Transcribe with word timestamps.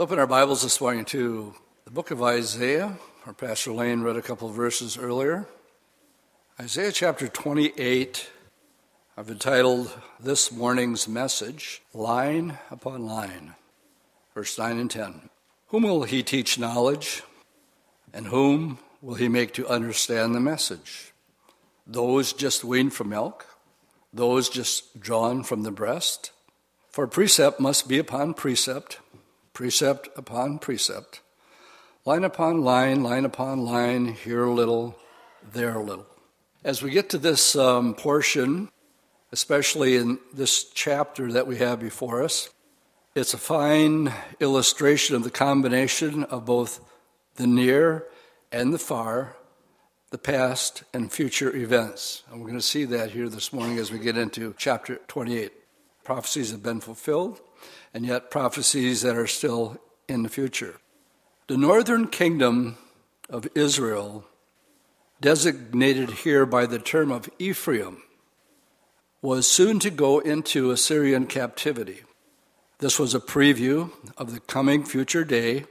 Let's 0.00 0.12
open 0.12 0.18
our 0.18 0.26
Bibles 0.26 0.62
this 0.62 0.80
morning 0.80 1.04
to 1.04 1.52
the 1.84 1.90
book 1.90 2.10
of 2.10 2.22
Isaiah. 2.22 2.96
Our 3.26 3.34
Pastor 3.34 3.70
Lane 3.70 4.00
read 4.00 4.16
a 4.16 4.22
couple 4.22 4.48
verses 4.48 4.96
earlier. 4.96 5.46
Isaiah 6.58 6.90
chapter 6.90 7.28
28, 7.28 8.30
I've 9.18 9.28
entitled 9.28 9.92
this 10.18 10.50
morning's 10.50 11.06
message, 11.06 11.82
Line 11.92 12.58
Upon 12.70 13.04
Line, 13.04 13.56
verse 14.34 14.56
9 14.58 14.78
and 14.78 14.90
10. 14.90 15.28
Whom 15.66 15.82
will 15.82 16.04
he 16.04 16.22
teach 16.22 16.58
knowledge, 16.58 17.22
and 18.14 18.28
whom 18.28 18.78
will 19.02 19.16
he 19.16 19.28
make 19.28 19.52
to 19.52 19.68
understand 19.68 20.34
the 20.34 20.40
message? 20.40 21.12
Those 21.86 22.32
just 22.32 22.64
weaned 22.64 22.94
from 22.94 23.10
milk? 23.10 23.44
Those 24.14 24.48
just 24.48 24.98
drawn 24.98 25.42
from 25.42 25.62
the 25.62 25.70
breast? 25.70 26.30
For 26.88 27.06
precept 27.06 27.60
must 27.60 27.86
be 27.86 27.98
upon 27.98 28.32
precept 28.32 28.98
precept 29.60 30.08
upon 30.16 30.58
precept, 30.58 31.20
line 32.06 32.24
upon 32.24 32.62
line, 32.62 33.02
line 33.02 33.26
upon 33.26 33.62
line, 33.62 34.06
here 34.06 34.44
a 34.44 34.50
little, 34.50 34.96
there 35.52 35.76
a 35.76 35.82
little. 35.82 36.06
As 36.64 36.82
we 36.82 36.90
get 36.90 37.10
to 37.10 37.18
this 37.18 37.54
um, 37.56 37.92
portion, 37.92 38.70
especially 39.32 39.96
in 39.96 40.18
this 40.32 40.64
chapter 40.64 41.30
that 41.32 41.46
we 41.46 41.58
have 41.58 41.78
before 41.78 42.22
us, 42.22 42.48
it's 43.14 43.34
a 43.34 43.36
fine 43.36 44.10
illustration 44.40 45.14
of 45.14 45.24
the 45.24 45.30
combination 45.30 46.24
of 46.24 46.46
both 46.46 46.80
the 47.36 47.46
near 47.46 48.06
and 48.50 48.72
the 48.72 48.78
far, 48.78 49.36
the 50.08 50.16
past 50.16 50.84
and 50.94 51.12
future 51.12 51.54
events. 51.54 52.22
And 52.30 52.40
we're 52.40 52.48
going 52.48 52.58
to 52.58 52.62
see 52.62 52.86
that 52.86 53.10
here 53.10 53.28
this 53.28 53.52
morning 53.52 53.76
as 53.76 53.92
we 53.92 53.98
get 53.98 54.16
into 54.16 54.54
chapter 54.56 54.96
28. 55.06 55.52
Prophecies 56.02 56.50
have 56.50 56.62
been 56.62 56.80
fulfilled, 56.80 57.42
and 57.92 58.06
yet 58.06 58.30
prophecies 58.30 59.02
that 59.02 59.16
are 59.16 59.26
still 59.26 59.80
in 60.08 60.22
the 60.22 60.28
future. 60.28 60.76
The 61.46 61.56
northern 61.56 62.06
kingdom 62.08 62.76
of 63.28 63.48
Israel, 63.54 64.24
designated 65.20 66.10
here 66.10 66.46
by 66.46 66.66
the 66.66 66.78
term 66.78 67.10
of 67.10 67.28
Ephraim, 67.38 68.02
was 69.22 69.50
soon 69.50 69.78
to 69.80 69.90
go 69.90 70.18
into 70.18 70.70
Assyrian 70.70 71.26
captivity. 71.26 72.02
This 72.78 72.98
was 72.98 73.14
a 73.14 73.20
preview 73.20 73.90
of 74.16 74.32
the 74.32 74.40
coming 74.40 74.84
future 74.84 75.24
day, 75.24 75.66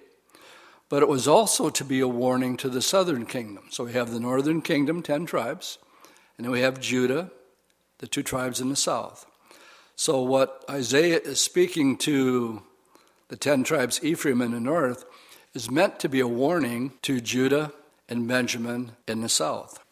but 0.90 1.02
it 1.02 1.10
was 1.10 1.28
also 1.28 1.70
to 1.70 1.84
be 1.84 2.00
a 2.00 2.08
warning 2.08 2.58
to 2.58 2.70
the 2.70 2.82
southern 2.82 3.26
kingdom. 3.26 3.66
So 3.72 3.86
we 3.86 3.94
have 3.94 4.12
the 4.12 4.20
northern 4.20 4.62
kingdom, 4.62 5.02
10 5.02 5.26
tribes, 5.26 5.80
and 6.38 6.46
then 6.46 6.52
we 6.52 6.62
have 6.62 6.80
Judah, 6.80 7.32
the 7.98 8.08
two 8.08 8.24
tribes 8.24 8.62
in 8.62 8.70
the 8.70 8.76
south. 8.76 9.26
So, 10.02 10.22
what 10.22 10.64
Isaiah 10.70 11.20
is 11.20 11.42
speaking 11.42 11.98
to 11.98 12.64
the 13.28 13.36
10 13.36 13.66
tribes 13.66 14.00
Ephraim 14.02 14.42
in 14.42 14.52
the 14.52 14.60
north 14.62 15.04
is 15.54 15.70
meant 15.70 16.00
to 16.00 16.08
be 16.08 16.22
a 16.22 16.26
warning 16.26 16.94
to 17.02 17.20
Judah 17.20 17.74
and 18.08 18.26
Benjamin 18.26 18.94
in 19.10 19.20
the 19.20 19.28
south. 19.28 19.84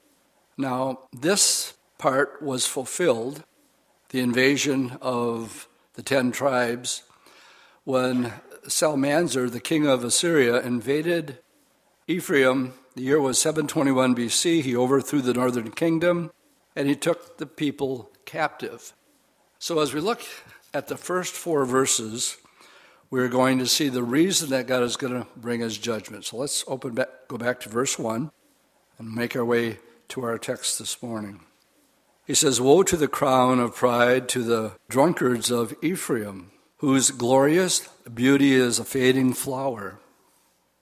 Now, 0.58 1.00
this 1.12 1.74
part 1.98 2.42
was 2.42 2.66
fulfilled, 2.66 3.44
the 4.08 4.22
invasion 4.22 4.98
of 5.02 5.68
the 5.96 6.04
10 6.04 6.32
tribes, 6.32 7.04
when 7.84 8.32
Shalmaneser, 8.70 9.50
the 9.50 9.60
king 9.60 9.86
of 9.86 10.06
Assyria, 10.06 10.62
invaded 10.62 11.40
Ephraim. 12.08 12.76
The 12.96 13.04
year 13.04 13.20
was 13.20 13.42
721 13.42 14.16
BC. 14.16 14.62
He 14.62 14.74
overthrew 14.74 15.20
the 15.20 15.34
northern 15.34 15.72
kingdom 15.72 16.32
and 16.78 16.88
he 16.88 16.96
took 16.96 17.40
the 17.40 17.46
people 17.46 18.10
captive. 18.24 18.94
So, 19.60 19.80
as 19.80 19.94
we 19.94 20.02
look 20.02 20.22
at 20.74 20.88
the 20.88 20.98
first 20.98 21.34
four 21.34 21.66
verses, 21.66 22.38
we're 23.10 23.28
going 23.28 23.58
to 23.60 23.66
see 23.66 23.90
the 23.90 24.04
reason 24.04 24.50
that 24.52 24.68
God 24.68 24.84
is 24.84 24.98
going 24.98 25.14
to 25.14 25.28
bring 25.36 25.62
his 25.62 25.78
judgment. 25.80 26.26
So, 26.26 26.38
let's 26.38 26.64
open 26.68 26.94
back, 26.94 27.10
go 27.28 27.38
back 27.38 27.60
to 27.62 27.70
verse 27.70 27.98
1 27.98 28.30
and 29.00 29.16
make 29.16 29.36
our 29.36 29.46
way 29.46 29.80
to 30.10 30.24
our 30.24 30.38
text 30.38 30.78
this 30.78 31.02
morning. 31.02 31.40
He 32.28 32.36
says, 32.36 32.62
Woe 32.62 32.84
to 32.84 32.98
the 32.98 33.08
crown 33.08 33.60
of 33.60 33.76
pride, 33.76 34.30
to 34.30 34.44
the 34.44 34.74
drunkards 34.90 35.50
of 35.50 35.74
Ephraim, 35.82 36.52
whose 36.78 37.10
glorious 37.10 37.88
beauty 38.14 38.54
is 38.54 38.78
a 38.78 38.86
fading 38.86 39.34
flower, 39.34 40.00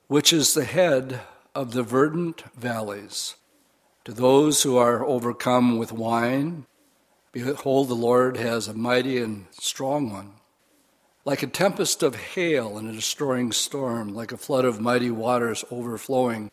which 0.07 0.33
is 0.33 0.53
the 0.53 0.65
head 0.65 1.21
of 1.53 1.71
the 1.71 1.83
verdant 1.83 2.43
valleys. 2.55 3.35
To 4.03 4.11
those 4.11 4.63
who 4.63 4.75
are 4.75 5.05
overcome 5.05 5.77
with 5.77 5.93
wine, 5.93 6.65
Behold, 7.35 7.89
the 7.89 7.95
Lord 7.95 8.37
has 8.37 8.69
a 8.69 8.73
mighty 8.73 9.17
and 9.17 9.47
strong 9.51 10.09
one. 10.09 10.35
Like 11.25 11.43
a 11.43 11.47
tempest 11.47 12.01
of 12.01 12.15
hail 12.15 12.77
and 12.77 12.89
a 12.89 12.93
destroying 12.93 13.51
storm, 13.51 14.15
like 14.15 14.31
a 14.31 14.37
flood 14.37 14.63
of 14.63 14.79
mighty 14.79 15.11
waters 15.11 15.65
overflowing, 15.69 16.49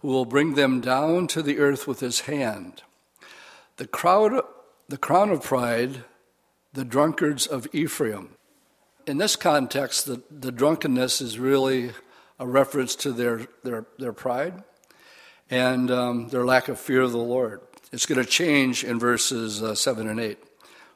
who 0.00 0.06
will 0.06 0.24
bring 0.24 0.54
them 0.54 0.80
down 0.80 1.26
to 1.26 1.42
the 1.42 1.58
earth 1.58 1.88
with 1.88 1.98
his 1.98 2.20
hand. 2.20 2.84
The 3.78 3.88
crowd, 3.88 4.44
the 4.88 4.96
crown 4.96 5.30
of 5.30 5.42
pride, 5.42 6.04
the 6.72 6.84
drunkards 6.84 7.48
of 7.48 7.66
Ephraim. 7.72 8.36
In 9.08 9.18
this 9.18 9.34
context, 9.34 10.06
the, 10.06 10.22
the 10.30 10.52
drunkenness 10.52 11.20
is 11.20 11.40
really 11.40 11.90
a 12.38 12.46
reference 12.46 12.94
to 12.94 13.10
their, 13.10 13.48
their, 13.64 13.86
their 13.98 14.12
pride 14.12 14.62
and 15.50 15.90
um, 15.90 16.28
their 16.28 16.44
lack 16.44 16.68
of 16.68 16.78
fear 16.78 17.00
of 17.00 17.10
the 17.10 17.18
Lord. 17.18 17.60
It's 17.92 18.06
going 18.06 18.24
to 18.24 18.28
change 18.28 18.84
in 18.84 18.98
verses 18.98 19.62
uh, 19.62 19.74
7 19.74 20.08
and 20.08 20.18
8. 20.18 20.38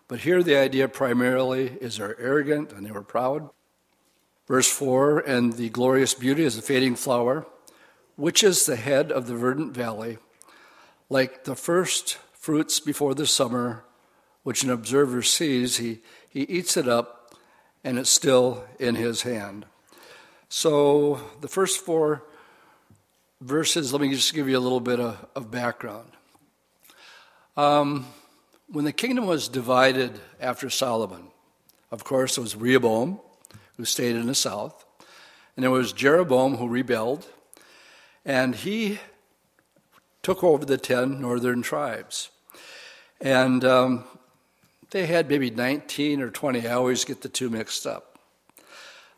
But 0.08 0.20
here 0.20 0.42
the 0.42 0.56
idea 0.56 0.88
primarily 0.88 1.76
is 1.80 1.98
they're 1.98 2.18
arrogant 2.18 2.72
and 2.72 2.86
they 2.86 2.90
were 2.90 3.02
proud. 3.02 3.50
Verse 4.46 4.70
4 4.70 5.18
And 5.18 5.52
the 5.52 5.68
glorious 5.68 6.14
beauty 6.14 6.44
is 6.44 6.56
a 6.56 6.62
fading 6.62 6.96
flower, 6.96 7.46
which 8.16 8.42
is 8.42 8.64
the 8.64 8.76
head 8.76 9.12
of 9.12 9.26
the 9.26 9.34
verdant 9.34 9.74
valley, 9.74 10.16
like 11.10 11.44
the 11.44 11.54
first 11.54 12.18
fruits 12.32 12.80
before 12.80 13.14
the 13.14 13.26
summer, 13.26 13.84
which 14.42 14.62
an 14.62 14.70
observer 14.70 15.20
sees, 15.20 15.76
he, 15.76 15.98
he 16.30 16.42
eats 16.42 16.78
it 16.78 16.88
up, 16.88 17.34
and 17.84 17.98
it's 17.98 18.08
still 18.08 18.64
in 18.78 18.94
his 18.94 19.22
hand. 19.22 19.66
So 20.48 21.20
the 21.42 21.48
first 21.48 21.78
four 21.80 22.22
verses, 23.42 23.92
let 23.92 24.00
me 24.00 24.10
just 24.14 24.32
give 24.32 24.48
you 24.48 24.56
a 24.56 24.60
little 24.60 24.80
bit 24.80 24.98
of, 24.98 25.26
of 25.34 25.50
background. 25.50 26.12
Um, 27.56 28.06
when 28.68 28.84
the 28.84 28.92
kingdom 28.92 29.26
was 29.26 29.48
divided 29.48 30.20
after 30.40 30.68
Solomon, 30.68 31.28
of 31.90 32.04
course, 32.04 32.36
it 32.36 32.42
was 32.42 32.54
Rehoboam 32.54 33.18
who 33.78 33.86
stayed 33.86 34.14
in 34.14 34.26
the 34.26 34.34
south, 34.34 34.84
and 35.56 35.64
it 35.64 35.68
was 35.68 35.92
Jeroboam 35.92 36.56
who 36.56 36.68
rebelled, 36.68 37.26
and 38.26 38.54
he 38.54 38.98
took 40.22 40.44
over 40.44 40.66
the 40.66 40.76
ten 40.76 41.20
northern 41.20 41.62
tribes. 41.62 42.28
And 43.22 43.64
um, 43.64 44.04
they 44.90 45.06
had 45.06 45.30
maybe 45.30 45.50
19 45.50 46.20
or 46.20 46.30
20. 46.30 46.68
I 46.68 46.72
always 46.72 47.06
get 47.06 47.22
the 47.22 47.30
two 47.30 47.48
mixed 47.48 47.86
up. 47.86 48.18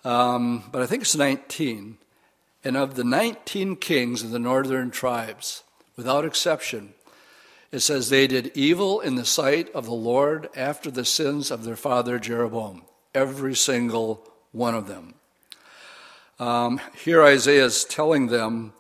Um, 0.05 0.62
but 0.70 0.81
I 0.81 0.87
think 0.87 1.03
it's 1.03 1.16
19. 1.16 1.99
And 2.62 2.76
of 2.76 2.94
the 2.94 3.05
19 3.05 3.76
kings 3.76 4.22
of 4.22 4.31
the 4.31 4.38
northern 4.38 4.93
tribes, 4.93 5.65
without 5.97 6.25
exception, 6.25 6.94
it 7.71 7.81
says, 7.81 8.09
They 8.09 8.27
did 8.27 8.53
evil 8.55 9.01
in 9.01 9.17
the 9.17 9.25
sight 9.25 9.71
of 9.75 9.84
the 9.84 9.93
Lord 9.93 10.49
after 10.56 10.91
the 10.91 11.05
sins 11.05 11.51
of 11.51 11.65
their 11.65 11.77
father 11.77 12.19
Jeroboam. 12.19 12.83
Every 13.15 13.55
single 13.55 14.29
one 14.53 14.75
of 14.75 14.87
them. 14.87 15.15
Um, 16.39 16.81
here 17.03 17.23
Isaiah 17.23 17.65
is 17.65 17.84
telling 17.84 18.29
them 18.29 18.73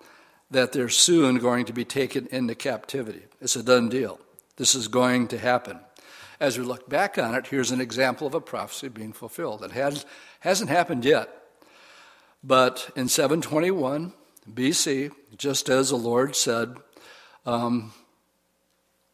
that 0.50 0.72
they're 0.72 0.88
soon 0.88 1.38
going 1.38 1.66
to 1.66 1.72
be 1.72 1.84
taken 1.84 2.26
into 2.28 2.54
captivity. 2.54 3.22
It's 3.40 3.56
a 3.56 3.62
done 3.62 3.88
deal. 3.88 4.20
This 4.56 4.74
is 4.74 4.88
going 4.88 5.28
to 5.28 5.38
happen. 5.38 5.80
As 6.40 6.56
we 6.56 6.64
look 6.64 6.88
back 6.88 7.18
on 7.18 7.34
it, 7.34 7.48
here's 7.48 7.72
an 7.72 7.80
example 7.80 8.26
of 8.26 8.34
a 8.34 8.40
prophecy 8.40 8.88
being 8.88 9.12
fulfilled. 9.12 9.62
It 9.64 9.72
has, 9.72 10.06
hasn't 10.40 10.70
happened 10.70 11.04
yet, 11.04 11.28
but 12.44 12.90
in 12.94 13.08
721 13.08 14.12
BC, 14.52 15.10
just 15.36 15.68
as 15.68 15.90
the 15.90 15.96
Lord 15.96 16.36
said, 16.36 16.76
um, 17.44 17.92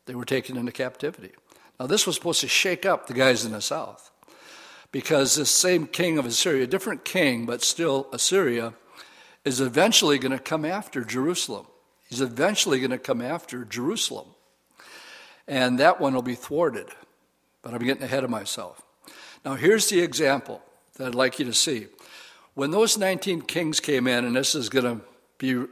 they 0.06 0.14
were 0.14 0.24
taken 0.24 0.56
into 0.56 0.72
captivity. 0.72 1.32
Now, 1.78 1.86
this 1.86 2.06
was 2.06 2.16
supposed 2.16 2.40
to 2.40 2.48
shake 2.48 2.86
up 2.86 3.06
the 3.06 3.14
guys 3.14 3.44
in 3.44 3.52
the 3.52 3.60
south 3.60 4.10
because 4.92 5.34
this 5.34 5.50
same 5.50 5.86
king 5.86 6.18
of 6.18 6.26
Assyria, 6.26 6.64
a 6.64 6.68
different 6.68 7.04
king, 7.04 7.46
but 7.46 7.62
still 7.62 8.06
Assyria, 8.12 8.74
is 9.44 9.60
eventually 9.60 10.18
going 10.18 10.32
to 10.32 10.38
come 10.38 10.64
after 10.64 11.04
Jerusalem. 11.04 11.66
He's 12.08 12.20
eventually 12.20 12.78
going 12.78 12.92
to 12.92 12.98
come 12.98 13.20
after 13.20 13.64
Jerusalem. 13.64 14.28
And 15.48 15.78
that 15.78 16.00
one 16.00 16.14
will 16.14 16.22
be 16.22 16.36
thwarted. 16.36 16.86
But 17.62 17.74
I'm 17.74 17.82
getting 17.82 18.02
ahead 18.02 18.24
of 18.24 18.30
myself. 18.30 18.82
Now, 19.44 19.54
here's 19.54 19.88
the 19.88 20.00
example 20.00 20.62
that 20.94 21.08
I'd 21.08 21.14
like 21.14 21.38
you 21.38 21.44
to 21.46 21.54
see. 21.54 21.88
When 22.54 22.70
those 22.70 22.96
19 22.96 23.42
kings 23.42 23.80
came 23.80 24.06
in, 24.06 24.24
and 24.24 24.36
this 24.36 24.54
is 24.54 24.68
going 24.68 24.84
to 24.84 25.04
be 25.38 25.66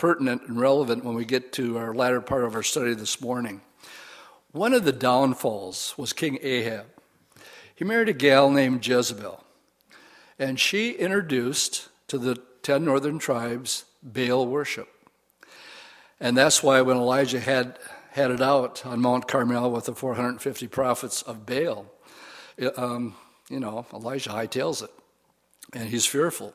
pertinent 0.00 0.40
and 0.48 0.58
relevant 0.58 1.04
when 1.04 1.14
we 1.14 1.26
get 1.26 1.52
to 1.52 1.76
our 1.76 1.94
latter 1.94 2.22
part 2.22 2.42
of 2.42 2.54
our 2.54 2.62
study 2.62 2.94
this 2.94 3.20
morning. 3.20 3.60
One 4.50 4.72
of 4.72 4.84
the 4.84 4.92
downfalls 4.92 5.92
was 5.98 6.14
King 6.14 6.38
Ahab. 6.40 6.86
He 7.74 7.84
married 7.84 8.08
a 8.08 8.14
gal 8.14 8.50
named 8.50 8.86
Jezebel. 8.86 9.44
And 10.38 10.58
she 10.58 10.92
introduced 10.92 11.90
to 12.08 12.16
the 12.16 12.40
10 12.62 12.82
northern 12.82 13.18
tribes 13.18 13.84
Baal 14.02 14.46
worship. 14.46 14.88
And 16.18 16.34
that's 16.34 16.62
why 16.62 16.80
when 16.80 16.96
Elijah 16.96 17.40
had 17.40 17.78
had 18.12 18.30
it 18.30 18.40
out 18.40 18.86
on 18.86 19.02
Mount 19.02 19.28
Carmel 19.28 19.70
with 19.70 19.84
the 19.84 19.94
450 19.94 20.66
prophets 20.68 21.20
of 21.20 21.44
Baal, 21.44 21.84
um, 22.78 23.16
you 23.50 23.60
know, 23.60 23.84
Elijah 23.92 24.30
hightails 24.30 24.82
it. 24.82 24.90
And 25.74 25.90
he's 25.90 26.06
fearful 26.06 26.54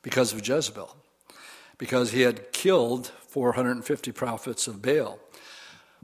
because 0.00 0.32
of 0.32 0.46
Jezebel, 0.46 0.94
because 1.78 2.10
he 2.12 2.22
had 2.22 2.52
killed 2.52 3.12
450 3.28 4.12
prophets 4.12 4.66
of 4.66 4.82
Baal. 4.82 5.18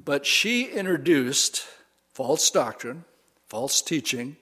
But 0.03 0.25
she 0.25 0.65
introduced 0.65 1.67
false 2.13 2.51
doctrine, 2.51 3.05
false 3.49 3.83
teaching, 3.83 4.37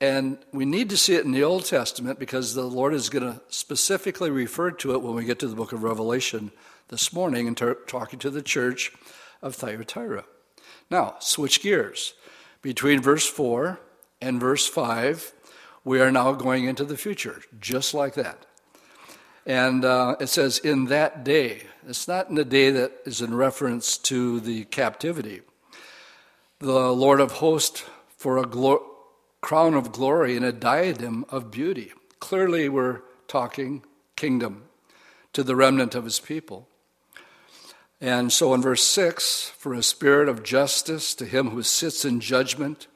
and 0.00 0.38
we 0.52 0.64
need 0.64 0.90
to 0.90 0.96
see 0.96 1.14
it 1.14 1.24
in 1.24 1.32
the 1.32 1.44
Old 1.44 1.64
Testament 1.64 2.18
because 2.18 2.54
the 2.54 2.64
Lord 2.64 2.94
is 2.94 3.08
going 3.08 3.24
to 3.24 3.40
specifically 3.48 4.30
refer 4.30 4.70
to 4.70 4.92
it 4.92 5.02
when 5.02 5.14
we 5.14 5.24
get 5.24 5.38
to 5.38 5.48
the 5.48 5.54
book 5.54 5.72
of 5.72 5.82
Revelation 5.82 6.50
this 6.88 7.12
morning 7.12 7.46
and 7.46 7.56
ter- 7.56 7.74
talking 7.74 8.18
to 8.18 8.30
the 8.30 8.42
church 8.42 8.92
of 9.40 9.54
Thyatira. 9.54 10.24
Now, 10.90 11.16
switch 11.20 11.62
gears. 11.62 12.14
Between 12.60 13.00
verse 13.00 13.26
4 13.28 13.80
and 14.20 14.40
verse 14.40 14.66
5, 14.66 15.32
we 15.84 16.00
are 16.00 16.10
now 16.10 16.32
going 16.32 16.64
into 16.64 16.84
the 16.84 16.96
future, 16.96 17.42
just 17.60 17.94
like 17.94 18.14
that. 18.14 18.46
And 19.46 19.84
uh, 19.84 20.16
it 20.20 20.28
says, 20.28 20.58
in 20.58 20.86
that 20.86 21.24
day. 21.24 21.64
It's 21.86 22.08
not 22.08 22.28
in 22.30 22.34
the 22.34 22.44
day 22.44 22.70
that 22.70 22.92
is 23.04 23.20
in 23.20 23.34
reference 23.34 23.98
to 23.98 24.40
the 24.40 24.64
captivity. 24.64 25.42
The 26.60 26.92
Lord 26.92 27.20
of 27.20 27.32
hosts 27.32 27.84
for 28.16 28.38
a 28.38 28.46
glo- 28.46 28.86
crown 29.42 29.74
of 29.74 29.92
glory 29.92 30.36
and 30.36 30.46
a 30.46 30.52
diadem 30.52 31.26
of 31.28 31.50
beauty. 31.50 31.92
Clearly, 32.20 32.70
we're 32.70 33.02
talking 33.28 33.82
kingdom 34.16 34.64
to 35.34 35.42
the 35.42 35.56
remnant 35.56 35.94
of 35.94 36.04
his 36.04 36.20
people. 36.20 36.66
And 38.00 38.32
so 38.32 38.54
in 38.54 38.62
verse 38.62 38.86
6, 38.86 39.52
for 39.58 39.74
a 39.74 39.82
spirit 39.82 40.28
of 40.28 40.42
justice 40.42 41.14
to 41.16 41.26
him 41.26 41.50
who 41.50 41.62
sits 41.62 42.04
in 42.04 42.20
judgment, 42.20 42.86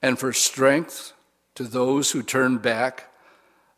and 0.00 0.18
for 0.18 0.32
strength 0.32 1.12
to 1.54 1.64
those 1.64 2.12
who 2.12 2.22
turn 2.22 2.58
back 2.58 3.12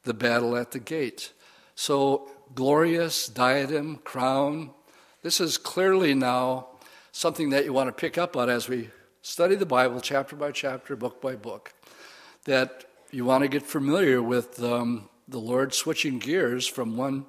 the 0.05 0.15
battle 0.15 0.57
at 0.57 0.71
the 0.71 0.79
gate. 0.79 1.33
So, 1.81 2.29
glorious 2.55 3.27
diadem, 3.27 4.01
crown. 4.05 4.69
This 5.23 5.41
is 5.41 5.57
clearly 5.57 6.13
now 6.13 6.67
something 7.11 7.49
that 7.51 7.65
you 7.65 7.73
want 7.73 7.89
to 7.89 7.93
pick 7.99 8.19
up 8.19 8.37
on 8.37 8.51
as 8.51 8.69
we 8.69 8.91
study 9.23 9.55
the 9.55 9.65
Bible 9.65 9.99
chapter 10.03 10.37
by 10.37 10.53
chapter, 10.53 10.95
book 10.95 11.23
by 11.23 11.37
book. 11.37 11.73
That 12.45 12.85
you 13.11 13.25
want 13.25 13.45
to 13.45 13.49
get 13.49 13.63
familiar 13.63 14.23
with 14.23 14.63
um, 14.63 15.09
the 15.27 15.39
Lord 15.39 15.73
switching 15.73 16.19
gears 16.19 16.67
from 16.67 16.99
one 16.99 17.25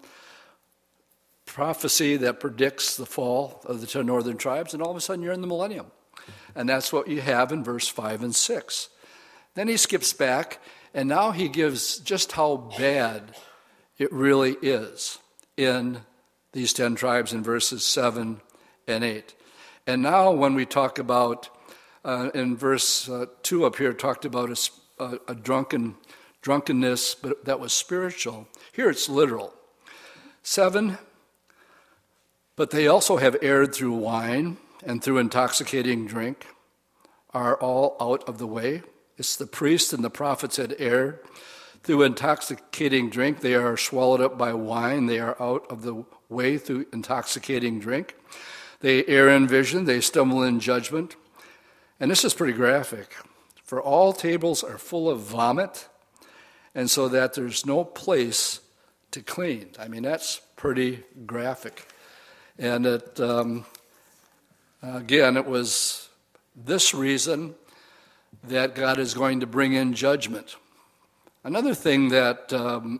prophecy 1.45 2.17
that 2.17 2.41
predicts 2.41 2.97
the 2.97 3.05
fall 3.05 3.61
of 3.63 3.79
the 3.79 3.87
ten 3.87 4.05
northern 4.05 4.35
tribes, 4.35 4.73
and 4.73 4.83
all 4.83 4.91
of 4.91 4.97
a 4.97 5.01
sudden 5.01 5.23
you're 5.23 5.31
in 5.31 5.39
the 5.39 5.47
millennium. 5.47 5.93
And 6.55 6.67
that's 6.67 6.91
what 6.91 7.07
you 7.07 7.21
have 7.21 7.53
in 7.53 7.63
verse 7.63 7.87
5 7.87 8.21
and 8.21 8.35
6. 8.35 8.89
Then 9.55 9.69
he 9.69 9.77
skips 9.77 10.11
back, 10.11 10.59
and 10.93 11.07
now 11.07 11.31
he 11.31 11.47
gives 11.47 11.99
just 11.99 12.33
how 12.33 12.57
bad 12.77 13.33
it 14.01 14.11
really 14.11 14.57
is 14.61 15.19
in 15.57 16.01
these 16.53 16.73
10 16.73 16.95
tribes 16.95 17.33
in 17.33 17.43
verses 17.43 17.85
7 17.85 18.41
and 18.87 19.03
8. 19.03 19.33
And 19.87 20.01
now, 20.01 20.31
when 20.31 20.55
we 20.55 20.65
talk 20.65 20.99
about, 20.99 21.49
uh, 22.03 22.29
in 22.33 22.57
verse 22.57 23.07
uh, 23.07 23.27
2 23.43 23.65
up 23.65 23.75
here, 23.75 23.93
talked 23.93 24.25
about 24.25 24.49
a, 24.49 25.03
a, 25.03 25.19
a 25.29 25.35
drunken 25.35 25.95
drunkenness, 26.41 27.15
but 27.15 27.45
that 27.45 27.59
was 27.59 27.71
spiritual. 27.71 28.47
Here 28.71 28.89
it's 28.89 29.07
literal. 29.07 29.53
7 30.43 30.97
but 32.55 32.69
they 32.69 32.87
also 32.87 33.17
have 33.17 33.37
erred 33.41 33.73
through 33.73 33.93
wine 33.93 34.57
and 34.83 35.01
through 35.01 35.17
intoxicating 35.17 36.05
drink, 36.05 36.45
are 37.33 37.55
all 37.55 37.95
out 37.99 38.27
of 38.29 38.37
the 38.37 38.45
way. 38.45 38.83
It's 39.17 39.35
the 39.35 39.47
priests 39.47 39.93
and 39.93 40.03
the 40.03 40.09
prophets 40.11 40.57
had 40.57 40.75
erred. 40.77 41.19
Through 41.83 42.03
intoxicating 42.03 43.09
drink, 43.09 43.39
they 43.39 43.55
are 43.55 43.75
swallowed 43.75 44.21
up 44.21 44.37
by 44.37 44.53
wine. 44.53 45.07
They 45.07 45.19
are 45.19 45.35
out 45.41 45.65
of 45.69 45.81
the 45.81 46.05
way 46.29 46.57
through 46.57 46.85
intoxicating 46.93 47.79
drink. 47.79 48.15
They 48.81 49.03
err 49.05 49.29
in 49.29 49.47
vision. 49.47 49.85
They 49.85 50.01
stumble 50.01 50.43
in 50.43 50.59
judgment. 50.59 51.15
And 51.99 52.09
this 52.09 52.23
is 52.23 52.33
pretty 52.33 52.53
graphic. 52.53 53.15
For 53.63 53.81
all 53.81 54.11
tables 54.11 54.63
are 54.63 54.77
full 54.77 55.09
of 55.09 55.21
vomit, 55.21 55.87
and 56.75 56.89
so 56.89 57.07
that 57.07 57.33
there's 57.33 57.65
no 57.65 57.83
place 57.83 58.59
to 59.11 59.21
clean. 59.21 59.69
I 59.79 59.87
mean, 59.87 60.03
that's 60.03 60.41
pretty 60.55 61.03
graphic. 61.25 61.87
And 62.57 62.85
it, 62.85 63.19
um, 63.19 63.65
again, 64.81 65.37
it 65.37 65.45
was 65.45 66.09
this 66.55 66.93
reason 66.93 67.55
that 68.43 68.75
God 68.75 68.99
is 68.99 69.13
going 69.13 69.39
to 69.39 69.47
bring 69.47 69.73
in 69.73 69.93
judgment. 69.93 70.55
Another 71.43 71.73
thing 71.73 72.09
that 72.09 72.53
um, 72.53 72.99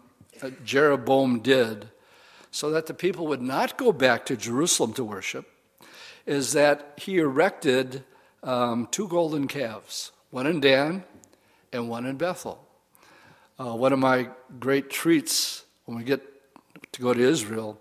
Jeroboam 0.66 1.42
did 1.42 1.90
so 2.50 2.72
that 2.72 2.88
the 2.88 2.94
people 2.94 3.28
would 3.28 3.42
not 3.42 3.78
go 3.78 3.92
back 3.92 4.26
to 4.26 4.36
Jerusalem 4.36 4.94
to 4.94 5.04
worship 5.04 5.48
is 6.26 6.54
that 6.54 6.94
he 6.98 7.20
erected 7.20 8.04
um, 8.42 8.88
two 8.90 9.08
golden 9.08 9.48
calves, 9.48 10.12
one 10.32 10.48
in 10.48 10.60
Dan 10.60 11.04
and 11.72 11.88
one 11.88 12.08
in 12.08 12.18
Bethel. 12.18 12.68
Uh, 13.60 13.76
one 13.76 13.94
of 13.94 14.00
my 14.00 14.28
great 14.60 14.90
treats 14.90 15.64
when 15.86 15.98
we 15.98 16.04
get 16.04 16.22
to 16.94 17.02
go 17.02 17.14
to 17.14 17.22
Israel 17.22 17.80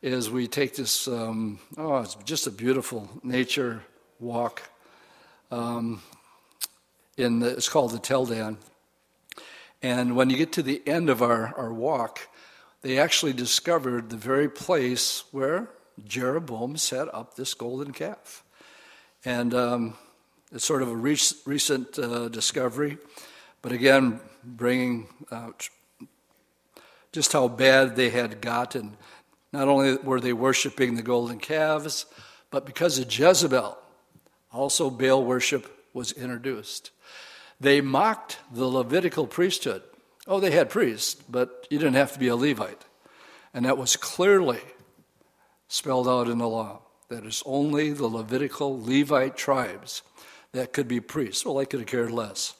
is 0.00 0.30
we 0.30 0.46
take 0.46 0.74
this, 0.74 1.06
um, 1.06 1.58
oh, 1.76 1.98
it's 1.98 2.14
just 2.24 2.46
a 2.46 2.50
beautiful 2.50 3.10
nature 3.22 3.82
walk. 4.18 4.62
Um, 5.50 6.02
in 7.18 7.40
the, 7.40 7.50
it's 7.50 7.68
called 7.68 7.90
the 7.90 7.98
Tel 7.98 8.24
Dan. 8.24 8.56
And 9.82 10.14
when 10.14 10.30
you 10.30 10.36
get 10.36 10.52
to 10.52 10.62
the 10.62 10.80
end 10.86 11.10
of 11.10 11.22
our, 11.22 11.52
our 11.56 11.72
walk, 11.72 12.28
they 12.82 12.98
actually 12.98 13.32
discovered 13.32 14.10
the 14.10 14.16
very 14.16 14.48
place 14.48 15.24
where 15.32 15.70
Jeroboam 16.04 16.76
set 16.76 17.12
up 17.12 17.34
this 17.34 17.54
golden 17.54 17.92
calf. 17.92 18.44
And 19.24 19.54
um, 19.54 19.94
it's 20.52 20.64
sort 20.64 20.82
of 20.82 20.88
a 20.88 20.96
re- 20.96 21.18
recent 21.46 21.98
uh, 21.98 22.28
discovery, 22.28 22.98
but 23.60 23.72
again, 23.72 24.20
bringing 24.44 25.08
out 25.30 25.68
just 27.12 27.32
how 27.32 27.48
bad 27.48 27.96
they 27.96 28.10
had 28.10 28.40
gotten. 28.40 28.96
Not 29.52 29.68
only 29.68 29.96
were 29.96 30.20
they 30.20 30.32
worshiping 30.32 30.94
the 30.94 31.02
golden 31.02 31.38
calves, 31.38 32.06
but 32.50 32.66
because 32.66 32.98
of 32.98 33.06
Jezebel, 33.06 33.78
also 34.52 34.90
Baal 34.90 35.24
worship 35.24 35.86
was 35.92 36.12
introduced. 36.12 36.90
They 37.62 37.80
mocked 37.80 38.40
the 38.52 38.66
Levitical 38.66 39.28
priesthood. 39.28 39.84
Oh, 40.26 40.40
they 40.40 40.50
had 40.50 40.68
priests, 40.68 41.14
but 41.14 41.68
you 41.70 41.78
didn't 41.78 41.94
have 41.94 42.12
to 42.12 42.18
be 42.18 42.26
a 42.26 42.34
Levite. 42.34 42.84
And 43.54 43.64
that 43.66 43.78
was 43.78 43.94
clearly 43.94 44.58
spelled 45.68 46.08
out 46.08 46.26
in 46.26 46.38
the 46.38 46.48
law 46.48 46.80
that 47.08 47.24
it's 47.24 47.40
only 47.46 47.92
the 47.92 48.08
Levitical 48.08 48.82
Levite 48.82 49.36
tribes 49.36 50.02
that 50.50 50.72
could 50.72 50.88
be 50.88 50.98
priests. 50.98 51.44
Well, 51.44 51.54
they 51.54 51.64
could 51.64 51.78
have 51.78 51.88
cared 51.88 52.10
less. 52.10 52.56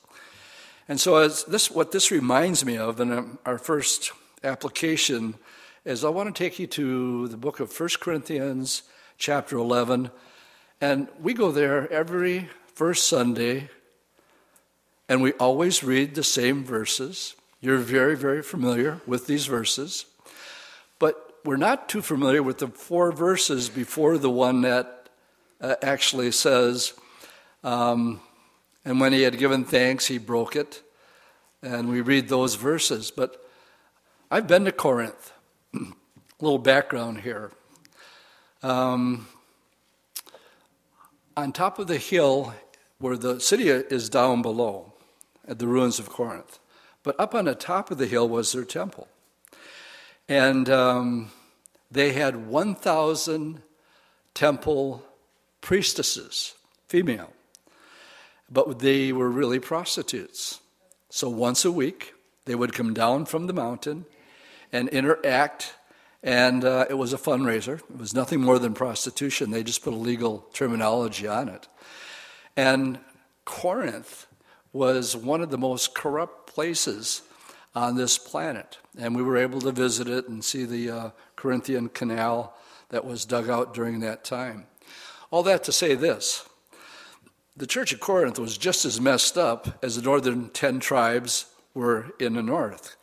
And 0.86 1.00
so, 1.00 1.16
as 1.16 1.42
this, 1.44 1.68
what 1.68 1.90
this 1.90 2.12
reminds 2.12 2.64
me 2.64 2.76
of 2.76 3.00
in 3.00 3.10
um, 3.10 3.38
our 3.44 3.58
first 3.58 4.12
application 4.44 5.34
is 5.84 6.04
I 6.04 6.10
want 6.10 6.32
to 6.32 6.44
take 6.44 6.60
you 6.60 6.68
to 6.68 7.26
the 7.26 7.36
book 7.36 7.58
of 7.58 7.76
1 7.76 7.88
Corinthians, 7.98 8.84
chapter 9.18 9.56
11. 9.56 10.12
And 10.80 11.08
we 11.20 11.34
go 11.34 11.50
there 11.50 11.92
every 11.92 12.48
first 12.72 13.08
Sunday, 13.08 13.68
and 15.12 15.20
we 15.20 15.32
always 15.32 15.84
read 15.84 16.14
the 16.14 16.24
same 16.24 16.64
verses. 16.64 17.36
You're 17.60 17.76
very, 17.76 18.16
very 18.16 18.42
familiar 18.42 19.02
with 19.06 19.26
these 19.26 19.44
verses. 19.44 20.06
But 20.98 21.34
we're 21.44 21.58
not 21.58 21.86
too 21.86 22.00
familiar 22.00 22.42
with 22.42 22.56
the 22.56 22.68
four 22.68 23.12
verses 23.12 23.68
before 23.68 24.16
the 24.16 24.30
one 24.30 24.62
that 24.62 25.10
uh, 25.60 25.74
actually 25.82 26.32
says, 26.32 26.94
um, 27.62 28.22
and 28.86 29.00
when 29.00 29.12
he 29.12 29.20
had 29.20 29.36
given 29.36 29.64
thanks, 29.64 30.06
he 30.06 30.16
broke 30.16 30.56
it. 30.56 30.80
And 31.62 31.90
we 31.90 32.00
read 32.00 32.30
those 32.30 32.54
verses. 32.54 33.10
But 33.10 33.36
I've 34.30 34.46
been 34.46 34.64
to 34.64 34.72
Corinth 34.72 35.30
A 35.74 35.78
little 36.40 36.58
background 36.58 37.20
here. 37.20 37.50
Um, 38.62 39.28
on 41.36 41.52
top 41.52 41.78
of 41.78 41.86
the 41.86 41.98
hill 41.98 42.54
where 42.96 43.18
the 43.18 43.40
city 43.40 43.68
is 43.68 44.08
down 44.08 44.40
below, 44.40 44.91
at 45.52 45.58
the 45.58 45.68
ruins 45.68 45.98
of 45.98 46.08
Corinth, 46.08 46.58
but 47.02 47.14
up 47.20 47.34
on 47.34 47.44
the 47.44 47.54
top 47.54 47.90
of 47.90 47.98
the 47.98 48.06
hill 48.06 48.28
was 48.28 48.52
their 48.52 48.64
temple. 48.64 49.06
And 50.28 50.68
um, 50.70 51.30
they 51.90 52.12
had 52.12 52.48
1,000 52.48 53.62
temple 54.34 55.04
priestesses, 55.60 56.54
female, 56.88 57.32
but 58.50 58.78
they 58.78 59.12
were 59.12 59.30
really 59.30 59.60
prostitutes. 59.60 60.60
So 61.10 61.28
once 61.28 61.64
a 61.64 61.70
week, 61.70 62.14
They 62.44 62.54
would 62.54 62.72
come 62.72 62.92
down 62.92 63.26
from 63.26 63.46
the 63.46 63.52
mountain 63.52 64.04
and 64.72 64.88
interact, 64.88 65.74
and 66.22 66.64
uh, 66.64 66.86
it 66.90 66.94
was 66.94 67.12
a 67.12 67.18
fundraiser. 67.18 67.78
It 67.78 67.98
was 67.98 68.14
nothing 68.14 68.40
more 68.40 68.58
than 68.58 68.74
prostitution. 68.74 69.50
They 69.50 69.62
just 69.62 69.84
put 69.84 69.92
a 69.92 69.96
legal 69.96 70.46
terminology 70.52 71.28
on 71.28 71.48
it. 71.48 71.68
And 72.56 72.98
Corinth 73.44 74.26
was 74.72 75.16
one 75.16 75.42
of 75.42 75.50
the 75.50 75.58
most 75.58 75.94
corrupt 75.94 76.52
places 76.52 77.22
on 77.74 77.96
this 77.96 78.18
planet. 78.18 78.78
And 78.98 79.16
we 79.16 79.22
were 79.22 79.36
able 79.36 79.60
to 79.62 79.72
visit 79.72 80.08
it 80.08 80.28
and 80.28 80.44
see 80.44 80.64
the 80.64 80.90
uh, 80.90 81.10
Corinthian 81.36 81.88
canal 81.88 82.56
that 82.90 83.04
was 83.04 83.24
dug 83.24 83.48
out 83.48 83.74
during 83.74 84.00
that 84.00 84.24
time. 84.24 84.66
All 85.30 85.42
that 85.44 85.64
to 85.64 85.72
say 85.72 85.94
this 85.94 86.48
the 87.56 87.66
church 87.66 87.92
of 87.92 88.00
Corinth 88.00 88.38
was 88.38 88.56
just 88.56 88.84
as 88.84 89.00
messed 89.00 89.36
up 89.36 89.78
as 89.84 89.96
the 89.96 90.02
northern 90.02 90.48
10 90.50 90.80
tribes 90.80 91.46
were 91.74 92.12
in 92.18 92.34
the 92.34 92.42
north. 92.42 92.96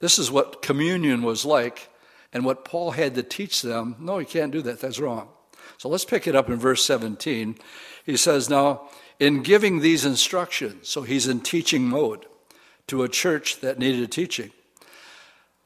This 0.00 0.18
is 0.18 0.30
what 0.30 0.62
communion 0.62 1.22
was 1.22 1.44
like 1.44 1.88
and 2.32 2.44
what 2.44 2.64
Paul 2.64 2.92
had 2.92 3.14
to 3.14 3.22
teach 3.22 3.62
them. 3.62 3.94
No, 4.00 4.18
you 4.18 4.26
can't 4.26 4.50
do 4.50 4.62
that. 4.62 4.80
That's 4.80 4.98
wrong. 4.98 5.28
So 5.78 5.88
let's 5.88 6.04
pick 6.04 6.26
it 6.26 6.34
up 6.34 6.48
in 6.48 6.56
verse 6.56 6.84
17. 6.84 7.56
He 8.04 8.16
says, 8.16 8.50
Now, 8.50 8.88
in 9.22 9.40
giving 9.40 9.78
these 9.78 10.04
instructions, 10.04 10.88
so 10.88 11.02
he's 11.02 11.28
in 11.28 11.38
teaching 11.38 11.88
mode 11.88 12.26
to 12.88 13.04
a 13.04 13.08
church 13.08 13.60
that 13.60 13.78
needed 13.78 14.10
teaching. 14.10 14.50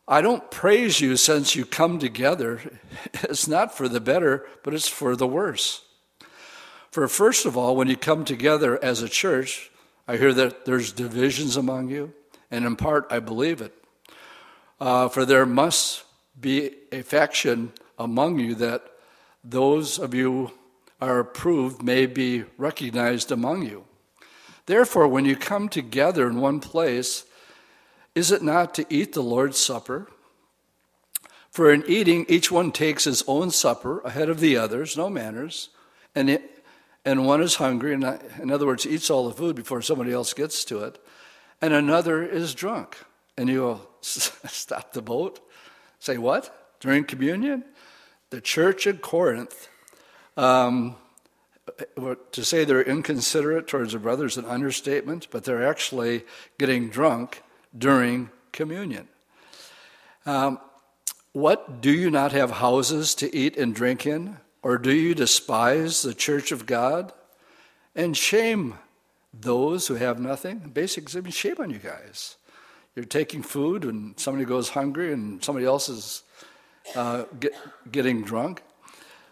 I 0.06 0.20
don't 0.20 0.50
praise 0.50 1.00
you 1.00 1.16
since 1.16 1.56
you 1.56 1.64
come 1.64 1.98
together. 1.98 2.60
It's 3.22 3.48
not 3.48 3.74
for 3.74 3.88
the 3.88 3.98
better, 3.98 4.46
but 4.62 4.74
it's 4.74 4.88
for 4.88 5.16
the 5.16 5.26
worse. 5.26 5.86
For 6.90 7.08
first 7.08 7.46
of 7.46 7.56
all, 7.56 7.76
when 7.76 7.88
you 7.88 7.96
come 7.96 8.26
together 8.26 8.78
as 8.84 9.00
a 9.00 9.08
church, 9.08 9.70
I 10.06 10.18
hear 10.18 10.34
that 10.34 10.66
there's 10.66 10.92
divisions 10.92 11.56
among 11.56 11.88
you, 11.88 12.12
and 12.50 12.66
in 12.66 12.76
part 12.76 13.06
I 13.10 13.20
believe 13.20 13.62
it. 13.62 13.72
Uh, 14.78 15.08
for 15.08 15.24
there 15.24 15.46
must 15.46 16.04
be 16.38 16.72
a 16.92 17.00
faction 17.00 17.72
among 17.98 18.38
you 18.38 18.54
that 18.56 18.82
those 19.42 19.98
of 19.98 20.12
you 20.12 20.52
are 21.00 21.18
approved 21.18 21.82
may 21.82 22.06
be 22.06 22.44
recognized 22.56 23.30
among 23.30 23.62
you. 23.64 23.84
Therefore, 24.66 25.06
when 25.06 25.24
you 25.24 25.36
come 25.36 25.68
together 25.68 26.28
in 26.28 26.40
one 26.40 26.60
place, 26.60 27.24
is 28.14 28.32
it 28.32 28.42
not 28.42 28.74
to 28.74 28.86
eat 28.88 29.12
the 29.12 29.22
Lord's 29.22 29.58
Supper? 29.58 30.08
For 31.50 31.72
in 31.72 31.84
eating, 31.86 32.26
each 32.28 32.50
one 32.50 32.72
takes 32.72 33.04
his 33.04 33.24
own 33.26 33.50
supper 33.50 34.00
ahead 34.00 34.28
of 34.28 34.40
the 34.40 34.56
others, 34.56 34.96
no 34.96 35.08
manners, 35.08 35.70
and, 36.14 36.28
it, 36.28 36.64
and 37.04 37.26
one 37.26 37.40
is 37.40 37.54
hungry, 37.54 37.94
and 37.94 38.04
in 38.42 38.50
other 38.50 38.66
words, 38.66 38.86
eats 38.86 39.08
all 39.08 39.26
the 39.26 39.34
food 39.34 39.56
before 39.56 39.80
somebody 39.80 40.12
else 40.12 40.34
gets 40.34 40.64
to 40.66 40.80
it, 40.80 40.98
and 41.62 41.72
another 41.72 42.22
is 42.22 42.54
drunk. 42.54 42.98
And 43.38 43.48
you 43.48 43.60
will 43.62 43.90
stop 44.00 44.92
the 44.92 45.00
boat? 45.00 45.40
Say 45.98 46.18
what? 46.18 46.74
During 46.80 47.04
communion? 47.04 47.64
The 48.28 48.40
church 48.40 48.86
at 48.86 49.00
Corinth 49.00 49.68
um, 50.36 50.96
to 52.32 52.44
say 52.44 52.64
they're 52.64 52.82
inconsiderate 52.82 53.66
towards 53.66 53.92
their 53.92 54.00
brother 54.00 54.26
is 54.26 54.36
an 54.36 54.44
understatement, 54.44 55.28
but 55.30 55.44
they're 55.44 55.66
actually 55.66 56.24
getting 56.58 56.88
drunk 56.88 57.42
during 57.76 58.30
communion. 58.52 59.08
Um, 60.24 60.58
what 61.32 61.80
do 61.80 61.90
you 61.90 62.10
not 62.10 62.32
have 62.32 62.50
houses 62.50 63.14
to 63.16 63.34
eat 63.34 63.56
and 63.56 63.74
drink 63.74 64.06
in? 64.06 64.38
Or 64.62 64.78
do 64.78 64.92
you 64.92 65.14
despise 65.14 66.02
the 66.02 66.14
church 66.14 66.50
of 66.50 66.66
God 66.66 67.12
and 67.94 68.16
shame 68.16 68.78
those 69.32 69.86
who 69.86 69.94
have 69.94 70.18
nothing? 70.18 70.70
Basically, 70.72 71.20
I 71.20 71.22
mean, 71.22 71.32
shame 71.32 71.56
on 71.58 71.70
you 71.70 71.78
guys. 71.78 72.36
You're 72.96 73.04
taking 73.04 73.42
food 73.42 73.84
and 73.84 74.18
somebody 74.18 74.46
goes 74.46 74.70
hungry 74.70 75.12
and 75.12 75.44
somebody 75.44 75.66
else 75.66 75.88
is 75.88 76.22
uh, 76.94 77.24
get, 77.38 77.52
getting 77.92 78.22
drunk. 78.22 78.62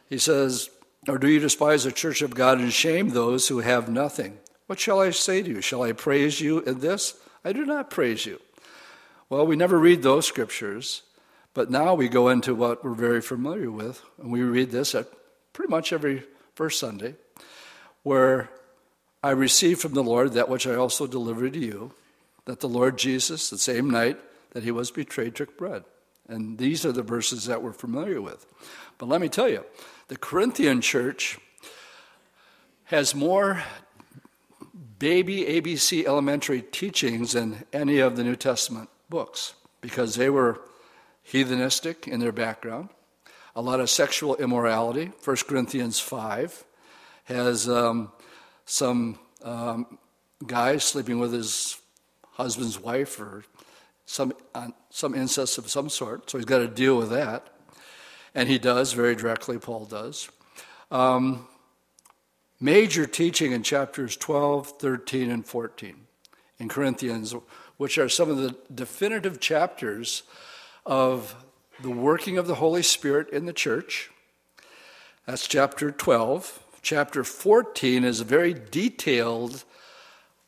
He 0.08 0.18
says, 0.18 0.68
or 1.08 1.18
do 1.18 1.28
you 1.28 1.40
despise 1.40 1.84
the 1.84 1.92
church 1.92 2.22
of 2.22 2.34
God 2.34 2.58
and 2.58 2.72
shame 2.72 3.10
those 3.10 3.48
who 3.48 3.60
have 3.60 3.88
nothing? 3.88 4.38
What 4.66 4.80
shall 4.80 5.00
I 5.00 5.10
say 5.10 5.42
to 5.42 5.50
you? 5.50 5.60
Shall 5.60 5.82
I 5.82 5.92
praise 5.92 6.40
you 6.40 6.60
in 6.60 6.80
this? 6.80 7.14
I 7.44 7.52
do 7.52 7.66
not 7.66 7.90
praise 7.90 8.24
you. 8.24 8.40
Well, 9.28 9.46
we 9.46 9.56
never 9.56 9.78
read 9.78 10.02
those 10.02 10.26
scriptures, 10.26 11.02
but 11.52 11.70
now 11.70 11.94
we 11.94 12.08
go 12.08 12.28
into 12.28 12.54
what 12.54 12.84
we're 12.84 12.94
very 12.94 13.20
familiar 13.20 13.70
with, 13.70 14.02
and 14.18 14.30
we 14.30 14.42
read 14.42 14.70
this 14.70 14.94
at 14.94 15.08
pretty 15.52 15.70
much 15.70 15.92
every 15.92 16.24
first 16.54 16.78
Sunday, 16.78 17.14
where 18.02 18.50
I 19.22 19.30
received 19.30 19.80
from 19.80 19.94
the 19.94 20.02
Lord 20.02 20.32
that 20.32 20.48
which 20.48 20.66
I 20.66 20.74
also 20.74 21.06
delivered 21.06 21.54
to 21.54 21.58
you, 21.58 21.92
that 22.44 22.60
the 22.60 22.68
Lord 22.68 22.98
Jesus, 22.98 23.50
the 23.50 23.58
same 23.58 23.90
night 23.90 24.18
that 24.52 24.62
he 24.62 24.70
was 24.70 24.90
betrayed, 24.90 25.34
took 25.34 25.56
bread. 25.56 25.84
And 26.28 26.58
these 26.58 26.86
are 26.86 26.92
the 26.92 27.02
verses 27.02 27.46
that 27.46 27.62
we're 27.62 27.72
familiar 27.72 28.20
with. 28.20 28.46
But 28.98 29.08
let 29.08 29.20
me 29.20 29.28
tell 29.28 29.48
you, 29.48 29.64
the 30.08 30.16
Corinthian 30.16 30.80
church 30.80 31.38
has 32.84 33.14
more 33.14 33.62
baby 34.98 35.44
ABC 35.44 36.04
elementary 36.04 36.62
teachings 36.62 37.32
than 37.32 37.64
any 37.72 37.98
of 37.98 38.16
the 38.16 38.24
New 38.24 38.36
Testament 38.36 38.88
books 39.08 39.54
because 39.80 40.14
they 40.14 40.30
were 40.30 40.60
heathenistic 41.30 42.08
in 42.08 42.20
their 42.20 42.32
background. 42.32 42.88
A 43.56 43.62
lot 43.62 43.80
of 43.80 43.90
sexual 43.90 44.34
immorality. 44.36 45.12
1 45.22 45.36
Corinthians 45.48 46.00
5 46.00 46.64
has 47.24 47.68
um, 47.68 48.12
some 48.64 49.18
um, 49.42 49.98
guy 50.46 50.76
sleeping 50.78 51.18
with 51.18 51.32
his 51.32 51.78
husband's 52.32 52.80
wife 52.80 53.20
or 53.20 53.44
some, 54.06 54.32
uh, 54.54 54.68
some 54.90 55.14
incest 55.14 55.58
of 55.58 55.68
some 55.68 55.88
sort, 55.88 56.30
so 56.30 56.38
he's 56.38 56.44
got 56.44 56.58
to 56.58 56.68
deal 56.68 56.96
with 56.96 57.10
that. 57.10 57.48
And 58.34 58.48
he 58.48 58.58
does, 58.58 58.92
very 58.92 59.14
directly, 59.14 59.58
Paul 59.58 59.84
does. 59.84 60.28
Um, 60.90 61.46
major 62.60 63.06
teaching 63.06 63.52
in 63.52 63.62
chapters 63.62 64.16
12, 64.16 64.78
13, 64.78 65.30
and 65.30 65.46
14 65.46 65.96
in 66.58 66.68
Corinthians, 66.68 67.34
which 67.76 67.98
are 67.98 68.08
some 68.08 68.30
of 68.30 68.36
the 68.36 68.56
definitive 68.74 69.40
chapters 69.40 70.22
of 70.86 71.34
the 71.80 71.90
working 71.90 72.38
of 72.38 72.46
the 72.46 72.56
Holy 72.56 72.82
Spirit 72.82 73.28
in 73.30 73.46
the 73.46 73.52
church. 73.52 74.10
That's 75.26 75.48
chapter 75.48 75.90
12. 75.90 76.60
Chapter 76.82 77.24
14 77.24 78.04
is 78.04 78.20
a 78.20 78.24
very 78.24 78.54
detailed 78.54 79.64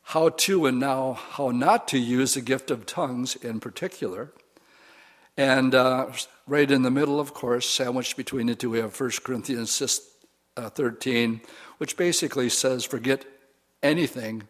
how 0.07 0.29
to 0.29 0.65
and 0.65 0.79
now 0.79 1.11
how 1.31 1.51
not 1.51 1.85
to 1.85 1.97
use 1.97 2.35
the 2.35 2.41
gift 2.41 2.71
of 2.71 2.85
tongues 2.85 3.35
in 3.35 3.59
particular. 3.59 4.31
And 5.35 5.75
uh, 5.75 6.07
right 6.47 6.71
in 6.71 6.83
the 6.83 6.91
middle, 6.91 7.19
of 7.19 7.33
course, 7.33 7.69
sandwiched 7.69 8.15
between 8.15 8.47
the 8.47 8.55
two, 8.55 8.69
we 8.69 8.77
have 8.79 8.97
1 8.97 9.11
Corinthians 9.25 9.99
uh, 10.55 10.69
13, 10.69 11.41
which 11.77 11.97
basically 11.97 12.47
says, 12.47 12.85
forget 12.85 13.25
anything 13.83 14.47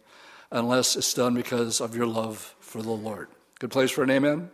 unless 0.51 0.95
it's 0.95 1.11
done 1.15 1.33
because 1.33 1.81
of 1.81 1.95
your 1.95 2.05
love 2.05 2.55
for 2.59 2.83
the 2.83 2.91
Lord. 2.91 3.27
Good 3.57 3.71
place 3.71 3.89
for 3.89 4.03
an 4.03 4.11
amen? 4.11 4.51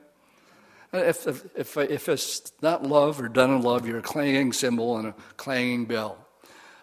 If, 0.93 1.27
if, 1.27 1.45
if, 1.57 1.77
if 1.77 2.07
it's 2.07 2.53
not 2.61 2.83
love 2.83 3.19
or 3.19 3.27
done 3.27 3.51
in 3.51 3.61
love, 3.61 3.85
you're 3.85 3.99
a 3.99 4.01
clanging 4.01 4.53
cymbal 4.53 4.97
and 4.97 5.09
a 5.09 5.15
clanging 5.35 5.83
bell. 5.83 6.17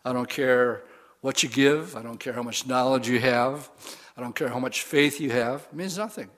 I 0.04 0.12
don't 0.12 0.28
care 0.28 0.82
what 1.22 1.42
you 1.42 1.48
give, 1.48 1.96
I 1.96 2.02
don't 2.02 2.18
care 2.18 2.32
how 2.34 2.42
much 2.42 2.66
knowledge 2.66 3.08
you 3.08 3.20
have, 3.20 3.70
I 4.20 4.22
don't 4.22 4.36
care 4.36 4.50
how 4.50 4.58
much 4.58 4.82
faith 4.82 5.18
you 5.18 5.30
have, 5.30 5.66
it 5.72 5.74
means 5.74 5.96
nothing 5.96 6.28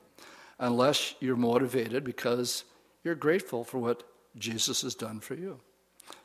unless 0.57 1.15
you're 1.19 1.35
motivated 1.35 2.05
because 2.05 2.63
you're 3.03 3.13
grateful 3.13 3.65
for 3.65 3.77
what 3.79 4.03
Jesus 4.37 4.83
has 4.83 4.95
done 4.95 5.19
for 5.19 5.33
you. 5.33 5.59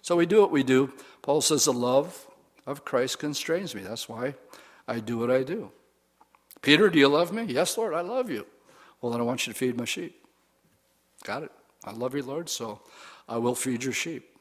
So 0.01 0.15
we 0.15 0.25
do 0.25 0.41
what 0.41 0.53
we 0.53 0.63
do. 0.63 0.93
Paul 1.21 1.41
says, 1.41 1.65
The 1.65 1.73
love 1.73 2.29
of 2.65 2.85
Christ 2.85 3.19
constrains 3.19 3.75
me. 3.75 3.83
That's 3.83 4.09
why 4.09 4.37
I 4.87 5.01
do 5.01 5.19
what 5.19 5.33
I 5.33 5.43
do. 5.43 5.73
Peter, 6.63 6.89
do 6.91 6.99
you 6.99 7.09
love 7.09 7.33
me? 7.33 7.43
Yes, 7.43 7.77
Lord, 7.77 7.93
I 7.93 8.03
love 8.03 8.31
you. 8.31 8.47
Well, 9.01 9.11
then 9.11 9.21
I 9.21 9.25
want 9.25 9.47
you 9.47 9.53
to 9.53 9.59
feed 9.59 9.77
my 9.77 9.85
sheep. 9.85 10.25
Got 11.25 11.43
it. 11.43 11.53
I 11.85 11.91
love 11.91 12.15
you, 12.15 12.23
Lord, 12.23 12.49
so 12.49 12.81
I 13.29 13.39
will 13.39 13.57
feed 13.57 13.83
your 13.83 13.93
sheep. 13.93 14.37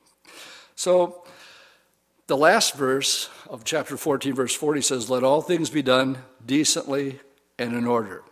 So 0.75 1.24
the 2.27 2.38
last 2.38 2.75
verse 2.75 3.29
of 3.50 3.63
chapter 3.63 3.98
14, 3.98 4.34
verse 4.34 4.53
40 4.53 4.81
says, 4.81 5.10
Let 5.10 5.24
all 5.24 5.41
things 5.41 5.69
be 5.69 5.81
done 5.81 6.19
decently 6.46 7.19
and 7.57 7.74
in 7.74 7.88
order. 7.88 8.24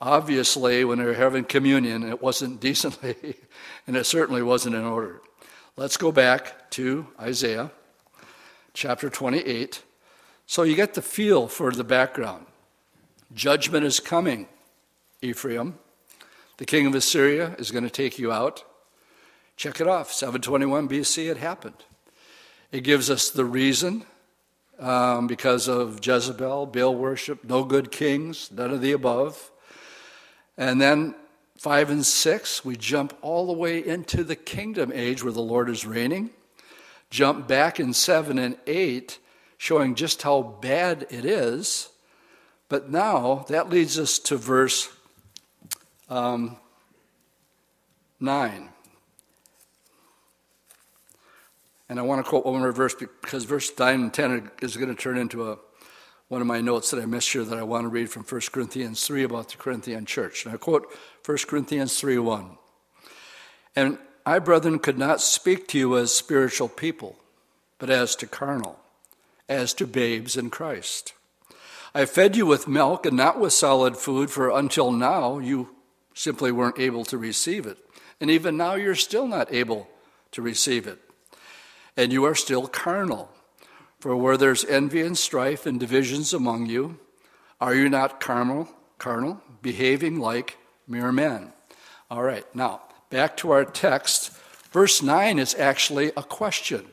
Obviously, 0.00 0.84
when 0.84 0.98
they 0.98 1.04
were 1.04 1.14
having 1.14 1.44
communion, 1.44 2.02
it 2.02 2.22
wasn't 2.22 2.60
decently, 2.60 3.36
and 3.86 3.96
it 3.96 4.04
certainly 4.04 4.42
wasn't 4.42 4.74
in 4.74 4.84
order. 4.84 5.20
Let's 5.76 5.96
go 5.96 6.12
back 6.12 6.70
to 6.72 7.06
Isaiah 7.20 7.70
chapter 8.74 9.10
28. 9.10 9.82
So 10.46 10.62
you 10.62 10.76
get 10.76 10.94
the 10.94 11.02
feel 11.02 11.48
for 11.48 11.72
the 11.72 11.84
background. 11.84 12.46
Judgment 13.34 13.84
is 13.84 14.00
coming, 14.00 14.48
Ephraim. 15.20 15.78
The 16.58 16.66
king 16.66 16.86
of 16.86 16.94
Assyria 16.94 17.56
is 17.58 17.70
going 17.70 17.84
to 17.84 17.90
take 17.90 18.18
you 18.18 18.30
out. 18.30 18.64
Check 19.56 19.80
it 19.80 19.88
off 19.88 20.12
721 20.12 20.88
BC, 20.88 21.30
it 21.30 21.38
happened. 21.38 21.84
It 22.72 22.84
gives 22.84 23.10
us 23.10 23.28
the 23.28 23.44
reason 23.44 24.06
um, 24.78 25.26
because 25.26 25.68
of 25.68 26.04
Jezebel, 26.04 26.64
Baal 26.66 26.94
worship, 26.94 27.44
no 27.44 27.64
good 27.64 27.92
kings, 27.92 28.50
none 28.50 28.70
of 28.70 28.80
the 28.80 28.92
above. 28.92 29.50
And 30.56 30.80
then 30.80 31.14
5 31.58 31.90
and 31.90 32.06
6, 32.06 32.64
we 32.64 32.76
jump 32.76 33.14
all 33.20 33.46
the 33.46 33.52
way 33.52 33.86
into 33.86 34.24
the 34.24 34.36
kingdom 34.36 34.90
age 34.90 35.22
where 35.22 35.34
the 35.34 35.42
Lord 35.42 35.68
is 35.68 35.84
reigning. 35.84 36.30
Jump 37.10 37.46
back 37.46 37.78
in 37.78 37.92
7 37.92 38.38
and 38.38 38.56
8, 38.66 39.18
showing 39.58 39.94
just 39.94 40.22
how 40.22 40.40
bad 40.40 41.06
it 41.10 41.26
is. 41.26 41.90
But 42.70 42.90
now 42.90 43.44
that 43.50 43.68
leads 43.68 43.98
us 43.98 44.18
to 44.20 44.38
verse 44.38 44.88
um, 46.08 46.56
9. 48.18 48.71
And 51.92 52.00
I 52.00 52.04
want 52.04 52.24
to 52.24 52.30
quote 52.30 52.46
one 52.46 52.58
more 52.58 52.72
verse 52.72 52.94
because 52.94 53.44
verse 53.44 53.70
9 53.78 54.00
and 54.00 54.14
10 54.14 54.50
is 54.62 54.78
going 54.78 54.88
to 54.88 54.94
turn 54.94 55.18
into 55.18 55.50
a, 55.50 55.58
one 56.28 56.40
of 56.40 56.46
my 56.46 56.62
notes 56.62 56.90
that 56.90 57.02
I 57.02 57.04
missed 57.04 57.30
here 57.30 57.44
that 57.44 57.58
I 57.58 57.64
want 57.64 57.84
to 57.84 57.88
read 57.88 58.08
from 58.08 58.22
1 58.22 58.40
Corinthians 58.50 59.06
3 59.06 59.24
about 59.24 59.50
the 59.50 59.58
Corinthian 59.58 60.06
church. 60.06 60.46
And 60.46 60.54
I 60.54 60.56
quote 60.56 60.86
1 61.26 61.38
Corinthians 61.46 62.00
3 62.00 62.16
1. 62.16 62.56
And 63.76 63.98
I, 64.24 64.38
brethren, 64.38 64.78
could 64.78 64.96
not 64.96 65.20
speak 65.20 65.68
to 65.68 65.78
you 65.78 65.98
as 65.98 66.14
spiritual 66.14 66.68
people, 66.68 67.18
but 67.78 67.90
as 67.90 68.16
to 68.16 68.26
carnal, 68.26 68.80
as 69.46 69.74
to 69.74 69.86
babes 69.86 70.34
in 70.34 70.48
Christ. 70.48 71.12
I 71.94 72.06
fed 72.06 72.36
you 72.36 72.46
with 72.46 72.66
milk 72.66 73.04
and 73.04 73.18
not 73.18 73.38
with 73.38 73.52
solid 73.52 73.98
food, 73.98 74.30
for 74.30 74.48
until 74.48 74.92
now 74.92 75.40
you 75.40 75.68
simply 76.14 76.52
weren't 76.52 76.78
able 76.78 77.04
to 77.04 77.18
receive 77.18 77.66
it. 77.66 77.76
And 78.18 78.30
even 78.30 78.56
now 78.56 78.76
you're 78.76 78.94
still 78.94 79.26
not 79.26 79.52
able 79.52 79.90
to 80.30 80.40
receive 80.40 80.86
it 80.86 80.98
and 81.96 82.12
you 82.12 82.24
are 82.24 82.34
still 82.34 82.66
carnal. 82.66 83.30
For 84.00 84.16
where 84.16 84.36
there's 84.36 84.64
envy 84.64 85.02
and 85.02 85.16
strife 85.16 85.64
and 85.66 85.78
divisions 85.78 86.34
among 86.34 86.66
you, 86.66 86.98
are 87.60 87.74
you 87.74 87.88
not 87.88 88.20
carnal, 88.20 88.68
carnal, 88.98 89.40
behaving 89.62 90.18
like 90.18 90.58
mere 90.88 91.12
men? 91.12 91.52
All 92.10 92.22
right, 92.22 92.44
now 92.54 92.82
back 93.10 93.36
to 93.36 93.52
our 93.52 93.64
text. 93.64 94.32
Verse 94.72 95.02
9 95.02 95.38
is 95.38 95.54
actually 95.54 96.08
a 96.16 96.22
question. 96.22 96.86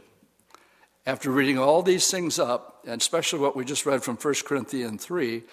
After 1.06 1.32
reading 1.32 1.58
all 1.58 1.82
these 1.82 2.12
things 2.12 2.38
up, 2.38 2.84
and 2.86 3.02
especially 3.02 3.40
what 3.40 3.56
we 3.56 3.66
just 3.66 3.86
read 3.86 4.04
from 4.04 4.18
1 4.18 4.34
Corinthians 4.46 5.04
3, 5.04 5.44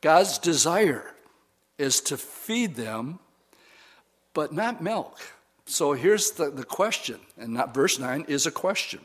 God's 0.00 0.38
desire 0.38 1.14
is 1.76 2.00
to 2.00 2.16
feed 2.16 2.74
them, 2.74 3.18
but 4.32 4.52
not 4.52 4.82
milk. 4.82 5.20
So 5.68 5.92
here's 5.92 6.30
the, 6.30 6.50
the 6.50 6.64
question, 6.64 7.20
and 7.36 7.52
not 7.52 7.74
verse 7.74 7.98
9 7.98 8.24
is 8.26 8.46
a 8.46 8.50
question. 8.50 9.00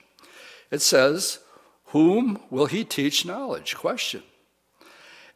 It 0.72 0.82
says, 0.82 1.40
Whom 1.88 2.40
will 2.50 2.68
he 2.68 2.86
teach 2.86 3.26
knowledge? 3.26 3.76
Question. 3.76 4.24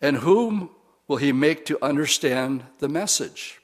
And 0.01 0.17
whom 0.17 0.69
will 1.05 1.17
he 1.17 1.33
make 1.33 1.65
to 1.65 1.83
understand 1.83 2.63
the 2.79 2.87
message? 2.87 3.59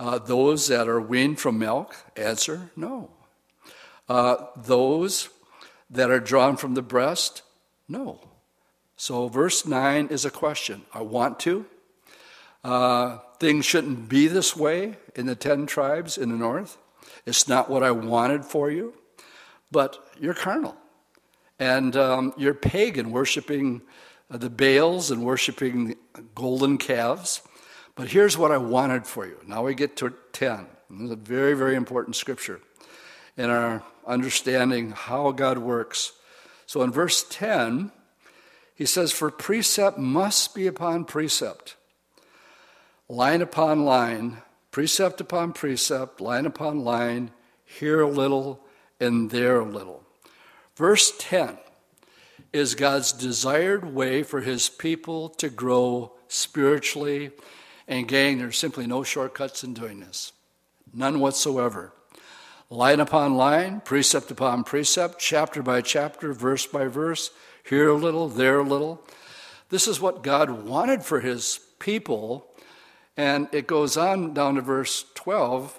Uh, 0.00 0.18
those 0.18 0.68
that 0.68 0.88
are 0.88 1.00
weaned 1.00 1.38
from 1.38 1.58
milk? 1.58 1.96
Answer, 2.16 2.70
no. 2.76 3.10
Uh, 4.08 4.46
those 4.56 5.28
that 5.90 6.10
are 6.10 6.18
drawn 6.18 6.56
from 6.56 6.72
the 6.72 6.82
breast? 6.82 7.42
No. 7.88 8.20
So 8.96 9.28
verse 9.28 9.66
9 9.66 10.08
is 10.08 10.24
a 10.24 10.30
question. 10.30 10.82
I 10.94 11.02
want 11.02 11.38
to. 11.40 11.66
Uh, 12.64 13.18
things 13.42 13.66
shouldn't 13.66 14.08
be 14.08 14.28
this 14.28 14.56
way 14.56 14.96
in 15.16 15.26
the 15.26 15.34
10 15.34 15.66
tribes 15.66 16.16
in 16.16 16.28
the 16.28 16.36
north. 16.36 16.78
It's 17.26 17.48
not 17.48 17.68
what 17.68 17.82
I 17.82 17.90
wanted 17.90 18.44
for 18.44 18.70
you, 18.70 18.94
but 19.72 19.98
you're 20.20 20.32
carnal. 20.32 20.76
And 21.58 21.96
um, 21.96 22.34
you're 22.36 22.54
pagan, 22.54 23.10
worshiping 23.10 23.82
the 24.30 24.48
Baals 24.48 25.10
and 25.10 25.24
worshiping 25.24 25.96
golden 26.36 26.78
calves. 26.78 27.42
But 27.96 28.10
here's 28.10 28.38
what 28.38 28.52
I 28.52 28.58
wanted 28.58 29.08
for 29.08 29.26
you. 29.26 29.36
Now 29.44 29.64
we 29.64 29.74
get 29.74 29.96
to 29.96 30.14
10. 30.32 30.68
This 30.90 31.00
is 31.06 31.10
a 31.10 31.16
very, 31.16 31.54
very 31.54 31.74
important 31.74 32.14
scripture 32.14 32.60
in 33.36 33.50
our 33.50 33.82
understanding 34.06 34.92
how 34.92 35.32
God 35.32 35.58
works. 35.58 36.12
So 36.66 36.82
in 36.82 36.92
verse 36.92 37.26
10, 37.28 37.90
he 38.76 38.86
says, 38.86 39.10
For 39.10 39.32
precept 39.32 39.98
must 39.98 40.54
be 40.54 40.68
upon 40.68 41.06
precept 41.06 41.74
line 43.12 43.42
upon 43.42 43.84
line, 43.84 44.38
precept 44.70 45.20
upon 45.20 45.52
precept, 45.52 46.18
line 46.18 46.46
upon 46.46 46.82
line, 46.82 47.30
here 47.62 48.00
a 48.00 48.08
little 48.08 48.58
and 48.98 49.30
there 49.30 49.60
a 49.60 49.64
little. 49.66 50.02
Verse 50.76 51.12
10 51.18 51.58
is 52.54 52.74
God's 52.74 53.12
desired 53.12 53.94
way 53.94 54.22
for 54.22 54.40
his 54.40 54.70
people 54.70 55.28
to 55.28 55.50
grow 55.50 56.12
spiritually. 56.28 57.32
And, 57.86 58.08
gang, 58.08 58.38
there's 58.38 58.56
simply 58.56 58.86
no 58.86 59.02
shortcuts 59.02 59.62
in 59.62 59.74
doing 59.74 60.00
this, 60.00 60.32
none 60.94 61.20
whatsoever. 61.20 61.92
Line 62.70 63.00
upon 63.00 63.36
line, 63.36 63.82
precept 63.82 64.30
upon 64.30 64.64
precept, 64.64 65.18
chapter 65.18 65.62
by 65.62 65.82
chapter, 65.82 66.32
verse 66.32 66.66
by 66.66 66.86
verse, 66.86 67.30
here 67.62 67.90
a 67.90 67.94
little, 67.94 68.30
there 68.30 68.60
a 68.60 68.66
little. 68.66 69.06
This 69.68 69.86
is 69.86 70.00
what 70.00 70.22
God 70.22 70.48
wanted 70.64 71.02
for 71.02 71.20
his 71.20 71.60
people 71.78 72.48
and 73.16 73.48
it 73.52 73.66
goes 73.66 73.96
on 73.96 74.34
down 74.34 74.54
to 74.54 74.60
verse 74.60 75.04
12, 75.14 75.78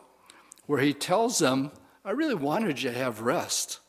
where 0.66 0.82
he 0.82 0.94
tells 0.94 1.40
them, 1.40 1.72
I 2.06 2.12
really 2.12 2.36
wanted 2.36 2.82
you 2.82 2.92
to 2.92 2.98
have 2.98 3.22
rest. 3.22 3.80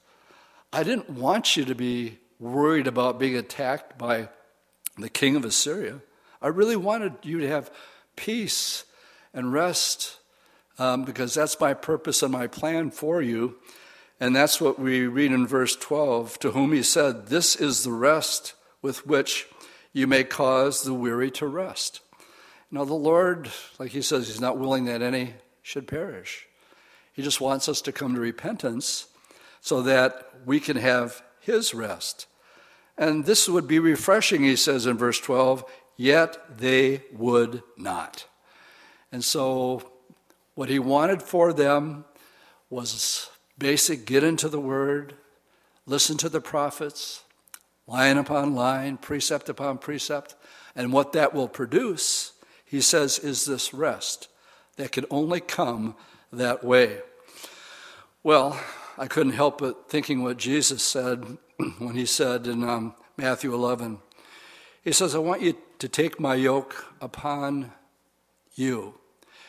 I 0.72 0.82
didn't 0.82 1.10
want 1.10 1.56
you 1.56 1.64
to 1.64 1.74
be 1.74 2.18
worried 2.38 2.86
about 2.86 3.18
being 3.18 3.36
attacked 3.36 3.98
by 3.98 4.28
the 4.98 5.08
king 5.08 5.36
of 5.36 5.44
Assyria. 5.44 6.00
I 6.40 6.48
really 6.48 6.76
wanted 6.76 7.14
you 7.22 7.40
to 7.40 7.48
have 7.48 7.70
peace 8.16 8.84
and 9.32 9.52
rest 9.52 10.18
um, 10.78 11.04
because 11.04 11.34
that's 11.34 11.58
my 11.60 11.74
purpose 11.74 12.22
and 12.22 12.32
my 12.32 12.46
plan 12.46 12.90
for 12.90 13.22
you. 13.22 13.56
And 14.20 14.34
that's 14.34 14.60
what 14.60 14.78
we 14.78 15.06
read 15.06 15.32
in 15.32 15.46
verse 15.46 15.76
12 15.76 16.38
to 16.40 16.50
whom 16.52 16.72
he 16.72 16.82
said, 16.82 17.26
This 17.26 17.56
is 17.56 17.82
the 17.82 17.92
rest 17.92 18.54
with 18.80 19.06
which 19.06 19.48
you 19.92 20.06
may 20.06 20.24
cause 20.24 20.82
the 20.82 20.94
weary 20.94 21.30
to 21.32 21.46
rest. 21.46 22.00
Now, 22.74 22.84
the 22.84 22.92
Lord, 22.92 23.52
like 23.78 23.92
he 23.92 24.02
says, 24.02 24.26
he's 24.26 24.40
not 24.40 24.58
willing 24.58 24.86
that 24.86 25.00
any 25.00 25.34
should 25.62 25.86
perish. 25.86 26.48
He 27.12 27.22
just 27.22 27.40
wants 27.40 27.68
us 27.68 27.80
to 27.82 27.92
come 27.92 28.14
to 28.14 28.20
repentance 28.20 29.06
so 29.60 29.80
that 29.82 30.28
we 30.44 30.58
can 30.58 30.76
have 30.78 31.22
his 31.38 31.72
rest. 31.72 32.26
And 32.98 33.26
this 33.26 33.48
would 33.48 33.68
be 33.68 33.78
refreshing, 33.78 34.42
he 34.42 34.56
says 34.56 34.86
in 34.86 34.98
verse 34.98 35.20
12, 35.20 35.64
yet 35.96 36.58
they 36.58 37.04
would 37.12 37.62
not. 37.76 38.26
And 39.12 39.22
so, 39.22 39.92
what 40.56 40.68
he 40.68 40.80
wanted 40.80 41.22
for 41.22 41.52
them 41.52 42.04
was 42.70 43.30
basic 43.56 44.04
get 44.04 44.24
into 44.24 44.48
the 44.48 44.58
word, 44.58 45.14
listen 45.86 46.16
to 46.16 46.28
the 46.28 46.40
prophets, 46.40 47.22
line 47.86 48.18
upon 48.18 48.56
line, 48.56 48.96
precept 48.96 49.48
upon 49.48 49.78
precept. 49.78 50.34
And 50.74 50.92
what 50.92 51.12
that 51.12 51.32
will 51.32 51.46
produce 51.46 52.32
he 52.74 52.80
says, 52.80 53.20
is 53.20 53.44
this 53.44 53.72
rest 53.72 54.26
that 54.78 54.90
can 54.90 55.04
only 55.08 55.38
come 55.38 55.94
that 56.32 56.64
way. 56.64 56.98
Well, 58.24 58.60
I 58.98 59.06
couldn't 59.06 59.34
help 59.34 59.58
but 59.58 59.88
thinking 59.88 60.24
what 60.24 60.38
Jesus 60.38 60.82
said 60.82 61.38
when 61.78 61.94
he 61.94 62.04
said 62.04 62.48
in 62.48 62.68
um, 62.68 62.96
Matthew 63.16 63.54
11, 63.54 63.98
He 64.82 64.90
says, 64.90 65.14
I 65.14 65.20
want 65.20 65.40
you 65.40 65.54
to 65.78 65.88
take 65.88 66.18
my 66.18 66.34
yoke 66.34 66.92
upon 67.00 67.70
you, 68.56 68.94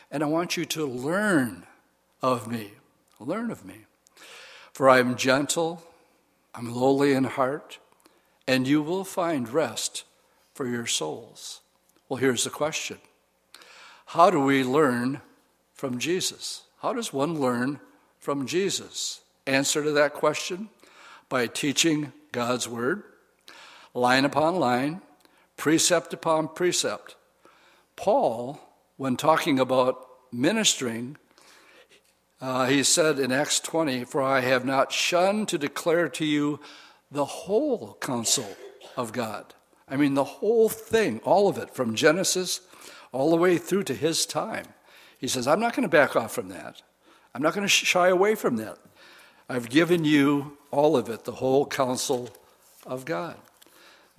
and 0.08 0.22
I 0.22 0.26
want 0.26 0.56
you 0.56 0.64
to 0.64 0.86
learn 0.86 1.66
of 2.22 2.46
me. 2.46 2.74
Learn 3.18 3.50
of 3.50 3.64
me. 3.64 3.86
For 4.72 4.88
I 4.88 5.00
am 5.00 5.16
gentle, 5.16 5.82
I'm 6.54 6.72
lowly 6.72 7.12
in 7.12 7.24
heart, 7.24 7.80
and 8.46 8.68
you 8.68 8.82
will 8.82 9.02
find 9.02 9.48
rest 9.48 10.04
for 10.54 10.68
your 10.68 10.86
souls. 10.86 11.60
Well, 12.08 12.18
here's 12.18 12.44
the 12.44 12.50
question 12.50 12.98
how 14.06 14.30
do 14.30 14.40
we 14.40 14.62
learn 14.62 15.20
from 15.74 15.98
Jesus? 15.98 16.62
How 16.80 16.92
does 16.92 17.12
one 17.12 17.40
learn 17.40 17.80
from 18.18 18.46
Jesus? 18.46 19.20
Answer 19.46 19.82
to 19.82 19.90
that 19.92 20.14
question 20.14 20.68
by 21.28 21.48
teaching 21.48 22.12
God's 22.30 22.68
Word, 22.68 23.02
line 23.94 24.24
upon 24.24 24.56
line, 24.56 25.00
precept 25.56 26.12
upon 26.12 26.48
precept. 26.48 27.16
Paul, 27.96 28.60
when 28.96 29.16
talking 29.16 29.58
about 29.58 30.06
ministering, 30.32 31.16
uh, 32.40 32.66
he 32.66 32.84
said 32.84 33.18
in 33.18 33.32
Acts 33.32 33.58
20, 33.58 34.04
For 34.04 34.22
I 34.22 34.40
have 34.40 34.64
not 34.64 34.92
shunned 34.92 35.48
to 35.48 35.58
declare 35.58 36.08
to 36.10 36.24
you 36.24 36.60
the 37.10 37.24
whole 37.24 37.96
counsel 38.00 38.56
of 38.96 39.12
God. 39.12 39.54
I 39.88 39.96
mean, 39.96 40.14
the 40.14 40.24
whole 40.24 40.68
thing, 40.68 41.20
all 41.24 41.48
of 41.48 41.58
it, 41.58 41.74
from 41.74 41.94
Genesis 41.94 42.60
all 43.16 43.30
the 43.30 43.36
way 43.36 43.56
through 43.56 43.82
to 43.82 43.94
his 43.94 44.26
time. 44.26 44.66
He 45.16 45.26
says, 45.26 45.48
I'm 45.48 45.58
not 45.58 45.74
going 45.74 45.84
to 45.84 45.88
back 45.88 46.14
off 46.16 46.34
from 46.34 46.50
that. 46.50 46.82
I'm 47.34 47.40
not 47.40 47.54
going 47.54 47.64
to 47.64 47.68
shy 47.68 48.08
away 48.08 48.34
from 48.34 48.56
that. 48.56 48.76
I've 49.48 49.70
given 49.70 50.04
you 50.04 50.58
all 50.70 50.98
of 50.98 51.08
it, 51.08 51.24
the 51.24 51.32
whole 51.32 51.64
counsel 51.64 52.28
of 52.84 53.06
God. 53.06 53.36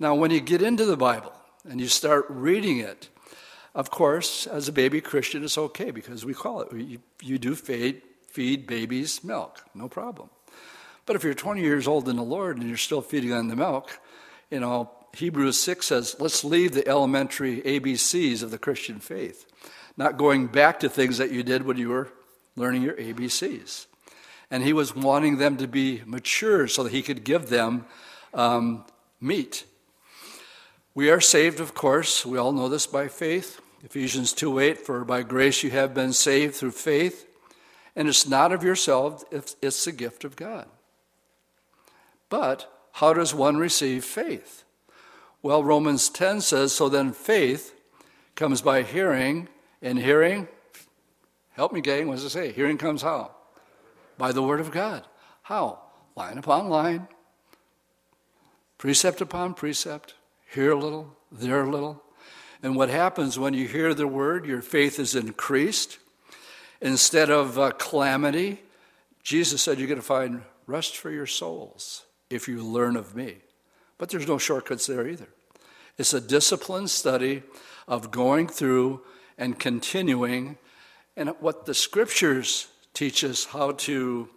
Now, 0.00 0.16
when 0.16 0.32
you 0.32 0.40
get 0.40 0.62
into 0.62 0.84
the 0.84 0.96
Bible 0.96 1.32
and 1.68 1.80
you 1.80 1.86
start 1.86 2.26
reading 2.28 2.78
it, 2.78 3.08
of 3.72 3.88
course, 3.88 4.48
as 4.48 4.66
a 4.66 4.72
baby 4.72 5.00
Christian, 5.00 5.44
it's 5.44 5.58
okay 5.58 5.92
because 5.92 6.24
we 6.24 6.34
call 6.34 6.62
it, 6.62 6.72
you, 6.72 6.98
you 7.22 7.38
do 7.38 7.54
feed, 7.54 8.02
feed 8.26 8.66
babies 8.66 9.22
milk, 9.22 9.62
no 9.76 9.88
problem. 9.88 10.28
But 11.06 11.14
if 11.14 11.22
you're 11.22 11.34
20 11.34 11.60
years 11.60 11.86
old 11.86 12.08
in 12.08 12.16
the 12.16 12.22
Lord 12.24 12.58
and 12.58 12.66
you're 12.66 12.76
still 12.76 13.02
feeding 13.02 13.32
on 13.32 13.46
the 13.46 13.54
milk, 13.54 14.00
you 14.50 14.58
know, 14.58 14.90
Hebrews 15.16 15.60
6 15.60 15.86
says, 15.86 16.16
let's 16.18 16.44
leave 16.44 16.72
the 16.72 16.86
elementary 16.86 17.60
ABCs 17.62 18.42
of 18.42 18.50
the 18.50 18.58
Christian 18.58 19.00
faith, 19.00 19.46
not 19.96 20.16
going 20.16 20.46
back 20.46 20.80
to 20.80 20.88
things 20.88 21.18
that 21.18 21.32
you 21.32 21.42
did 21.42 21.62
when 21.62 21.76
you 21.76 21.88
were 21.88 22.12
learning 22.56 22.82
your 22.82 22.94
ABCs. 22.94 23.86
And 24.50 24.62
he 24.62 24.72
was 24.72 24.94
wanting 24.94 25.38
them 25.38 25.56
to 25.58 25.66
be 25.66 26.02
mature 26.06 26.68
so 26.68 26.82
that 26.82 26.92
he 26.92 27.02
could 27.02 27.24
give 27.24 27.48
them 27.48 27.86
um, 28.32 28.84
meat. 29.20 29.64
We 30.94 31.10
are 31.10 31.20
saved, 31.20 31.60
of 31.60 31.74
course. 31.74 32.24
We 32.24 32.38
all 32.38 32.52
know 32.52 32.68
this 32.68 32.86
by 32.86 33.08
faith. 33.08 33.60
Ephesians 33.84 34.32
2 34.32 34.58
8, 34.58 34.78
for 34.78 35.04
by 35.04 35.22
grace 35.22 35.62
you 35.62 35.70
have 35.70 35.94
been 35.94 36.12
saved 36.12 36.54
through 36.54 36.72
faith. 36.72 37.26
And 37.94 38.08
it's 38.08 38.26
not 38.26 38.52
of 38.52 38.62
yourself, 38.62 39.24
it's 39.30 39.84
the 39.84 39.92
gift 39.92 40.24
of 40.24 40.36
God. 40.36 40.66
But 42.28 42.70
how 42.92 43.12
does 43.12 43.34
one 43.34 43.56
receive 43.56 44.04
faith? 44.04 44.64
Well, 45.42 45.62
Romans 45.62 46.08
10 46.08 46.40
says, 46.40 46.72
so 46.72 46.88
then 46.88 47.12
faith 47.12 47.74
comes 48.34 48.60
by 48.60 48.82
hearing, 48.82 49.48
and 49.80 49.98
hearing, 49.98 50.48
help 51.52 51.72
me, 51.72 51.80
gang, 51.80 52.08
what 52.08 52.14
does 52.14 52.24
it 52.24 52.30
say? 52.30 52.52
Hearing 52.52 52.78
comes 52.78 53.02
how? 53.02 53.32
By 54.16 54.32
the 54.32 54.42
Word 54.42 54.60
of 54.60 54.70
God. 54.70 55.04
How? 55.42 55.80
Line 56.16 56.38
upon 56.38 56.68
line, 56.68 57.06
precept 58.76 59.20
upon 59.20 59.54
precept, 59.54 60.14
here 60.52 60.72
a 60.72 60.78
little, 60.78 61.16
there 61.30 61.62
a 61.62 61.70
little. 61.70 62.02
And 62.62 62.74
what 62.74 62.88
happens 62.88 63.38
when 63.38 63.54
you 63.54 63.68
hear 63.68 63.94
the 63.94 64.08
Word, 64.08 64.44
your 64.44 64.62
faith 64.62 64.98
is 64.98 65.14
increased. 65.14 65.98
Instead 66.80 67.30
of 67.30 67.58
uh, 67.58 67.70
calamity, 67.72 68.62
Jesus 69.22 69.62
said 69.62 69.78
you're 69.78 69.88
going 69.88 70.00
to 70.00 70.06
find 70.06 70.42
rest 70.66 70.96
for 70.96 71.10
your 71.10 71.26
souls 71.26 72.04
if 72.30 72.48
you 72.48 72.62
learn 72.62 72.96
of 72.96 73.14
me. 73.14 73.36
But 73.98 74.08
there's 74.08 74.28
no 74.28 74.38
shortcuts 74.38 74.86
there 74.86 75.06
either. 75.06 75.28
It's 75.98 76.14
a 76.14 76.20
disciplined 76.20 76.90
study 76.90 77.42
of 77.88 78.10
going 78.10 78.46
through 78.46 79.02
and 79.36 79.58
continuing, 79.58 80.56
and 81.16 81.30
what 81.40 81.66
the 81.66 81.74
scriptures 81.74 82.68
teach 82.94 83.24
us 83.24 83.46
how 83.46 83.72
to 83.72 84.28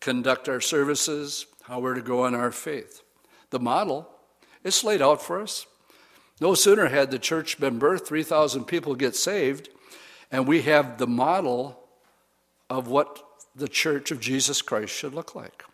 conduct 0.00 0.48
our 0.48 0.60
services, 0.60 1.46
how 1.62 1.80
we're 1.80 1.94
to 1.94 2.02
go 2.02 2.26
in 2.26 2.34
our 2.34 2.50
faith. 2.50 3.02
The 3.50 3.58
model 3.58 4.08
is 4.62 4.84
laid 4.84 5.02
out 5.02 5.22
for 5.22 5.40
us. 5.40 5.66
No 6.40 6.54
sooner 6.54 6.88
had 6.88 7.10
the 7.10 7.18
church 7.18 7.58
been 7.58 7.78
birthed, 7.78 8.06
3,000 8.06 8.64
people 8.64 8.94
get 8.94 9.16
saved, 9.16 9.70
and 10.30 10.46
we 10.46 10.62
have 10.62 10.98
the 10.98 11.06
model 11.06 11.80
of 12.70 12.88
what 12.88 13.22
the 13.56 13.68
church 13.68 14.10
of 14.10 14.20
Jesus 14.20 14.62
Christ 14.62 14.94
should 14.94 15.14
look 15.14 15.34
like. 15.34 15.64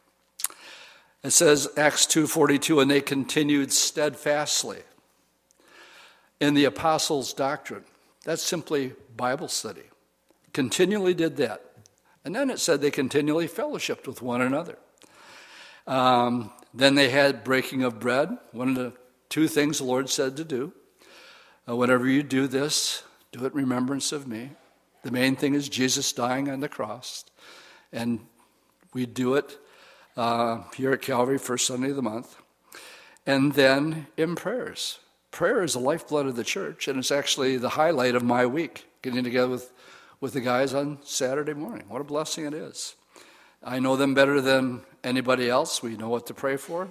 It 1.24 1.32
says 1.32 1.68
Acts 1.78 2.06
2:42 2.06 2.80
and 2.80 2.90
they 2.90 3.00
continued 3.00 3.72
steadfastly 3.72 4.82
in 6.38 6.52
the 6.52 6.66
apostles' 6.66 7.32
doctrine. 7.32 7.84
That's 8.24 8.42
simply 8.42 8.92
Bible 9.16 9.48
study. 9.48 9.84
Continually 10.52 11.14
did 11.14 11.38
that. 11.38 11.62
And 12.24 12.34
then 12.34 12.50
it 12.50 12.60
said 12.60 12.80
they 12.80 12.90
continually 12.90 13.48
fellowshipped 13.48 14.06
with 14.06 14.20
one 14.20 14.42
another. 14.42 14.78
Um, 15.86 16.52
then 16.74 16.94
they 16.94 17.08
had 17.08 17.42
breaking 17.42 17.82
of 17.82 17.98
bread, 17.98 18.36
one 18.52 18.68
of 18.70 18.74
the 18.74 18.92
two 19.30 19.48
things 19.48 19.78
the 19.78 19.84
Lord 19.84 20.10
said 20.10 20.36
to 20.36 20.44
do. 20.44 20.72
Uh, 21.66 21.76
whenever 21.76 22.06
you 22.06 22.22
do 22.22 22.46
this, 22.46 23.02
do 23.32 23.44
it 23.44 23.52
in 23.52 23.58
remembrance 23.58 24.12
of 24.12 24.26
me. 24.26 24.50
The 25.02 25.10
main 25.10 25.36
thing 25.36 25.54
is 25.54 25.68
Jesus 25.68 26.12
dying 26.12 26.50
on 26.50 26.60
the 26.60 26.68
cross. 26.68 27.24
And 27.92 28.20
we 28.92 29.06
do 29.06 29.34
it 29.34 29.58
uh, 30.16 30.62
here 30.76 30.92
at 30.92 31.02
Calvary, 31.02 31.38
first 31.38 31.66
Sunday 31.66 31.90
of 31.90 31.96
the 31.96 32.02
month. 32.02 32.36
And 33.26 33.54
then 33.54 34.06
in 34.16 34.36
prayers. 34.36 34.98
Prayer 35.30 35.62
is 35.62 35.72
the 35.72 35.80
lifeblood 35.80 36.26
of 36.26 36.36
the 36.36 36.44
church, 36.44 36.86
and 36.86 36.98
it's 36.98 37.10
actually 37.10 37.56
the 37.56 37.70
highlight 37.70 38.14
of 38.14 38.22
my 38.22 38.46
week, 38.46 38.86
getting 39.02 39.24
together 39.24 39.48
with, 39.48 39.72
with 40.20 40.32
the 40.32 40.40
guys 40.40 40.72
on 40.74 40.98
Saturday 41.02 41.54
morning. 41.54 41.86
What 41.88 42.00
a 42.00 42.04
blessing 42.04 42.44
it 42.44 42.54
is. 42.54 42.94
I 43.62 43.80
know 43.80 43.96
them 43.96 44.14
better 44.14 44.40
than 44.40 44.82
anybody 45.02 45.48
else. 45.48 45.82
We 45.82 45.96
know 45.96 46.08
what 46.08 46.26
to 46.26 46.34
pray 46.34 46.56
for, 46.56 46.88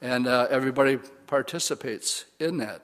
and 0.00 0.28
uh, 0.28 0.46
everybody 0.48 0.98
participates 1.26 2.26
in 2.38 2.58
that. 2.58 2.82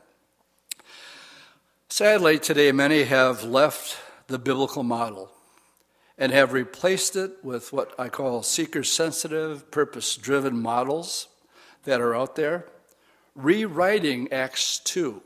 Sadly, 1.88 2.38
today, 2.38 2.72
many 2.72 3.05
have 3.05 3.44
left 3.44 3.98
the 4.27 4.38
biblical 4.38 4.83
model 4.83 5.31
and 6.18 6.33
have 6.33 6.53
replaced 6.53 7.16
it 7.16 7.33
with 7.42 7.72
what 7.72 7.94
I 7.98 8.09
call 8.09 8.42
seeker 8.42 8.83
sensitive, 8.83 9.70
purpose 9.70 10.16
driven 10.16 10.61
models 10.61 11.29
that 11.85 12.01
are 12.01 12.14
out 12.14 12.37
there, 12.37 12.66
rewriting 13.35 14.33
Acts 14.33 14.79
2. 14.81 15.22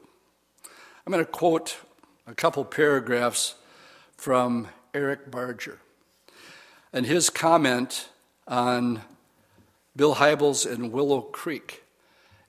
I'm 1.06 1.12
going 1.12 1.24
to 1.24 1.30
quote 1.30 1.78
a 2.26 2.34
couple 2.34 2.64
paragraphs 2.64 3.54
from 4.16 4.68
Eric 4.94 5.30
Barger 5.30 5.80
and 6.92 7.06
his 7.06 7.30
comment 7.30 8.08
on 8.48 9.02
Bill 9.94 10.16
Hybels 10.16 10.70
and 10.70 10.92
Willow 10.92 11.20
Creek. 11.20 11.82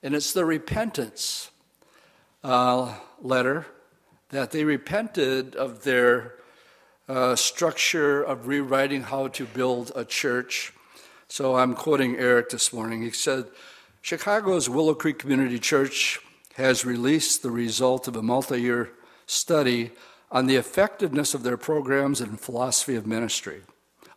And 0.01 0.15
it's 0.15 0.31
the 0.31 0.45
repentance 0.45 1.49
uh, 2.43 2.95
letter 3.21 3.65
that 4.29 4.51
they 4.51 4.63
repented 4.63 5.55
of 5.55 5.83
their 5.83 6.35
uh, 7.07 7.35
structure 7.35 8.21
of 8.21 8.47
rewriting 8.47 9.03
how 9.03 9.27
to 9.29 9.45
build 9.45 9.91
a 9.95 10.03
church. 10.03 10.73
So 11.29 11.55
I'm 11.55 11.73
quoting 11.73 12.17
Eric 12.17 12.49
this 12.49 12.73
morning. 12.73 13.01
He 13.01 13.11
said, 13.11 13.45
Chicago's 14.01 14.69
Willow 14.69 14.93
Creek 14.93 15.19
Community 15.19 15.59
Church 15.59 16.19
has 16.55 16.85
released 16.85 17.43
the 17.43 17.51
result 17.51 18.07
of 18.07 18.15
a 18.15 18.21
multi 18.21 18.61
year 18.61 18.91
study 19.25 19.91
on 20.31 20.47
the 20.47 20.55
effectiveness 20.55 21.33
of 21.33 21.43
their 21.43 21.57
programs 21.57 22.19
and 22.19 22.39
philosophy 22.39 22.95
of 22.95 23.05
ministry. 23.07 23.61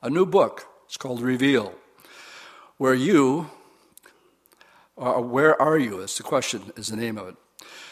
A 0.03 0.11
new 0.11 0.27
book, 0.27 0.67
it's 0.87 0.97
called 0.97 1.21
Reveal, 1.21 1.75
where 2.79 2.95
you, 2.95 3.51
uh, 4.97 5.21
where 5.21 5.61
are 5.61 5.79
you? 5.79 6.01
Is 6.01 6.17
the 6.17 6.23
question, 6.23 6.73
is 6.77 6.89
the 6.89 6.97
name 6.97 7.19
of 7.19 7.29
it. 7.29 7.37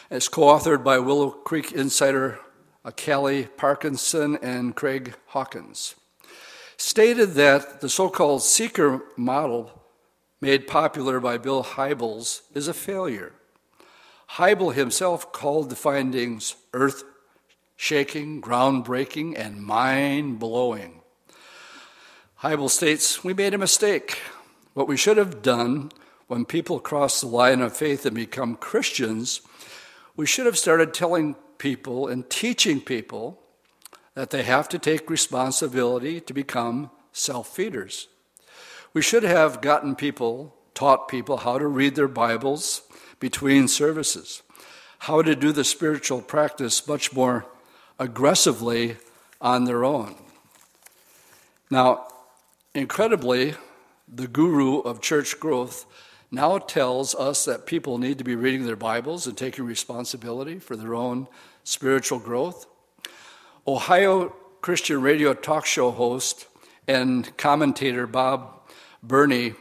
it's 0.09 0.27
co 0.27 0.41
authored 0.41 0.83
by 0.83 0.99
Willow 0.99 1.29
Creek 1.29 1.71
insider 1.71 2.39
Uh, 2.89 2.91
Cally 2.93 3.43
Parkinson 3.43 4.35
and 4.41 4.75
Craig 4.75 5.13
Hawkins, 5.27 5.93
stated 6.75 7.35
that 7.35 7.81
the 7.81 7.89
so 7.89 8.09
called 8.09 8.41
seeker 8.41 9.03
model 9.15 9.83
made 10.41 10.65
popular 10.65 11.19
by 11.19 11.37
Bill 11.37 11.63
Hybels 11.63 12.41
is 12.55 12.67
a 12.67 12.73
failure. 12.73 13.33
Hybel 14.37 14.73
himself 14.73 15.31
called 15.31 15.69
the 15.69 15.75
findings 15.75 16.55
earth 16.73 17.03
shaking, 17.75 18.41
groundbreaking, 18.41 19.37
and 19.37 19.61
mind 19.61 20.39
blowing. 20.39 21.01
Hybel 22.41 22.71
states, 22.71 23.23
We 23.23 23.35
made 23.35 23.53
a 23.53 23.59
mistake. 23.59 24.17
What 24.73 24.87
we 24.87 24.97
should 24.97 25.17
have 25.17 25.43
done 25.43 25.91
when 26.25 26.43
people 26.43 26.79
cross 26.79 27.21
the 27.21 27.27
line 27.27 27.61
of 27.61 27.77
faith 27.77 28.07
and 28.07 28.15
become 28.15 28.55
Christians, 28.55 29.41
we 30.15 30.25
should 30.25 30.47
have 30.47 30.57
started 30.57 30.91
telling 30.91 31.35
people 31.59 32.07
and 32.07 32.27
teaching 32.29 32.81
people 32.81 33.39
that 34.15 34.31
they 34.31 34.43
have 34.43 34.67
to 34.69 34.79
take 34.79 35.09
responsibility 35.09 36.19
to 36.19 36.33
become 36.33 36.89
self 37.13 37.55
feeders. 37.55 38.07
We 38.93 39.03
should 39.03 39.23
have 39.23 39.61
gotten 39.61 39.95
people, 39.95 40.55
taught 40.73 41.07
people 41.07 41.37
how 41.37 41.59
to 41.59 41.67
read 41.67 41.95
their 41.95 42.07
Bibles 42.07 42.81
between 43.19 43.67
services, 43.67 44.41
how 44.99 45.21
to 45.21 45.35
do 45.35 45.51
the 45.51 45.63
spiritual 45.63 46.21
practice 46.21 46.87
much 46.87 47.13
more 47.13 47.45
aggressively 47.99 48.97
on 49.39 49.65
their 49.65 49.85
own. 49.85 50.15
Now, 51.69 52.07
incredibly, 52.73 53.53
the 54.07 54.27
guru 54.27 54.79
of 54.79 55.01
church 55.01 55.39
growth 55.39 55.85
now 56.31 56.57
tells 56.57 57.13
us 57.15 57.45
that 57.45 57.65
people 57.65 57.97
need 57.97 58.17
to 58.17 58.23
be 58.23 58.35
reading 58.35 58.65
their 58.65 58.75
Bibles 58.75 59.27
and 59.27 59.37
taking 59.37 59.65
responsibility 59.65 60.59
for 60.59 60.75
their 60.75 60.95
own 60.95 61.27
spiritual 61.69 62.17
growth. 62.17 62.65
Ohio 63.67 64.29
Christian 64.59 65.03
radio 65.03 65.35
talk 65.35 65.67
show 65.67 65.91
host 65.91 66.47
and 66.87 67.37
commentator 67.37 68.07
Bob 68.07 68.59
Burney 69.03 69.53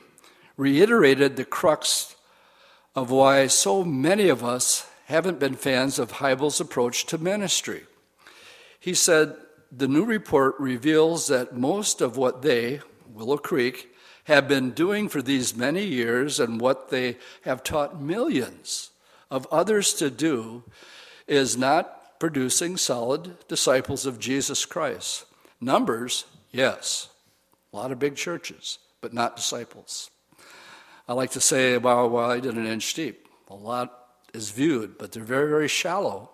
reiterated 0.56 1.36
the 1.36 1.44
crux 1.44 2.16
of 2.96 3.10
why 3.10 3.46
so 3.46 3.84
many 3.84 4.30
of 4.30 4.42
us 4.42 4.88
haven't 5.04 5.38
been 5.38 5.54
fans 5.54 5.98
of 5.98 6.12
Hybels' 6.12 6.62
approach 6.62 7.04
to 7.06 7.18
ministry. 7.18 7.82
He 8.80 8.94
said, 8.94 9.36
The 9.70 9.86
new 9.86 10.06
report 10.06 10.54
reveals 10.58 11.26
that 11.26 11.58
most 11.58 12.00
of 12.00 12.16
what 12.16 12.40
they, 12.40 12.80
Willow 13.12 13.36
Creek, 13.36 13.94
have 14.24 14.48
been 14.48 14.70
doing 14.70 15.10
for 15.10 15.20
these 15.20 15.54
many 15.54 15.84
years 15.84 16.40
and 16.40 16.58
what 16.58 16.88
they 16.88 17.18
have 17.42 17.62
taught 17.62 18.00
millions 18.00 18.92
of 19.30 19.46
others 19.50 19.92
to 19.94 20.08
do 20.08 20.64
is 21.26 21.54
not 21.58 21.97
producing 22.18 22.76
solid 22.76 23.36
disciples 23.48 24.06
of 24.06 24.18
Jesus 24.18 24.64
Christ. 24.64 25.24
Numbers, 25.60 26.24
yes, 26.50 27.08
a 27.72 27.76
lot 27.76 27.92
of 27.92 27.98
big 27.98 28.16
churches, 28.16 28.78
but 29.00 29.12
not 29.12 29.36
disciples. 29.36 30.10
I 31.08 31.14
like 31.14 31.30
to 31.32 31.40
say 31.40 31.74
about 31.74 32.10
wide 32.10 32.46
and 32.46 32.58
an 32.58 32.66
inch 32.66 32.92
deep. 32.94 33.28
A 33.48 33.54
lot 33.54 34.06
is 34.34 34.50
viewed, 34.50 34.98
but 34.98 35.12
they're 35.12 35.24
very, 35.24 35.48
very 35.48 35.68
shallow 35.68 36.30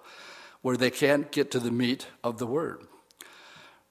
where 0.63 0.77
they 0.77 0.91
can't 0.91 1.31
get 1.31 1.51
to 1.51 1.61
the 1.61 1.71
meat 1.71 2.07
of 2.23 2.39
the 2.39 2.47
word. 2.47 2.81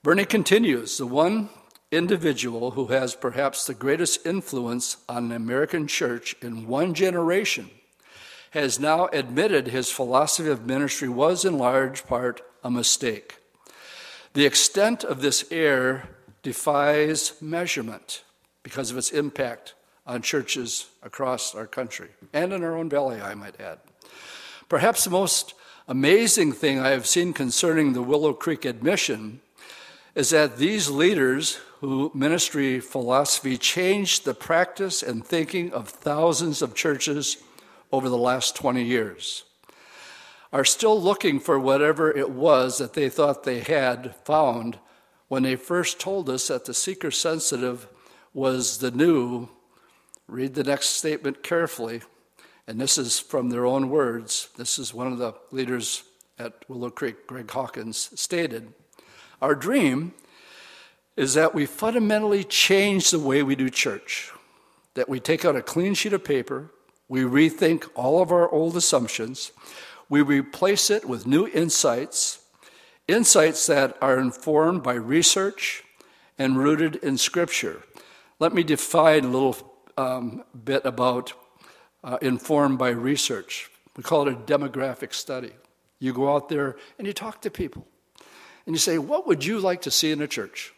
Burney 0.02 0.26
continues 0.26 0.98
the 0.98 1.08
one 1.08 1.50
individual 1.92 2.72
who 2.72 2.88
has 2.88 3.16
perhaps 3.16 3.66
the 3.66 3.74
greatest 3.74 4.26
influence 4.26 4.98
on 5.08 5.26
an 5.26 5.32
American 5.32 5.88
church 5.88 6.36
in 6.42 6.68
one 6.68 6.94
generation 6.94 7.70
has 8.54 8.80
now 8.80 9.10
admitted 9.12 9.68
his 9.68 9.90
philosophy 9.90 10.48
of 10.48 10.68
ministry 10.68 11.10
was 11.10 11.44
in 11.44 11.58
large 11.58 12.06
part 12.06 12.40
a 12.64 12.70
mistake. 12.70 13.40
The 14.34 14.46
extent 14.46 15.04
of 15.04 15.22
this 15.22 15.44
error 15.50 16.04
defies 16.44 17.34
measurement 17.42 18.22
because 18.62 18.92
of 18.92 18.98
its 18.98 19.10
impact 19.10 19.74
on 20.06 20.22
churches 20.22 20.88
across 21.02 21.56
our 21.56 21.66
country 21.66 22.10
and 22.32 22.54
in 22.54 22.64
our 22.64 22.78
own 22.78 22.90
valley, 22.90 23.20
I 23.20 23.34
might 23.34 23.60
add. 23.60 23.80
Perhaps 24.70 25.04
the 25.04 25.10
most 25.10 25.56
amazing 25.88 26.52
thing 26.52 26.80
I 26.80 26.90
have 26.90 27.08
seen 27.08 27.34
concerning 27.34 27.94
the 27.94 28.04
Willow 28.04 28.34
Creek 28.34 28.66
admission 28.66 29.42
is 30.14 30.30
that 30.30 30.58
these 30.58 30.92
leaders 30.92 31.56
who 31.82 32.12
ministry 32.14 32.80
philosophy 32.80 33.58
changed 33.58 34.26
the 34.26 34.36
practice 34.36 35.02
and 35.02 35.26
thinking 35.26 35.74
of 35.74 35.90
thousands 35.90 36.62
of 36.62 36.76
churches 36.76 37.38
over 37.94 38.10
the 38.10 38.18
last 38.18 38.56
20 38.56 38.84
years 38.84 39.44
are 40.52 40.66
still 40.66 41.00
looking 41.00 41.40
for 41.40 41.60
whatever 41.60 42.12
it 42.12 42.32
was 42.32 42.80
that 42.80 42.94
they 42.94 43.08
thought 43.08 43.44
they 43.44 43.60
had 43.60 44.16
found 44.26 44.80
when 45.28 45.44
they 45.44 45.56
first 45.56 46.00
told 46.00 46.28
us 46.30 46.48
that 46.48 46.66
the 46.66 46.74
seeker 46.74 47.12
sensitive 47.12 47.88
was 48.34 48.80
the 48.80 48.92
new 48.92 49.48
read 50.28 50.56
the 50.56 50.64
next 50.64 50.90
statement 50.90 51.44
carefully 51.44 52.02
and 52.68 52.82
this 52.82 52.98
is 52.98 53.20
from 53.20 53.50
their 53.50 53.66
own 53.66 53.90
words. 53.90 54.50
This 54.58 54.80
is 54.80 54.94
one 54.94 55.12
of 55.12 55.18
the 55.18 55.34
leaders 55.52 56.04
at 56.40 56.68
willow 56.68 56.90
creek 56.90 57.28
greg 57.28 57.52
hawkins 57.52 58.10
stated 58.20 58.74
our 59.40 59.54
dream 59.54 60.14
is 61.16 61.36
that 61.36 61.54
we 61.54 61.68
fundamentally 61.68 62.44
change 62.44 63.12
the 63.12 63.20
way 63.20 63.44
we 63.44 63.56
do 63.56 63.70
church, 63.70 64.32
that 64.96 65.08
we 65.08 65.20
take 65.20 65.46
out 65.46 65.56
a 65.56 65.62
clean 65.62 65.94
sheet 65.94 66.14
of 66.14 66.24
paper, 66.24 66.72
we 67.14 67.22
rethink 67.22 67.88
all 67.94 68.24
of 68.24 68.32
our 68.32 68.50
old 68.50 68.76
assumptions, 68.76 69.52
we 70.10 70.24
replace 70.24 70.90
it 70.90 71.06
with 71.06 71.28
new 71.28 71.46
insights, 71.46 72.44
insights 73.08 73.68
that 73.68 73.96
are 74.02 74.18
informed 74.18 74.82
by 74.82 74.96
research 74.96 75.84
and 76.40 76.58
rooted 76.58 76.96
in 76.96 77.20
Scripture. 77.20 77.84
Let 78.40 78.52
me 78.52 78.64
define 78.64 79.26
a 79.26 79.28
little 79.28 79.56
um, 79.96 80.44
bit 80.66 80.84
about 80.86 81.34
uh, 82.04 82.18
informed 82.20 82.80
by 82.80 82.90
research. 82.90 83.70
We 83.96 84.02
call 84.02 84.28
it 84.28 84.34
a 84.34 84.36
demographic 84.36 85.14
study. 85.14 85.52
You 86.00 86.14
go 86.14 86.34
out 86.34 86.50
there 86.50 86.78
and 86.98 87.06
you 87.06 87.14
talk 87.14 87.44
to 87.44 87.52
people 87.52 87.86
and 88.66 88.74
you 88.74 88.80
say, 88.80 88.98
What 88.98 89.28
would 89.28 89.46
you 89.46 89.60
like 89.60 89.84
to 89.84 89.92
see 89.92 90.12
in 90.12 90.20
a 90.20 90.28
church? 90.28 90.74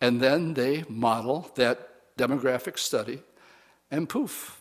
And 0.00 0.18
then 0.18 0.54
they 0.54 0.84
model 0.88 1.50
that 1.56 2.16
demographic 2.16 2.78
study, 2.78 3.20
and 3.90 4.08
poof. 4.08 4.57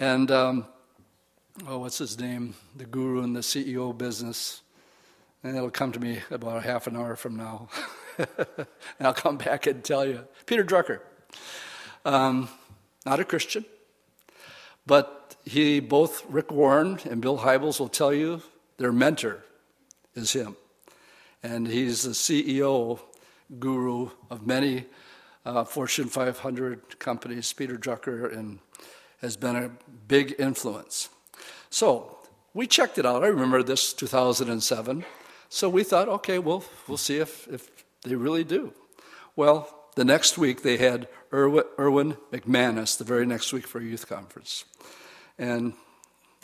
And, 0.00 0.30
um, 0.30 0.64
oh, 1.68 1.80
what's 1.80 1.98
his 1.98 2.18
name? 2.18 2.54
The 2.74 2.86
guru 2.86 3.22
in 3.22 3.34
the 3.34 3.40
CEO 3.40 3.96
business. 3.96 4.62
And 5.44 5.54
it'll 5.54 5.70
come 5.70 5.92
to 5.92 6.00
me 6.00 6.20
about 6.30 6.56
a 6.56 6.60
half 6.62 6.86
an 6.86 6.96
hour 6.96 7.16
from 7.16 7.36
now. 7.36 7.68
and 8.18 8.66
I'll 8.98 9.12
come 9.12 9.36
back 9.36 9.66
and 9.66 9.84
tell 9.84 10.06
you. 10.06 10.26
Peter 10.46 10.64
Drucker. 10.64 11.00
Um, 12.06 12.48
not 13.04 13.20
a 13.20 13.24
Christian, 13.26 13.66
but 14.86 15.36
he, 15.44 15.80
both 15.80 16.24
Rick 16.30 16.50
Warren 16.50 16.98
and 17.04 17.20
Bill 17.20 17.36
Hybels 17.36 17.78
will 17.78 17.88
tell 17.88 18.12
you 18.12 18.40
their 18.78 18.92
mentor 18.92 19.44
is 20.14 20.32
him. 20.32 20.56
And 21.42 21.68
he's 21.68 22.04
the 22.04 22.12
CEO 22.12 23.00
guru 23.58 24.08
of 24.30 24.46
many 24.46 24.86
uh, 25.44 25.64
Fortune 25.64 26.08
500 26.08 26.98
companies, 26.98 27.52
Peter 27.52 27.76
Drucker, 27.76 28.34
and 28.34 28.60
has 29.20 29.36
been 29.36 29.56
a 29.56 29.70
big 30.08 30.34
influence. 30.38 31.08
So 31.68 32.18
we 32.54 32.66
checked 32.66 32.98
it 32.98 33.06
out. 33.06 33.22
I 33.22 33.28
remember 33.28 33.62
this 33.62 33.92
2007. 33.92 35.04
So 35.48 35.68
we 35.68 35.84
thought, 35.84 36.08
okay, 36.08 36.38
well, 36.38 36.64
we'll 36.88 36.96
see 36.96 37.18
if, 37.18 37.46
if 37.48 37.68
they 38.02 38.14
really 38.14 38.44
do. 38.44 38.72
Well, 39.36 39.68
the 39.96 40.04
next 40.04 40.38
week 40.38 40.62
they 40.62 40.76
had 40.76 41.08
Erwin, 41.32 42.16
McManus, 42.32 42.96
the 42.96 43.04
very 43.04 43.26
next 43.26 43.52
week 43.52 43.66
for 43.66 43.78
a 43.78 43.84
youth 43.84 44.08
conference. 44.08 44.64
And, 45.38 45.74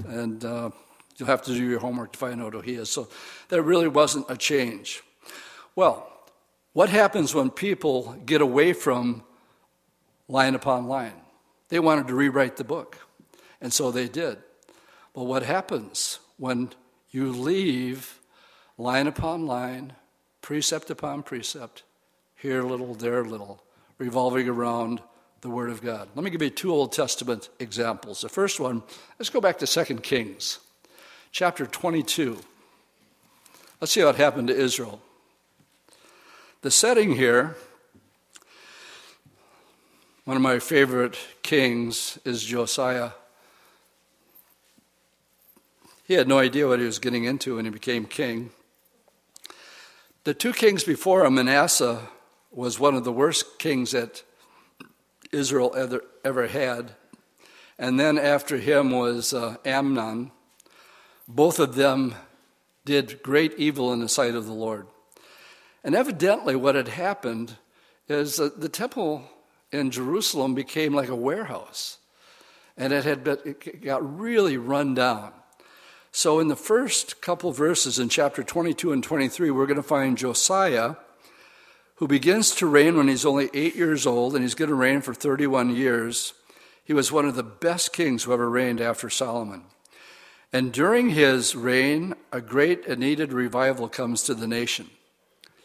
and 0.06 0.44
uh, 0.44 0.70
you'll 1.16 1.28
have 1.28 1.42
to 1.42 1.52
do 1.52 1.64
your 1.64 1.80
homework 1.80 2.12
to 2.12 2.18
find 2.18 2.40
out 2.42 2.52
who 2.52 2.60
he 2.60 2.74
is. 2.74 2.90
So 2.90 3.08
there 3.48 3.62
really 3.62 3.88
wasn't 3.88 4.26
a 4.28 4.36
change. 4.36 5.02
Well, 5.74 6.12
what 6.72 6.88
happens 6.88 7.34
when 7.34 7.50
people 7.50 8.16
get 8.26 8.40
away 8.40 8.72
from 8.72 9.22
line 10.28 10.54
upon 10.54 10.86
line? 10.86 11.25
They 11.68 11.78
wanted 11.78 12.06
to 12.08 12.14
rewrite 12.14 12.56
the 12.56 12.64
book, 12.64 12.98
and 13.60 13.72
so 13.72 13.90
they 13.90 14.08
did. 14.08 14.38
But 15.14 15.24
what 15.24 15.42
happens 15.42 16.20
when 16.36 16.70
you 17.10 17.32
leave 17.32 18.20
line 18.78 19.06
upon 19.06 19.46
line, 19.46 19.94
precept 20.42 20.90
upon 20.90 21.22
precept, 21.22 21.82
here 22.36 22.62
little, 22.62 22.94
there 22.94 23.24
little, 23.24 23.62
revolving 23.98 24.48
around 24.48 25.00
the 25.40 25.50
Word 25.50 25.70
of 25.70 25.82
God? 25.82 26.08
Let 26.14 26.24
me 26.24 26.30
give 26.30 26.42
you 26.42 26.50
two 26.50 26.72
Old 26.72 26.92
Testament 26.92 27.48
examples. 27.58 28.20
The 28.20 28.28
first 28.28 28.60
one, 28.60 28.82
let's 29.18 29.30
go 29.30 29.40
back 29.40 29.58
to 29.58 29.66
2 29.66 29.96
Kings, 29.96 30.60
chapter 31.32 31.66
22. 31.66 32.38
Let's 33.80 33.92
see 33.92 34.04
what 34.04 34.16
happened 34.16 34.48
to 34.48 34.56
Israel. 34.56 35.00
The 36.62 36.70
setting 36.70 37.16
here, 37.16 37.56
one 40.26 40.36
of 40.36 40.42
my 40.42 40.58
favorite 40.58 41.16
kings 41.44 42.18
is 42.24 42.42
Josiah. 42.42 43.12
He 46.02 46.14
had 46.14 46.26
no 46.26 46.40
idea 46.40 46.66
what 46.66 46.80
he 46.80 46.84
was 46.84 46.98
getting 46.98 47.22
into 47.22 47.54
when 47.54 47.64
he 47.64 47.70
became 47.70 48.06
king. 48.06 48.50
The 50.24 50.34
two 50.34 50.52
kings 50.52 50.82
before 50.82 51.24
him, 51.24 51.36
Manasseh 51.36 52.08
was 52.50 52.80
one 52.80 52.96
of 52.96 53.04
the 53.04 53.12
worst 53.12 53.60
kings 53.60 53.92
that 53.92 54.24
Israel 55.30 55.72
ever, 55.76 56.00
ever 56.24 56.48
had. 56.48 56.96
And 57.78 58.00
then 58.00 58.18
after 58.18 58.56
him 58.56 58.90
was 58.90 59.32
uh, 59.32 59.58
Amnon. 59.64 60.32
Both 61.28 61.60
of 61.60 61.76
them 61.76 62.16
did 62.84 63.22
great 63.22 63.54
evil 63.58 63.92
in 63.92 64.00
the 64.00 64.08
sight 64.08 64.34
of 64.34 64.46
the 64.46 64.52
Lord. 64.52 64.88
And 65.84 65.94
evidently, 65.94 66.56
what 66.56 66.74
had 66.74 66.88
happened 66.88 67.58
is 68.08 68.38
that 68.38 68.60
the 68.60 68.68
temple 68.68 69.30
in 69.72 69.90
Jerusalem 69.90 70.54
became 70.54 70.94
like 70.94 71.08
a 71.08 71.16
warehouse, 71.16 71.98
and 72.76 72.92
it 72.92 73.04
had 73.04 73.24
been, 73.24 73.38
it 73.44 73.82
got 73.82 74.18
really 74.18 74.56
run 74.56 74.94
down. 74.94 75.32
So, 76.12 76.40
in 76.40 76.48
the 76.48 76.56
first 76.56 77.20
couple 77.20 77.52
verses 77.52 77.98
in 77.98 78.08
chapter 78.08 78.42
22 78.42 78.92
and 78.92 79.04
23, 79.04 79.50
we're 79.50 79.66
going 79.66 79.76
to 79.76 79.82
find 79.82 80.16
Josiah, 80.16 80.96
who 81.96 82.08
begins 82.08 82.54
to 82.54 82.66
reign 82.66 82.96
when 82.96 83.08
he's 83.08 83.26
only 83.26 83.50
eight 83.52 83.76
years 83.76 84.06
old, 84.06 84.34
and 84.34 84.42
he's 84.42 84.54
going 84.54 84.70
to 84.70 84.74
reign 84.74 85.02
for 85.02 85.12
31 85.12 85.76
years. 85.76 86.32
He 86.84 86.92
was 86.92 87.12
one 87.12 87.26
of 87.26 87.34
the 87.34 87.42
best 87.42 87.92
kings 87.92 88.24
who 88.24 88.32
ever 88.32 88.48
reigned 88.48 88.80
after 88.80 89.10
Solomon. 89.10 89.64
And 90.52 90.72
during 90.72 91.10
his 91.10 91.54
reign, 91.54 92.14
a 92.32 92.40
great 92.40 92.86
and 92.86 93.00
needed 93.00 93.32
revival 93.32 93.88
comes 93.88 94.22
to 94.22 94.34
the 94.34 94.46
nation. 94.46 94.88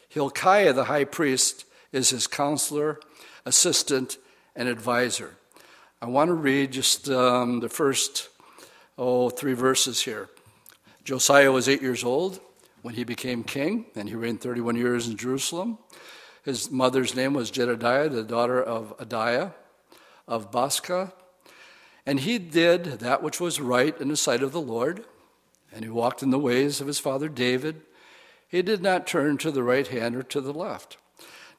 Hilkiah, 0.08 0.74
the 0.74 0.84
high 0.84 1.04
priest, 1.04 1.64
is 1.92 2.10
his 2.10 2.26
counselor, 2.26 3.00
assistant, 3.44 4.18
and 4.54 4.68
advisor. 4.68 5.36
I 6.00 6.06
want 6.06 6.28
to 6.28 6.34
read 6.34 6.72
just 6.72 7.08
um, 7.08 7.60
the 7.60 7.68
first, 7.68 8.28
oh, 8.98 9.30
three 9.30 9.54
verses 9.54 10.02
here. 10.02 10.28
Josiah 11.04 11.52
was 11.52 11.68
eight 11.68 11.82
years 11.82 12.04
old 12.04 12.40
when 12.82 12.94
he 12.94 13.04
became 13.04 13.44
king, 13.44 13.86
and 13.94 14.08
he 14.08 14.14
reigned 14.14 14.40
31 14.40 14.76
years 14.76 15.08
in 15.08 15.16
Jerusalem. 15.16 15.78
His 16.44 16.70
mother's 16.70 17.14
name 17.14 17.34
was 17.34 17.50
Jedediah, 17.50 18.08
the 18.08 18.24
daughter 18.24 18.62
of 18.62 18.96
Adaiah 18.98 19.54
of 20.26 20.50
Bozkath. 20.50 21.12
And 22.04 22.20
he 22.20 22.38
did 22.38 22.84
that 23.00 23.22
which 23.22 23.40
was 23.40 23.60
right 23.60 23.98
in 24.00 24.08
the 24.08 24.16
sight 24.16 24.42
of 24.42 24.52
the 24.52 24.60
Lord, 24.60 25.04
and 25.72 25.84
he 25.84 25.90
walked 25.90 26.22
in 26.22 26.30
the 26.30 26.38
ways 26.38 26.80
of 26.80 26.88
his 26.88 26.98
father 26.98 27.28
David 27.28 27.82
he 28.52 28.60
did 28.60 28.82
not 28.82 29.06
turn 29.06 29.38
to 29.38 29.50
the 29.50 29.62
right 29.62 29.88
hand 29.88 30.14
or 30.14 30.22
to 30.24 30.40
the 30.42 30.52
left. 30.52 30.98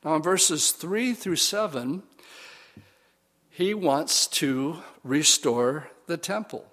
Now, 0.04 0.16
in 0.16 0.22
verses 0.22 0.72
3 0.72 1.14
through 1.14 1.38
7, 1.38 2.04
he 3.50 3.74
wants 3.74 4.28
to 4.28 4.78
restore 5.04 5.90
the 6.08 6.18
temple. 6.18 6.66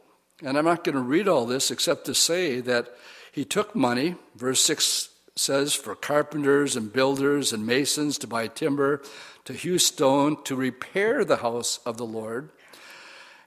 And 0.42 0.56
I'm 0.56 0.64
not 0.64 0.84
going 0.84 0.96
to 0.96 1.02
read 1.02 1.28
all 1.28 1.44
this 1.44 1.70
except 1.70 2.06
to 2.06 2.14
say 2.14 2.60
that 2.60 2.88
He 3.32 3.44
took 3.44 3.74
money, 3.76 4.16
verse 4.34 4.62
6 4.62 5.10
says, 5.36 5.74
for 5.74 5.94
carpenters 5.94 6.76
and 6.76 6.92
builders 6.92 7.52
and 7.52 7.66
masons 7.66 8.18
to 8.18 8.26
buy 8.26 8.48
timber, 8.48 9.02
to 9.44 9.52
hew 9.52 9.78
stone, 9.78 10.42
to 10.44 10.56
repair 10.56 11.24
the 11.24 11.36
house 11.36 11.78
of 11.86 11.96
the 11.96 12.06
Lord. 12.06 12.50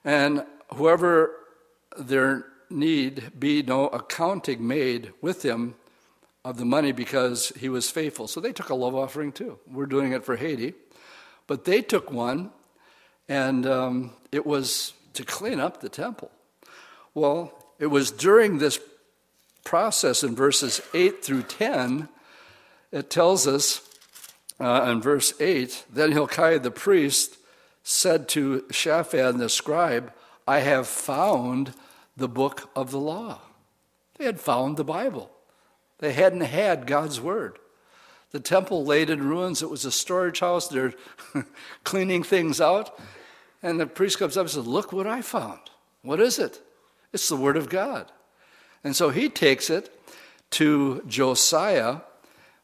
And 0.04 0.44
whoever 0.74 1.32
there 1.98 2.46
need 2.70 3.38
be 3.38 3.62
no 3.62 3.88
accounting 3.88 4.66
made 4.66 5.12
with 5.20 5.44
him 5.44 5.74
of 6.44 6.58
the 6.58 6.64
money 6.64 6.92
because 6.92 7.48
he 7.58 7.68
was 7.68 7.90
faithful. 7.90 8.28
So 8.28 8.40
they 8.40 8.52
took 8.52 8.68
a 8.68 8.74
love 8.74 8.94
offering 8.94 9.32
too. 9.32 9.58
We're 9.70 9.86
doing 9.86 10.12
it 10.12 10.24
for 10.24 10.36
Haiti. 10.36 10.74
But 11.46 11.64
they 11.64 11.82
took 11.82 12.10
one, 12.10 12.50
and 13.28 13.66
um, 13.66 14.12
it 14.32 14.46
was 14.46 14.92
to 15.14 15.24
clean 15.24 15.60
up 15.60 15.80
the 15.80 15.88
temple. 15.88 16.30
Well, 17.14 17.52
it 17.78 17.86
was 17.86 18.10
during 18.10 18.58
this 18.58 18.78
process 19.64 20.22
in 20.22 20.34
verses 20.34 20.80
8 20.92 21.24
through 21.24 21.42
10, 21.44 22.08
it 22.92 23.10
tells 23.10 23.46
us 23.46 23.88
uh, 24.60 24.88
in 24.90 25.00
verse 25.00 25.32
8 25.40 25.84
Then 25.92 26.12
Hilkiah 26.12 26.58
the 26.58 26.70
priest 26.70 27.38
said 27.82 28.28
to 28.30 28.64
Shaphan 28.70 29.38
the 29.38 29.48
scribe, 29.48 30.12
I 30.46 30.60
have 30.60 30.86
found 30.86 31.74
the 32.16 32.28
book 32.28 32.70
of 32.76 32.90
the 32.90 33.00
law. 33.00 33.40
They 34.16 34.24
had 34.24 34.40
found 34.40 34.76
the 34.76 34.84
Bible. 34.84 35.30
They 35.98 36.12
hadn't 36.12 36.42
had 36.42 36.86
God's 36.86 37.20
word. 37.20 37.58
The 38.32 38.40
temple 38.40 38.84
laid 38.84 39.10
in 39.10 39.28
ruins. 39.28 39.62
It 39.62 39.70
was 39.70 39.84
a 39.84 39.92
storage 39.92 40.40
house. 40.40 40.66
They're 40.66 40.94
cleaning 41.84 42.22
things 42.22 42.60
out. 42.60 42.98
And 43.62 43.78
the 43.78 43.86
priest 43.86 44.18
comes 44.18 44.36
up 44.36 44.42
and 44.42 44.50
says, 44.50 44.66
Look 44.66 44.92
what 44.92 45.06
I 45.06 45.22
found. 45.22 45.60
What 46.02 46.20
is 46.20 46.38
it? 46.38 46.60
It's 47.12 47.28
the 47.28 47.36
word 47.36 47.56
of 47.56 47.68
God. 47.68 48.10
And 48.82 48.94
so 48.94 49.10
he 49.10 49.28
takes 49.28 49.70
it 49.70 49.90
to 50.50 51.02
Josiah. 51.06 51.98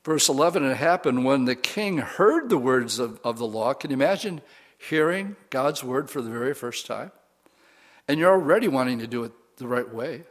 Verse 0.05 0.29
11, 0.29 0.65
it 0.65 0.77
happened 0.77 1.25
when 1.25 1.45
the 1.45 1.55
king 1.55 1.99
heard 1.99 2.49
the 2.49 2.59
words 2.59 2.99
of, 2.99 3.21
of 3.23 3.39
the 3.39 3.47
law. 3.47 3.73
Can 3.75 3.91
you 3.91 3.97
imagine 3.97 4.41
hearing 4.77 5.37
God's 5.51 5.85
word 5.85 6.11
for 6.11 6.21
the 6.21 6.31
very 6.31 6.55
first 6.55 6.87
time? 6.87 7.13
And 8.09 8.19
you're 8.19 8.33
already 8.33 8.67
wanting 8.67 8.99
to 8.99 9.07
do 9.07 9.25
it 9.25 9.33
the 9.57 9.69
right 9.69 9.93
way. 9.93 10.25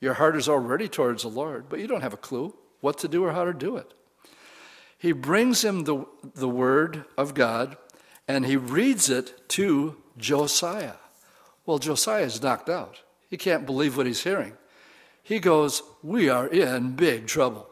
Your 0.00 0.14
heart 0.14 0.36
is 0.36 0.48
already 0.48 0.88
towards 0.88 1.22
the 1.22 1.28
Lord, 1.28 1.68
but 1.68 1.78
you 1.78 1.86
don't 1.86 2.02
have 2.02 2.14
a 2.14 2.18
clue 2.18 2.54
what 2.80 2.98
to 2.98 3.08
do 3.08 3.24
or 3.24 3.32
how 3.32 3.44
to 3.44 3.52
do 3.52 3.76
it. 3.76 3.92
He 4.96 5.12
brings 5.12 5.64
him 5.64 5.84
the, 5.84 6.06
the 6.34 6.48
word 6.48 7.04
of 7.16 7.34
God 7.34 7.76
and 8.26 8.46
he 8.46 8.56
reads 8.56 9.10
it 9.10 9.48
to 9.50 9.96
Josiah. 10.16 10.94
Well, 11.66 11.78
Josiah 11.78 12.24
is 12.24 12.42
knocked 12.42 12.68
out. 12.68 13.00
He 13.28 13.36
can't 13.36 13.66
believe 13.66 13.96
what 13.96 14.06
he's 14.06 14.24
hearing. 14.24 14.54
He 15.22 15.38
goes, 15.38 15.82
We 16.02 16.28
are 16.28 16.46
in 16.46 16.96
big 16.96 17.26
trouble. 17.26 17.68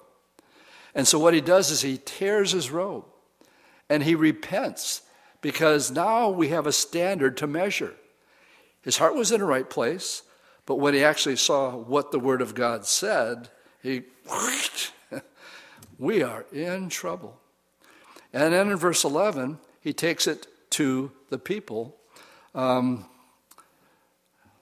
And 0.95 1.07
so 1.07 1.19
what 1.19 1.35
he 1.35 1.41
does 1.41 1.71
is 1.71 1.83
he 1.83 1.99
tears 1.99 2.53
his 2.53 2.71
robe 2.71 3.05
and 3.88 4.03
he 4.03 4.14
repents 4.14 5.03
because 5.41 5.91
now 5.91 6.29
we 6.29 6.49
have 6.49 6.67
a 6.67 6.73
standard 6.73 7.37
to 7.38 7.47
measure. 7.47 7.95
His 8.83 8.99
heart 8.99 9.14
was 9.14 9.33
in 9.33 9.41
the 9.41 9.47
right 9.47 9.69
place, 9.69 10.23
but 10.68 10.81
when 10.81 10.92
he 10.92 11.02
actually 11.02 11.37
saw 11.37 11.74
what 11.74 12.12
the 12.12 12.18
Word 12.18 12.42
of 12.42 12.54
God 12.54 12.85
said, 12.85 13.48
he, 13.83 14.02
we 15.98 16.22
are 16.22 16.44
in 16.52 16.90
trouble. 16.90 17.40
And 18.35 18.52
then 18.52 18.68
in 18.68 18.76
verse 18.76 19.02
11, 19.02 19.61
he 19.81 19.94
takes 19.94 20.26
it 20.26 20.46
to 20.72 21.11
the 21.31 21.38
people. 21.38 21.96
Um, 22.54 23.07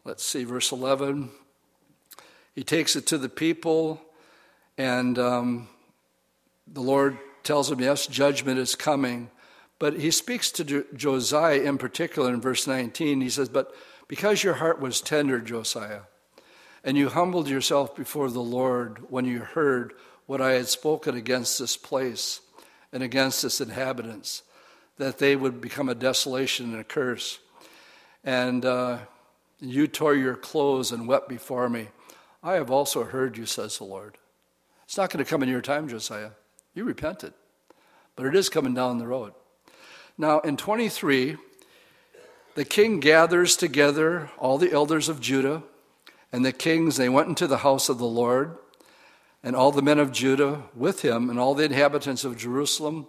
let's 0.04 0.24
see, 0.24 0.44
verse 0.44 0.70
11. 0.70 1.30
He 2.54 2.62
takes 2.62 2.94
it 2.94 3.08
to 3.08 3.18
the 3.18 3.28
people, 3.28 4.00
and 4.78 5.18
um, 5.18 5.66
the 6.68 6.82
Lord 6.82 7.18
tells 7.42 7.68
him, 7.68 7.80
Yes, 7.80 8.06
judgment 8.06 8.60
is 8.60 8.76
coming. 8.76 9.28
But 9.80 9.98
he 9.98 10.12
speaks 10.12 10.52
to 10.52 10.86
Josiah 10.94 11.62
in 11.62 11.78
particular 11.78 12.32
in 12.32 12.40
verse 12.40 12.68
19. 12.68 13.20
He 13.20 13.28
says, 13.28 13.48
But 13.48 13.74
because 14.08 14.44
your 14.44 14.54
heart 14.54 14.80
was 14.80 15.00
tender, 15.00 15.40
Josiah, 15.40 16.02
and 16.84 16.96
you 16.96 17.08
humbled 17.08 17.48
yourself 17.48 17.96
before 17.96 18.30
the 18.30 18.42
Lord 18.42 19.10
when 19.10 19.24
you 19.24 19.40
heard 19.40 19.92
what 20.26 20.40
I 20.40 20.52
had 20.52 20.68
spoken 20.68 21.16
against 21.16 21.58
this 21.58 21.76
place 21.76 22.40
and 22.92 23.02
against 23.02 23.44
its 23.44 23.60
inhabitants, 23.60 24.42
that 24.96 25.18
they 25.18 25.36
would 25.36 25.60
become 25.60 25.88
a 25.88 25.94
desolation 25.94 26.72
and 26.72 26.80
a 26.80 26.84
curse. 26.84 27.38
And 28.24 28.64
uh, 28.64 28.98
you 29.60 29.86
tore 29.86 30.14
your 30.14 30.36
clothes 30.36 30.92
and 30.92 31.08
wept 31.08 31.28
before 31.28 31.68
me. 31.68 31.88
I 32.42 32.54
have 32.54 32.70
also 32.70 33.04
heard 33.04 33.36
you, 33.36 33.46
says 33.46 33.78
the 33.78 33.84
Lord. 33.84 34.18
It's 34.84 34.96
not 34.96 35.10
going 35.10 35.24
to 35.24 35.28
come 35.28 35.42
in 35.42 35.48
your 35.48 35.62
time, 35.62 35.88
Josiah. 35.88 36.30
You 36.74 36.84
repented, 36.84 37.32
but 38.14 38.26
it 38.26 38.34
is 38.34 38.48
coming 38.48 38.74
down 38.74 38.98
the 38.98 39.06
road. 39.06 39.32
Now, 40.18 40.40
in 40.40 40.56
23, 40.56 41.36
the 42.56 42.64
king 42.64 43.00
gathers 43.00 43.54
together 43.54 44.30
all 44.38 44.56
the 44.56 44.72
elders 44.72 45.10
of 45.10 45.20
Judah 45.20 45.62
and 46.32 46.44
the 46.44 46.52
kings. 46.52 46.96
They 46.96 47.10
went 47.10 47.28
into 47.28 47.46
the 47.46 47.58
house 47.58 47.90
of 47.90 47.98
the 47.98 48.06
Lord, 48.06 48.56
and 49.42 49.54
all 49.54 49.70
the 49.70 49.82
men 49.82 49.98
of 49.98 50.10
Judah 50.10 50.62
with 50.74 51.02
him, 51.02 51.28
and 51.28 51.38
all 51.38 51.54
the 51.54 51.64
inhabitants 51.64 52.24
of 52.24 52.38
Jerusalem, 52.38 53.08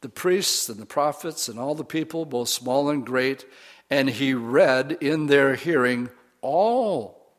the 0.00 0.08
priests 0.08 0.70
and 0.70 0.80
the 0.80 0.86
prophets, 0.86 1.46
and 1.46 1.58
all 1.58 1.74
the 1.74 1.84
people, 1.84 2.24
both 2.24 2.48
small 2.48 2.88
and 2.88 3.04
great. 3.04 3.44
And 3.90 4.08
he 4.08 4.32
read 4.32 4.92
in 5.02 5.26
their 5.26 5.54
hearing 5.56 6.08
all 6.40 7.34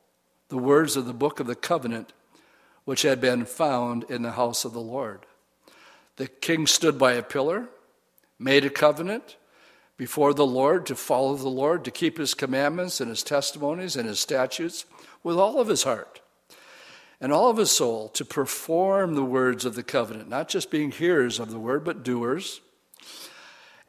the 0.50 0.60
words 0.60 0.96
of 0.96 1.08
the 1.08 1.14
book 1.14 1.40
of 1.40 1.48
the 1.48 1.56
covenant 1.56 2.14
which 2.86 3.02
had 3.02 3.20
been 3.20 3.46
found 3.46 4.06
in 4.10 4.22
the 4.22 4.32
house 4.34 4.64
of 4.64 4.74
the 4.74 4.80
Lord. 4.80 5.26
The 6.18 6.28
king 6.28 6.68
stood 6.68 7.00
by 7.00 7.14
a 7.14 7.24
pillar, 7.24 7.68
made 8.38 8.64
a 8.64 8.70
covenant 8.70 9.38
before 9.98 10.34
the 10.34 10.46
Lord, 10.46 10.86
to 10.86 10.96
follow 10.96 11.36
the 11.36 11.50
Lord, 11.50 11.84
to 11.84 11.92
keep 11.92 12.18
his 12.18 12.34
commandments 12.34 13.02
and 13.02 13.10
his 13.10 13.24
testimonies 13.24 13.96
and 13.96 14.08
his 14.08 14.20
statutes 14.20 14.86
with 15.24 15.38
all 15.38 15.60
of 15.60 15.68
his 15.68 15.84
heart 15.84 16.22
and 17.20 17.34
all 17.34 17.50
of 17.50 17.58
his 17.58 17.72
soul, 17.72 18.10
to 18.10 18.24
perform 18.24 19.16
the 19.16 19.24
words 19.24 19.66
of 19.66 19.74
the 19.74 19.84
covenant, 19.84 20.30
not 20.30 20.48
just 20.48 20.70
being 20.70 20.92
hearers 20.92 21.40
of 21.40 21.50
the 21.50 21.60
word, 21.60 21.84
but 21.84 22.04
doers. 22.04 22.62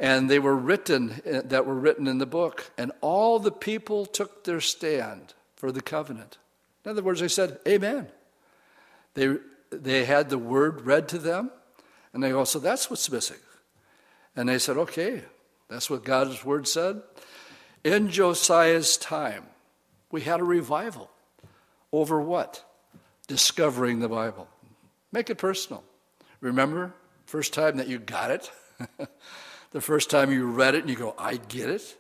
And 0.01 0.31
they 0.31 0.39
were 0.39 0.57
written, 0.57 1.21
eh, 1.25 1.43
that 1.45 1.67
were 1.67 1.75
written 1.75 2.07
in 2.07 2.19
the 2.19 2.27
book. 2.27 2.71
And 2.79 2.93
all 3.01 3.39
the 3.39 3.53
people 3.53 4.07
took 4.07 4.45
their 4.45 4.61
stand 4.61 5.35
for 5.57 5.71
the 5.73 5.83
covenant. 5.83 6.39
In 6.85 6.93
other 6.93 7.03
words, 7.03 7.21
they 7.21 7.29
said, 7.29 7.59
Amen. 7.67 8.09
They, 9.15 9.37
they 9.71 10.05
had 10.05 10.31
the 10.31 10.39
word 10.39 10.87
read 10.87 11.09
to 11.09 11.19
them, 11.19 11.51
and 12.15 12.23
they 12.23 12.31
go, 12.31 12.45
So 12.45 12.59
that's 12.59 12.89
what's 12.89 13.11
missing. 13.11 13.39
And 14.37 14.49
they 14.49 14.59
said, 14.59 14.77
Okay, 14.77 15.25
that's 15.69 15.91
what 15.91 16.05
God's 16.05 16.45
word 16.45 16.67
said. 16.67 17.03
In 17.85 18.11
Josiah's 18.11 18.97
time, 18.97 19.45
we 20.11 20.23
had 20.23 20.41
a 20.41 20.45
revival. 20.45 21.11
Over 21.93 22.21
what? 22.21 22.65
Discovering 23.27 24.01
the 24.01 24.09
Bible. 24.09 24.49
Make 25.13 25.31
it 25.31 25.37
personal. 25.37 25.85
Remember, 26.41 26.93
first 27.27 27.53
time 27.53 27.77
that 27.77 27.89
you 27.89 27.99
got 27.99 28.31
it? 28.31 28.51
the 29.71 29.81
first 29.81 30.11
time 30.11 30.33
you 30.33 30.47
read 30.47 30.75
it 30.75 30.81
and 30.81 30.91
you 30.91 30.97
go, 30.97 31.15
I 31.19 31.37
get 31.37 31.69
it. 31.71 31.97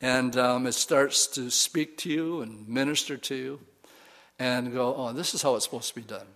And 0.00 0.36
um, 0.36 0.66
it 0.66 0.72
starts 0.72 1.26
to 1.28 1.50
speak 1.50 1.96
to 1.98 2.10
you 2.10 2.42
and 2.42 2.68
minister 2.68 3.16
to 3.16 3.34
you 3.34 3.60
and 4.38 4.72
go, 4.72 4.94
oh, 4.96 5.12
this 5.12 5.34
is 5.34 5.42
how 5.42 5.54
it's 5.54 5.64
supposed 5.64 5.88
to 5.90 5.94
be 5.94 6.02
done. 6.02 6.26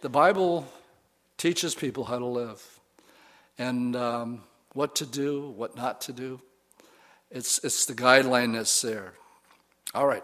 The 0.00 0.08
Bible 0.08 0.66
teaches 1.38 1.74
people 1.74 2.04
how 2.04 2.18
to 2.18 2.26
live. 2.26 2.80
And 3.58 3.94
um, 3.94 4.42
what 4.76 4.94
to 4.94 5.06
do, 5.06 5.54
what 5.56 5.74
not 5.74 6.02
to 6.02 6.12
do. 6.12 6.38
It's, 7.30 7.58
it's 7.64 7.86
the 7.86 7.94
guideline 7.94 8.52
that's 8.52 8.82
there. 8.82 9.14
All 9.94 10.06
right. 10.06 10.22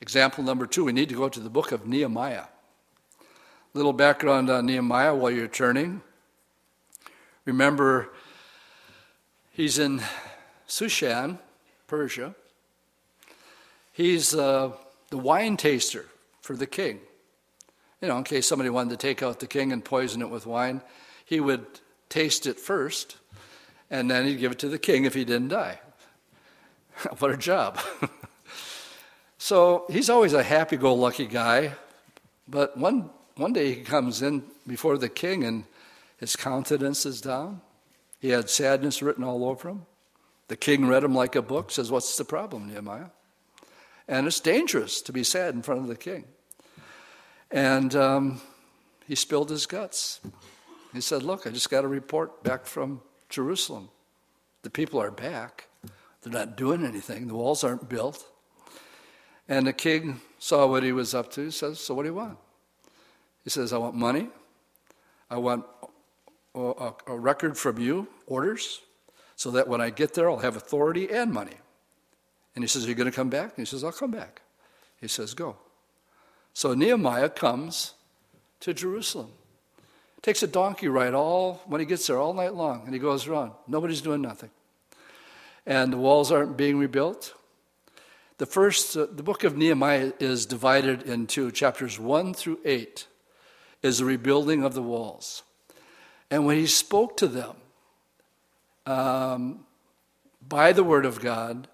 Example 0.00 0.42
number 0.42 0.66
two, 0.66 0.84
we 0.84 0.92
need 0.92 1.08
to 1.10 1.14
go 1.14 1.28
to 1.28 1.38
the 1.38 1.48
book 1.48 1.70
of 1.70 1.86
Nehemiah. 1.86 2.46
Little 3.74 3.92
background 3.92 4.50
on 4.50 4.66
Nehemiah 4.66 5.14
while 5.14 5.30
you're 5.30 5.46
turning. 5.46 6.02
Remember, 7.44 8.10
he's 9.52 9.78
in 9.78 10.02
Shushan, 10.68 11.38
Persia. 11.86 12.34
He's 13.92 14.34
uh, 14.34 14.72
the 15.10 15.18
wine 15.18 15.56
taster 15.56 16.06
for 16.40 16.56
the 16.56 16.66
king. 16.66 16.98
You 18.02 18.08
know, 18.08 18.18
in 18.18 18.24
case 18.24 18.48
somebody 18.48 18.70
wanted 18.70 18.90
to 18.90 18.96
take 18.96 19.22
out 19.22 19.38
the 19.38 19.46
king 19.46 19.72
and 19.72 19.84
poison 19.84 20.20
it 20.20 20.30
with 20.30 20.46
wine, 20.46 20.82
he 21.24 21.38
would 21.38 21.64
taste 22.08 22.44
it 22.44 22.58
first 22.58 23.18
and 23.90 24.10
then 24.10 24.26
he'd 24.26 24.38
give 24.38 24.52
it 24.52 24.58
to 24.60 24.68
the 24.68 24.78
king 24.78 25.04
if 25.04 25.14
he 25.14 25.24
didn't 25.24 25.48
die. 25.48 25.80
what 27.18 27.30
a 27.30 27.36
job. 27.36 27.78
so 29.38 29.84
he's 29.90 30.10
always 30.10 30.32
a 30.32 30.42
happy 30.42 30.76
go 30.76 30.94
lucky 30.94 31.26
guy, 31.26 31.72
but 32.46 32.76
one, 32.76 33.10
one 33.36 33.52
day 33.52 33.74
he 33.74 33.82
comes 33.82 34.22
in 34.22 34.42
before 34.66 34.98
the 34.98 35.08
king 35.08 35.44
and 35.44 35.64
his 36.18 36.36
countenance 36.36 37.06
is 37.06 37.20
down. 37.20 37.60
He 38.20 38.30
had 38.30 38.50
sadness 38.50 39.02
written 39.02 39.22
all 39.22 39.44
over 39.44 39.68
him. 39.68 39.86
The 40.48 40.56
king 40.56 40.86
read 40.86 41.04
him 41.04 41.14
like 41.14 41.36
a 41.36 41.42
book, 41.42 41.70
says, 41.70 41.90
What's 41.90 42.16
the 42.16 42.24
problem, 42.24 42.68
Nehemiah? 42.68 43.10
And 44.08 44.26
it's 44.26 44.40
dangerous 44.40 45.02
to 45.02 45.12
be 45.12 45.22
sad 45.22 45.54
in 45.54 45.62
front 45.62 45.82
of 45.82 45.88
the 45.88 45.96
king. 45.96 46.24
And 47.50 47.94
um, 47.94 48.40
he 49.06 49.14
spilled 49.14 49.50
his 49.50 49.66
guts. 49.66 50.20
He 50.92 51.00
said, 51.00 51.22
Look, 51.22 51.46
I 51.46 51.50
just 51.50 51.70
got 51.70 51.84
a 51.84 51.88
report 51.88 52.42
back 52.42 52.66
from 52.66 53.02
Jerusalem. 53.28 53.90
The 54.62 54.70
people 54.70 55.00
are 55.00 55.10
back. 55.10 55.68
They're 56.22 56.32
not 56.32 56.56
doing 56.56 56.84
anything. 56.84 57.28
The 57.28 57.34
walls 57.34 57.62
aren't 57.62 57.88
built. 57.88 58.26
And 59.48 59.66
the 59.66 59.72
king 59.72 60.20
saw 60.38 60.66
what 60.66 60.82
he 60.82 60.92
was 60.92 61.14
up 61.14 61.30
to. 61.32 61.44
He 61.44 61.50
says, 61.50 61.78
So 61.80 61.94
what 61.94 62.02
do 62.02 62.08
you 62.08 62.14
want? 62.14 62.38
He 63.44 63.50
says, 63.50 63.72
I 63.72 63.78
want 63.78 63.94
money. 63.94 64.28
I 65.30 65.36
want 65.38 65.64
a, 66.54 66.92
record 67.06 67.56
from 67.56 67.78
you, 67.78 68.08
orders, 68.26 68.80
so 69.36 69.50
that 69.52 69.68
when 69.68 69.80
I 69.80 69.90
get 69.90 70.14
there, 70.14 70.28
I'll 70.28 70.38
have 70.38 70.56
authority 70.56 71.10
and 71.10 71.32
money. 71.32 71.56
And 72.54 72.64
he 72.64 72.68
says, 72.68 72.84
Are 72.84 72.88
you 72.88 72.94
going 72.94 73.10
to 73.10 73.14
come 73.14 73.30
back? 73.30 73.56
And 73.56 73.58
he 73.58 73.64
says, 73.64 73.84
I'll 73.84 73.92
come 73.92 74.10
back. 74.10 74.42
He 75.00 75.08
says, 75.08 75.34
Go. 75.34 75.56
So 76.52 76.74
Nehemiah 76.74 77.28
comes 77.28 77.94
to 78.60 78.74
Jerusalem. 78.74 79.30
Takes 80.22 80.42
a 80.42 80.46
donkey 80.46 80.88
ride 80.88 81.14
all 81.14 81.62
when 81.66 81.80
he 81.80 81.86
gets 81.86 82.06
there 82.06 82.18
all 82.18 82.34
night 82.34 82.54
long, 82.54 82.82
and 82.84 82.92
he 82.92 82.98
goes 82.98 83.26
around. 83.26 83.52
Nobody's 83.66 84.00
doing 84.00 84.20
nothing. 84.20 84.50
And 85.64 85.92
the 85.92 85.96
walls 85.96 86.32
aren't 86.32 86.56
being 86.56 86.78
rebuilt. 86.78 87.34
The 88.38 88.46
first, 88.46 88.96
uh, 88.96 89.06
the 89.10 89.22
book 89.22 89.44
of 89.44 89.56
Nehemiah 89.56 90.12
is 90.20 90.46
divided 90.46 91.02
into 91.02 91.50
chapters 91.50 91.98
1 91.98 92.34
through 92.34 92.60
8, 92.64 93.06
is 93.82 93.98
the 93.98 94.04
rebuilding 94.04 94.64
of 94.64 94.74
the 94.74 94.82
walls. 94.82 95.42
And 96.30 96.46
when 96.46 96.56
he 96.56 96.66
spoke 96.66 97.16
to 97.18 97.26
them 97.26 97.56
um, 98.86 99.66
by 100.46 100.72
the 100.72 100.84
word 100.84 101.04
of 101.04 101.20
God, 101.20 101.68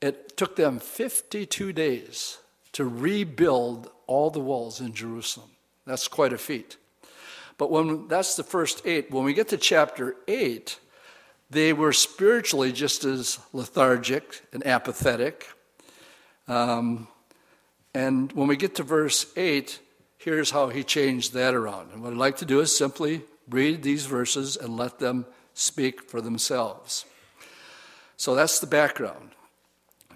it 0.00 0.36
took 0.36 0.56
them 0.56 0.78
52 0.78 1.72
days 1.72 2.38
to 2.72 2.84
rebuild 2.84 3.90
all 4.06 4.30
the 4.30 4.40
walls 4.40 4.80
in 4.80 4.92
Jerusalem. 4.92 5.50
That's 5.86 6.08
quite 6.08 6.32
a 6.32 6.38
feat. 6.38 6.76
But 7.58 7.70
when 7.70 8.08
that's 8.08 8.36
the 8.36 8.42
first 8.42 8.82
eight, 8.86 9.10
when 9.10 9.24
we 9.24 9.34
get 9.34 9.48
to 9.48 9.56
chapter 9.56 10.16
eight, 10.28 10.78
they 11.50 11.72
were 11.72 11.92
spiritually 11.92 12.72
just 12.72 13.04
as 13.04 13.38
lethargic 13.52 14.42
and 14.52 14.66
apathetic. 14.66 15.46
Um, 16.48 17.08
and 17.94 18.30
when 18.32 18.48
we 18.48 18.56
get 18.56 18.74
to 18.76 18.82
verse 18.82 19.26
8, 19.36 19.78
here's 20.18 20.50
how 20.50 20.68
he 20.68 20.84
changed 20.84 21.32
that 21.32 21.54
around. 21.54 21.92
And 21.92 22.02
what 22.02 22.12
I'd 22.12 22.18
like 22.18 22.36
to 22.38 22.44
do 22.44 22.60
is 22.60 22.76
simply 22.76 23.22
read 23.48 23.82
these 23.82 24.06
verses 24.06 24.56
and 24.56 24.76
let 24.76 24.98
them 24.98 25.24
speak 25.54 26.02
for 26.02 26.20
themselves. 26.20 27.06
So 28.16 28.34
that's 28.34 28.58
the 28.60 28.66
background. 28.66 29.30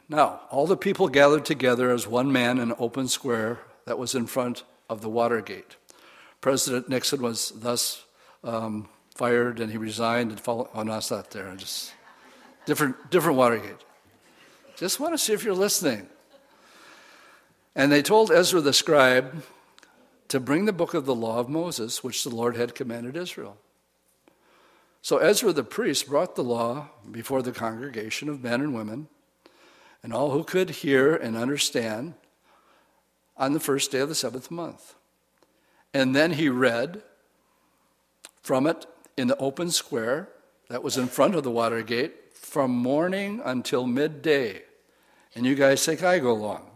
Now, 0.09 0.41
all 0.51 0.67
the 0.67 0.77
people 0.77 1.09
gathered 1.09 1.45
together 1.45 1.91
as 1.93 2.07
one 2.07 2.33
man 2.33 2.59
in 2.59 2.71
an 2.71 2.77
open 2.79 3.07
square 3.09 3.61
that 3.87 3.99
was 3.99 4.15
in 4.15 4.27
front 4.27 4.65
of 4.89 5.01
the 5.01 5.09
Watergate. 5.09 5.77
President 6.41 6.89
Nixon 6.89 7.21
was 7.21 7.53
thus 7.55 8.05
um, 8.43 8.89
fired 9.15 9.61
and 9.61 9.71
he 9.71 9.79
resigned 9.79 10.31
and 10.31 10.41
followed. 10.41 10.69
Oh, 10.75 10.83
no, 10.83 10.97
it's 10.97 11.11
not 11.11 11.31
there. 11.31 11.55
Just 11.57 11.93
different, 12.67 13.11
different 13.11 13.37
Watergate. 13.37 13.77
Just 14.77 14.99
want 14.99 15.13
to 15.13 15.19
see 15.19 15.33
if 15.33 15.45
you're 15.45 15.55
listening. 15.55 16.09
And 17.77 17.93
they 17.93 18.03
told 18.03 18.31
Ezra 18.31 18.61
the 18.61 18.73
scribe 18.73 19.45
to 20.29 20.41
bring 20.41 20.65
the 20.65 20.73
book 20.73 20.95
of 20.95 21.07
the 21.07 21.15
law 21.15 21.39
of 21.39 21.49
Moses, 21.49 22.03
which 22.03 22.25
the 22.25 22.31
Lord 22.31 22.57
had 22.57 22.75
commanded 22.75 23.17
Israel. 23.17 23.57
So 25.03 25.19
Ezra 25.19 25.53
the 25.53 25.65
priest 25.65 26.09
brought 26.09 26.37
the 26.37 26.45
law 26.45 26.89
before 27.11 27.43
the 27.43 27.53
congregation 27.53 28.29
of 28.29 28.43
men 28.43 28.61
and 28.61 28.75
women 28.75 29.09
and 30.03 30.13
all 30.13 30.31
who 30.31 30.45
could 30.45 30.71
hear 30.71 31.15
and 31.15 31.37
understand 31.37 32.15
on 33.37 33.53
the 33.53 33.61
first 33.61 33.91
day 33.91 34.01
of 34.01 34.09
the 34.09 34.15
seventh 34.15 34.51
month. 34.51 34.95
And 35.93 36.15
then 36.15 36.33
he 36.33 36.49
read 36.49 37.03
from 38.43 38.67
it 38.67 38.87
in 39.17 39.29
the 39.29 39.37
open 39.39 39.71
square 39.71 40.29
that 40.69 40.83
was 40.83 40.97
in 40.97 41.09
front 41.09 41.35
of 41.35 41.43
the 41.43 41.51
Watergate 41.51 42.35
from 42.35 42.71
morning 42.71 43.41
until 43.45 43.87
midday. 43.87 44.63
And 45.35 45.45
you 45.45 45.55
guys 45.55 45.85
think 45.85 46.03
I 46.03 46.19
go 46.19 46.35
long. 46.35 46.71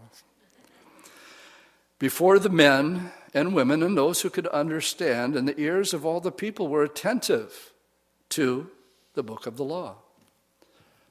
Before 1.98 2.38
the 2.38 2.50
men 2.50 3.12
and 3.32 3.54
women 3.54 3.82
and 3.82 3.96
those 3.96 4.22
who 4.22 4.30
could 4.30 4.46
understand, 4.48 5.36
and 5.36 5.48
the 5.48 5.58
ears 5.60 5.94
of 5.94 6.04
all 6.04 6.20
the 6.20 6.32
people 6.32 6.68
were 6.68 6.84
attentive 6.84 7.72
to 8.30 8.70
the 9.14 9.22
book 9.22 9.46
of 9.46 9.56
the 9.56 9.64
law. 9.64 9.96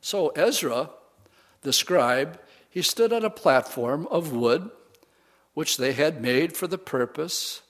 So 0.02 0.30
Ezra, 0.30 0.90
the 1.62 1.74
scribe, 1.74 2.40
he 2.70 2.82
stood 2.82 3.14
on 3.14 3.24
a 3.24 3.30
platform 3.30 4.08
of 4.12 4.34
wood, 4.34 4.70
which 5.54 5.78
they 5.78 5.94
had 5.94 6.22
made 6.22 6.56
for 6.56 6.68
the 6.68 6.78
purpose, 6.78 7.62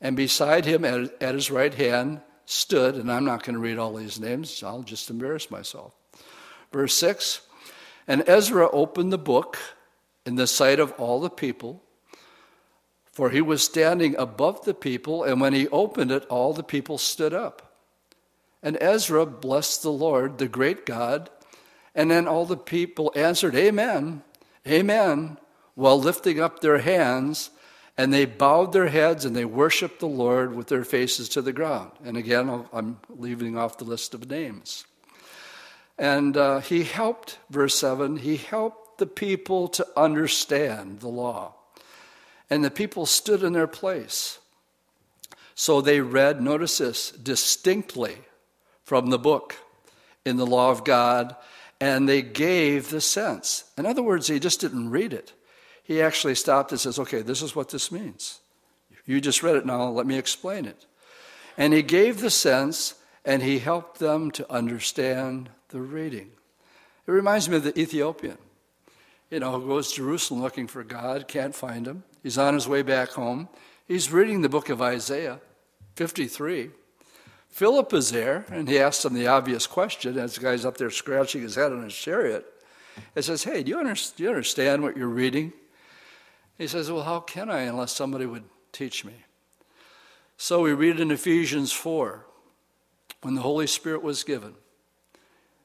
and 0.00 0.16
beside 0.16 0.64
him 0.64 0.84
at, 0.84 1.22
at 1.22 1.34
his 1.34 1.50
right 1.50 1.74
hand 1.74 2.20
stood, 2.46 2.96
and 2.96 3.10
I'm 3.10 3.24
not 3.24 3.44
going 3.44 3.54
to 3.54 3.60
read 3.60 3.78
all 3.78 3.94
these 3.94 4.18
names, 4.18 4.62
I'll 4.62 4.82
just 4.82 5.10
embarrass 5.10 5.50
myself. 5.50 5.94
Verse 6.72 6.94
6 6.94 7.40
And 8.08 8.22
Ezra 8.26 8.68
opened 8.70 9.12
the 9.12 9.18
book 9.18 9.58
in 10.26 10.36
the 10.36 10.46
sight 10.46 10.80
of 10.80 10.92
all 10.92 11.20
the 11.20 11.30
people 11.30 11.82
for 13.20 13.30
he 13.30 13.40
was 13.40 13.62
standing 13.62 14.16
above 14.16 14.64
the 14.64 14.74
people, 14.74 15.24
and 15.24 15.40
when 15.40 15.52
he 15.52 15.68
opened 15.68 16.10
it, 16.10 16.24
all 16.26 16.52
the 16.52 16.62
people 16.62 16.96
stood 16.96 17.34
up. 17.34 17.74
And 18.62 18.78
Ezra 18.80 19.26
blessed 19.26 19.82
the 19.82 19.92
Lord, 19.92 20.38
the 20.38 20.48
great 20.48 20.86
God, 20.86 21.28
and 21.94 22.10
then 22.10 22.28
all 22.28 22.46
the 22.46 22.56
people 22.56 23.12
answered, 23.14 23.54
Amen, 23.54 24.22
Amen, 24.66 25.38
while 25.74 26.00
lifting 26.00 26.40
up 26.40 26.60
their 26.60 26.78
hands, 26.78 27.50
and 27.96 28.12
they 28.12 28.24
bowed 28.24 28.72
their 28.72 28.88
heads 28.88 29.24
and 29.24 29.34
they 29.36 29.44
worshiped 29.44 30.00
the 30.00 30.06
Lord 30.06 30.54
with 30.54 30.68
their 30.68 30.84
faces 30.84 31.28
to 31.30 31.42
the 31.42 31.52
ground. 31.52 31.92
And 32.04 32.16
again, 32.16 32.66
I'm 32.72 32.98
leaving 33.08 33.56
off 33.56 33.78
the 33.78 33.84
list 33.84 34.14
of 34.14 34.28
names. 34.30 34.86
And 35.98 36.36
uh, 36.36 36.60
he 36.60 36.84
helped, 36.84 37.38
verse 37.50 37.76
7, 37.76 38.16
he 38.16 38.36
helped 38.36 38.98
the 38.98 39.06
people 39.06 39.68
to 39.68 39.86
understand 39.96 41.00
the 41.00 41.08
law 41.08 41.54
and 42.50 42.64
the 42.64 42.70
people 42.70 43.06
stood 43.06 43.44
in 43.44 43.52
their 43.52 43.68
place. 43.68 44.40
So 45.54 45.80
they 45.80 46.00
read, 46.00 46.42
notice 46.42 46.78
this, 46.78 47.12
distinctly 47.12 48.16
from 48.82 49.06
the 49.08 49.18
book 49.18 49.56
in 50.26 50.36
the 50.36 50.46
law 50.46 50.70
of 50.70 50.84
God, 50.84 51.36
and 51.80 52.08
they 52.08 52.22
gave 52.22 52.90
the 52.90 53.00
sense. 53.00 53.64
In 53.78 53.86
other 53.86 54.02
words, 54.02 54.26
they 54.26 54.40
just 54.40 54.60
didn't 54.60 54.90
read 54.90 55.12
it. 55.12 55.32
He 55.90 56.00
actually 56.00 56.36
stopped 56.36 56.70
and 56.70 56.80
says, 56.80 57.00
okay, 57.00 57.20
this 57.20 57.42
is 57.42 57.56
what 57.56 57.70
this 57.70 57.90
means. 57.90 58.38
You 59.06 59.20
just 59.20 59.42
read 59.42 59.56
it 59.56 59.66
now, 59.66 59.88
let 59.88 60.06
me 60.06 60.16
explain 60.16 60.64
it. 60.64 60.86
And 61.56 61.72
he 61.72 61.82
gave 61.82 62.20
the 62.20 62.30
sense, 62.30 62.94
and 63.24 63.42
he 63.42 63.58
helped 63.58 63.98
them 63.98 64.30
to 64.30 64.48
understand 64.52 65.50
the 65.70 65.80
reading. 65.80 66.30
It 67.08 67.10
reminds 67.10 67.48
me 67.48 67.56
of 67.56 67.64
the 67.64 67.76
Ethiopian, 67.76 68.38
you 69.32 69.40
know, 69.40 69.58
who 69.58 69.66
goes 69.66 69.90
to 69.90 69.96
Jerusalem 69.96 70.42
looking 70.42 70.68
for 70.68 70.84
God, 70.84 71.26
can't 71.26 71.56
find 71.56 71.88
him. 71.88 72.04
He's 72.22 72.38
on 72.38 72.54
his 72.54 72.68
way 72.68 72.82
back 72.82 73.08
home. 73.08 73.48
He's 73.88 74.12
reading 74.12 74.42
the 74.42 74.48
book 74.48 74.68
of 74.68 74.80
Isaiah 74.80 75.40
53. 75.96 76.70
Philip 77.48 77.92
is 77.92 78.12
there, 78.12 78.44
and 78.48 78.68
he 78.68 78.78
asks 78.78 79.04
him 79.04 79.14
the 79.14 79.26
obvious 79.26 79.66
question 79.66 80.20
as 80.20 80.36
the 80.36 80.40
guy's 80.40 80.64
up 80.64 80.76
there 80.76 80.90
scratching 80.90 81.42
his 81.42 81.56
head 81.56 81.72
on 81.72 81.82
his 81.82 81.96
chariot. 81.96 82.46
He 83.16 83.22
says, 83.22 83.42
Hey, 83.42 83.64
do 83.64 83.70
you, 83.70 83.78
under- 83.80 83.94
do 83.94 84.22
you 84.22 84.28
understand 84.28 84.84
what 84.84 84.96
you're 84.96 85.08
reading? 85.08 85.52
He 86.60 86.66
says, 86.66 86.92
Well, 86.92 87.04
how 87.04 87.20
can 87.20 87.48
I 87.48 87.62
unless 87.62 87.90
somebody 87.90 88.26
would 88.26 88.44
teach 88.70 89.02
me? 89.02 89.14
So 90.36 90.60
we 90.60 90.74
read 90.74 91.00
in 91.00 91.10
Ephesians 91.10 91.72
4 91.72 92.26
when 93.22 93.34
the 93.34 93.40
Holy 93.40 93.66
Spirit 93.66 94.02
was 94.02 94.24
given. 94.24 94.52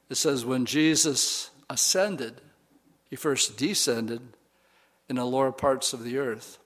It 0.08 0.14
says, 0.14 0.46
When 0.46 0.64
Jesus 0.64 1.50
ascended, 1.68 2.40
he 3.10 3.16
first 3.16 3.58
descended 3.58 4.22
in 5.06 5.16
the 5.16 5.26
lower 5.26 5.52
parts 5.52 5.92
of 5.92 6.02
the 6.02 6.16
earth. 6.16 6.56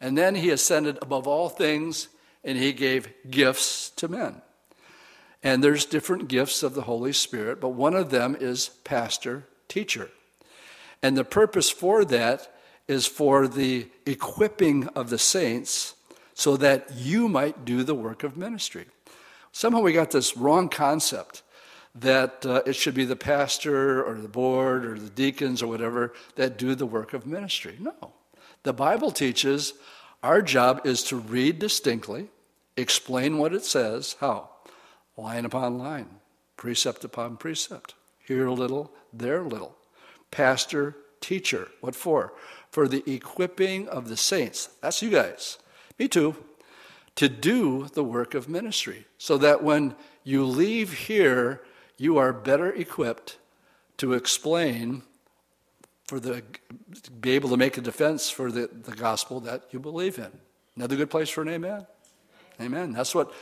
And 0.00 0.18
then 0.18 0.34
he 0.34 0.50
ascended 0.50 0.98
above 1.00 1.28
all 1.28 1.48
things 1.48 2.08
and 2.42 2.58
he 2.58 2.72
gave 2.72 3.08
gifts 3.30 3.90
to 3.90 4.08
men. 4.08 4.42
And 5.44 5.62
there's 5.62 5.84
different 5.84 6.26
gifts 6.26 6.64
of 6.64 6.74
the 6.74 6.82
Holy 6.82 7.12
Spirit, 7.12 7.60
but 7.60 7.68
one 7.68 7.94
of 7.94 8.10
them 8.10 8.36
is 8.40 8.70
pastor, 8.82 9.44
teacher. 9.68 10.10
And 11.04 11.16
the 11.16 11.24
purpose 11.24 11.70
for 11.70 12.04
that 12.06 12.52
is 12.88 13.06
for 13.06 13.46
the 13.46 13.88
equipping 14.06 14.88
of 14.88 15.10
the 15.10 15.18
saints 15.18 15.94
so 16.34 16.56
that 16.56 16.90
you 16.94 17.28
might 17.28 17.64
do 17.64 17.84
the 17.84 17.94
work 17.94 18.24
of 18.24 18.36
ministry. 18.36 18.86
Somehow 19.52 19.80
we 19.80 19.92
got 19.92 20.10
this 20.10 20.36
wrong 20.36 20.68
concept 20.68 21.42
that 21.94 22.46
uh, 22.46 22.62
it 22.66 22.74
should 22.74 22.94
be 22.94 23.04
the 23.04 23.16
pastor 23.16 24.02
or 24.02 24.14
the 24.14 24.28
board 24.28 24.84
or 24.84 24.98
the 24.98 25.10
deacons 25.10 25.62
or 25.62 25.66
whatever 25.66 26.12
that 26.36 26.56
do 26.56 26.74
the 26.74 26.86
work 26.86 27.12
of 27.12 27.26
ministry. 27.26 27.76
No. 27.78 28.12
The 28.62 28.72
Bible 28.72 29.10
teaches 29.10 29.74
our 30.22 30.42
job 30.42 30.82
is 30.84 31.02
to 31.04 31.16
read 31.16 31.58
distinctly, 31.58 32.28
explain 32.76 33.38
what 33.38 33.54
it 33.54 33.64
says, 33.64 34.16
how? 34.20 34.50
Line 35.16 35.44
upon 35.44 35.78
line, 35.78 36.08
precept 36.56 37.04
upon 37.04 37.36
precept. 37.36 37.94
Here 38.18 38.46
a 38.46 38.52
little, 38.52 38.92
there 39.12 39.42
a 39.42 39.48
little. 39.48 39.76
Pastor, 40.30 40.96
teacher. 41.20 41.68
What 41.80 41.94
for? 41.94 42.32
For 42.70 42.86
the 42.86 43.02
equipping 43.10 43.88
of 43.88 44.08
the 44.08 44.16
saints. 44.16 44.68
That's 44.80 45.02
you 45.02 45.10
guys. 45.10 45.58
Me 45.98 46.08
too. 46.08 46.36
To 47.16 47.28
do 47.28 47.88
the 47.92 48.04
work 48.04 48.34
of 48.34 48.48
ministry. 48.48 49.06
So 49.18 49.36
that 49.38 49.62
when 49.62 49.96
you 50.24 50.44
leave 50.44 50.92
here, 50.92 51.62
you 51.96 52.16
are 52.16 52.32
better 52.32 52.72
equipped 52.72 53.38
to 53.98 54.14
explain 54.14 55.02
for 56.06 56.18
the 56.18 56.42
be 57.20 57.32
able 57.32 57.50
to 57.50 57.56
make 57.56 57.76
a 57.76 57.80
defense 57.80 58.30
for 58.30 58.50
the, 58.50 58.68
the 58.72 58.92
gospel 58.92 59.38
that 59.40 59.64
you 59.70 59.78
believe 59.78 60.18
in. 60.18 60.30
Another 60.74 60.96
good 60.96 61.10
place 61.10 61.28
for 61.28 61.42
an 61.42 61.48
amen. 61.48 61.86
Amen. 62.60 62.92
That's 62.92 63.14
what 63.14 63.32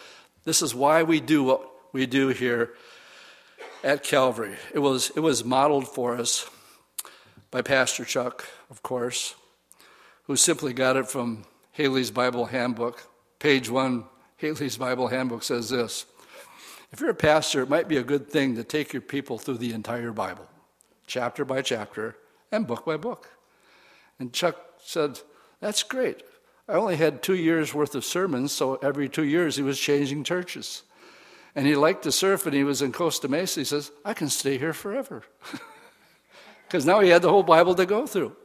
this 0.45 0.61
is 0.61 0.75
why 0.75 1.03
we 1.03 1.21
do 1.21 1.43
what 1.43 1.63
we 1.93 2.05
do 2.05 2.29
here 2.29 2.75
at 3.83 4.03
Calvary. 4.03 4.57
It 4.75 4.81
was 4.81 5.11
it 5.17 5.21
was 5.21 5.45
modeled 5.45 5.89
for 5.89 6.17
us 6.17 6.51
by 7.51 7.63
Pastor 7.63 8.05
Chuck, 8.05 8.45
of 8.71 8.83
course, 8.83 9.35
who 10.25 10.37
simply 10.37 10.73
got 10.73 10.97
it 10.97 11.09
from 11.09 11.45
Halley's 11.73 12.11
Bible 12.11 12.47
Handbook. 12.47 13.07
Page 13.39 13.71
one, 13.71 14.05
Halley's 14.37 14.77
Bible 14.77 15.09
Handbook 15.09 15.43
says 15.43 15.71
this. 15.71 16.07
If 16.91 17.01
you're 17.01 17.11
a 17.11 17.15
pastor, 17.15 17.63
it 17.63 17.69
might 17.69 17.89
be 17.89 17.99
a 17.99 18.03
good 18.03 18.31
thing 18.31 18.57
to 18.57 18.65
take 18.65 18.93
your 18.93 19.03
people 19.03 19.39
through 19.39 19.59
the 19.59 19.73
entire 19.73 20.13
Bible, 20.13 20.49
chapter 21.07 21.45
by 21.45 21.63
chapter, 21.63 22.17
and 22.51 22.67
book 22.67 22.85
by 22.85 22.97
book. 22.97 23.29
And 24.19 24.33
Chuck 24.33 24.57
said, 24.83 25.21
That's 25.61 25.83
great. 25.83 26.23
I 26.69 26.73
only 26.75 26.97
had 26.97 27.23
two 27.23 27.35
years 27.35 27.73
worth 27.73 27.95
of 27.95 28.05
sermons, 28.05 28.53
so 28.53 28.77
every 28.77 29.09
two 29.09 29.25
years 29.25 29.57
he 29.57 29.63
was 29.63 29.79
changing 29.79 30.25
churches. 30.25 30.83
And 31.55 31.67
he 31.67 31.77
liked 31.77 32.03
to 32.03 32.13
surf 32.13 32.47
and 32.47 32.55
he 32.55 32.65
was 32.65 32.83
in 32.83 32.93
Costa 32.93 33.29
Mesa. 33.29 33.61
He 33.61 33.65
says, 33.65 33.91
I 34.05 34.15
can 34.15 34.29
stay 34.29 34.59
here 34.59 34.73
forever. 34.73 35.25
Because 36.69 36.85
now 36.85 37.01
he 37.01 37.09
had 37.09 37.23
the 37.23 37.31
whole 37.31 37.43
Bible 37.43 37.75
to 37.75 37.87
go 37.87 38.07
through. 38.07 38.37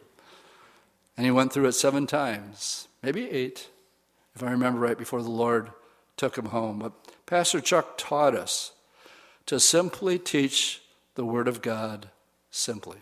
And 1.16 1.26
he 1.26 1.32
went 1.32 1.54
through 1.54 1.68
it 1.68 1.74
seven 1.74 2.08
times, 2.08 2.88
maybe 3.02 3.30
eight, 3.30 3.70
if 4.36 4.42
I 4.42 4.50
remember 4.50 4.80
right, 4.80 4.98
before 4.98 5.22
the 5.22 5.30
Lord 5.30 5.72
took 6.18 6.38
him 6.38 6.46
home. 6.46 6.80
But 6.80 6.94
Pastor 7.26 7.62
Chuck 7.62 7.98
taught 7.98 8.36
us 8.36 8.72
to 9.46 9.60
simply 9.60 10.18
teach 10.18 10.82
the 11.16 11.26
Word 11.26 11.48
of 11.48 11.62
God 11.62 12.10
simply. 12.50 12.98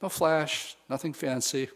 No 0.00 0.08
flash, 0.08 0.76
nothing 0.88 1.12
fancy, 1.12 1.68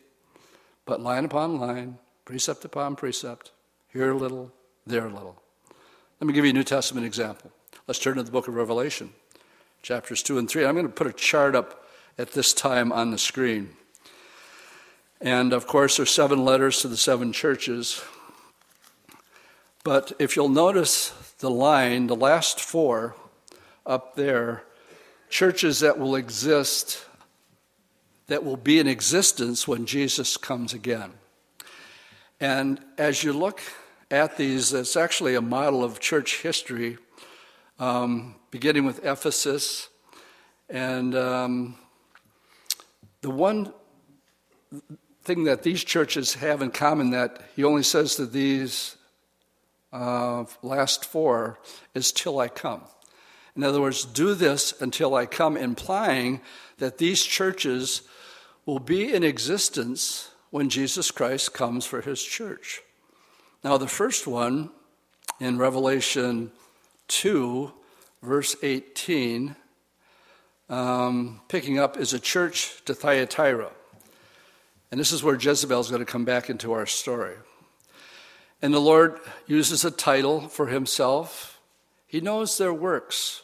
but 0.85 1.01
line 1.01 1.25
upon 1.25 1.59
line, 1.59 1.99
precept 2.25 2.65
upon 2.65 2.97
precept, 2.97 3.51
here 3.93 4.13
a 4.13 4.17
little, 4.17 4.53
there 4.87 5.07
a 5.07 5.13
little. 5.13 5.43
Let 6.21 6.29
me 6.29 6.33
give 6.33 6.45
you 6.45 6.51
a 6.51 6.55
New 6.55 6.65
Testament 6.65 7.05
example. 7.05 7.51
Let's 7.87 7.99
turn 7.99 8.17
to 8.17 8.23
the 8.23 8.31
book 8.31 8.49
of 8.49 8.55
Revelation, 8.55 9.13
chapters 9.83 10.23
2 10.23 10.39
and 10.39 10.49
3. 10.49 10.65
I'm 10.65 10.75
going 10.75 10.87
to 10.87 10.93
put 10.93 11.09
a 11.09 11.13
chart 11.13 11.57
up 11.57 11.85
at 12.17 12.33
this 12.33 12.55
time 12.55 12.93
on 12.93 13.11
the 13.11 13.19
screen. 13.19 13.71
And 15.23 15.53
of 15.53 15.69
course, 15.69 15.99
there's 15.99 16.11
seven 16.11 16.45
letters 16.45 16.81
to 16.81 16.89
the 16.89 16.97
seven 16.97 17.33
churches. 17.33 18.03
But 19.85 20.13
if 20.19 20.35
you'll 20.35 20.49
notice 20.49 21.11
the 21.39 21.49
line, 21.49 22.09
the 22.09 22.17
last 22.17 22.59
four 22.59 23.15
up 23.87 24.17
there, 24.17 24.65
churches 25.31 25.79
that 25.81 25.97
will 25.97 26.17
exist 26.17 27.07
that 28.27 28.45
will 28.45 28.57
be 28.57 28.79
in 28.79 28.87
existence 28.87 29.69
when 29.69 29.85
Jesus 29.87 30.37
comes 30.37 30.73
again. 30.73 31.13
And 32.41 32.81
as 32.97 33.23
you 33.23 33.33
look 33.33 33.61
at 34.11 34.37
these, 34.37 34.73
it's 34.73 34.97
actually 34.97 35.35
a 35.35 35.41
model 35.41 35.85
of 35.85 36.01
church 36.01 36.43
history, 36.43 36.99
um, 37.79 38.37
beginning 38.51 38.85
with 38.85 39.05
Ephesus. 39.05 39.89
And 40.69 41.15
um, 41.15 41.77
the 43.21 43.31
one 43.31 43.73
thing 45.23 45.45
that 45.45 45.63
these 45.63 45.85
churches 45.85 46.35
have 46.35 46.63
in 46.63 46.71
common 46.71 47.11
that 47.11 47.41
he 47.55 47.65
only 47.65 47.83
says 47.83 48.17
to 48.17 48.27
these 48.27 48.97
uh, 49.93 50.45
last 50.63 51.05
four 51.05 51.61
is 51.95 52.13
till 52.13 52.41
I 52.41 52.49
come. 52.49 52.83
In 53.55 53.63
other 53.63 53.81
words, 53.81 54.05
do 54.05 54.35
this 54.35 54.73
until 54.81 55.15
I 55.15 55.27
come, 55.27 55.57
implying 55.57 56.41
that 56.79 56.99
these 56.99 57.23
churches 57.23 58.03
will 58.65 58.79
be 58.79 59.13
in 59.13 59.23
existence 59.23 60.31
when 60.51 60.71
Jesus 60.71 61.11
Christ 61.11 61.53
comes 61.53 61.85
for 61.85 62.01
his 62.01 62.23
church. 62.23 62.81
Now, 63.63 63.77
the 63.77 63.89
first 63.89 64.27
one 64.27 64.71
in 65.39 65.59
Revelation 65.59 66.51
2, 67.09 67.73
verse 68.23 68.57
18, 68.63 69.55
um, 70.69 71.41
picking 71.49 71.79
up, 71.79 71.97
is 71.97 72.13
a 72.13 72.19
church 72.21 72.83
to 72.87 72.95
Thyatira. 72.95 73.71
And 74.93 75.01
this 75.01 75.11
is 75.11 75.25
where 75.25 75.35
Jezebel 75.35 75.81
is 75.81 75.89
going 75.89 76.05
to 76.05 76.13
come 76.13 76.25
back 76.25 76.49
into 76.49 76.73
our 76.73 76.87
story. 76.87 77.35
And 78.61 78.73
the 78.73 78.79
Lord 78.79 79.19
uses 79.49 79.85
a 79.85 79.91
title 79.91 80.43
for 80.43 80.69
himself. 80.69 81.61
He 82.07 82.21
knows 82.21 82.57
their 82.59 82.73
works 82.73 83.43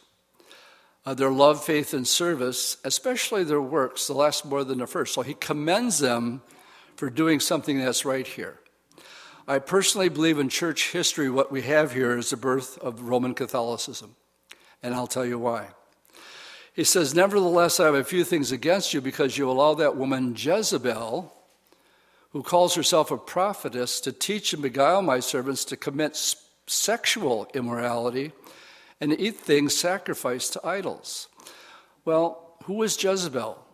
uh, 1.09 1.13
their 1.15 1.31
love, 1.31 1.63
faith, 1.63 1.93
and 1.93 2.07
service, 2.07 2.77
especially 2.83 3.43
their 3.43 3.61
works, 3.61 4.05
the 4.05 4.13
last 4.13 4.45
more 4.45 4.63
than 4.63 4.77
the 4.77 4.85
first. 4.85 5.15
So 5.15 5.23
he 5.23 5.33
commends 5.33 5.97
them 5.97 6.43
for 6.95 7.09
doing 7.09 7.39
something 7.39 7.79
that's 7.79 8.05
right 8.05 8.27
here. 8.27 8.59
I 9.47 9.57
personally 9.57 10.09
believe 10.09 10.37
in 10.37 10.49
church 10.49 10.91
history, 10.91 11.27
what 11.27 11.51
we 11.51 11.63
have 11.63 11.93
here 11.93 12.15
is 12.15 12.29
the 12.29 12.37
birth 12.37 12.77
of 12.77 13.01
Roman 13.01 13.33
Catholicism. 13.33 14.15
And 14.83 14.93
I'll 14.93 15.07
tell 15.07 15.25
you 15.25 15.39
why. 15.39 15.69
He 16.73 16.83
says, 16.83 17.15
Nevertheless, 17.15 17.79
I 17.79 17.85
have 17.85 17.95
a 17.95 18.03
few 18.03 18.23
things 18.23 18.51
against 18.51 18.93
you 18.93 19.01
because 19.01 19.35
you 19.35 19.49
allow 19.49 19.73
that 19.75 19.97
woman 19.97 20.35
Jezebel, 20.37 21.33
who 22.31 22.43
calls 22.43 22.75
herself 22.75 23.11
a 23.11 23.17
prophetess, 23.17 23.99
to 24.01 24.11
teach 24.11 24.53
and 24.53 24.61
beguile 24.61 25.01
my 25.01 25.19
servants 25.19 25.65
to 25.65 25.77
commit 25.77 26.15
sexual 26.67 27.47
immorality 27.53 28.31
and 29.01 29.19
eat 29.19 29.37
things 29.37 29.75
sacrificed 29.75 30.53
to 30.53 30.65
idols. 30.65 31.27
Well, 32.05 32.55
who 32.65 32.75
was 32.75 33.01
Jezebel? 33.01 33.65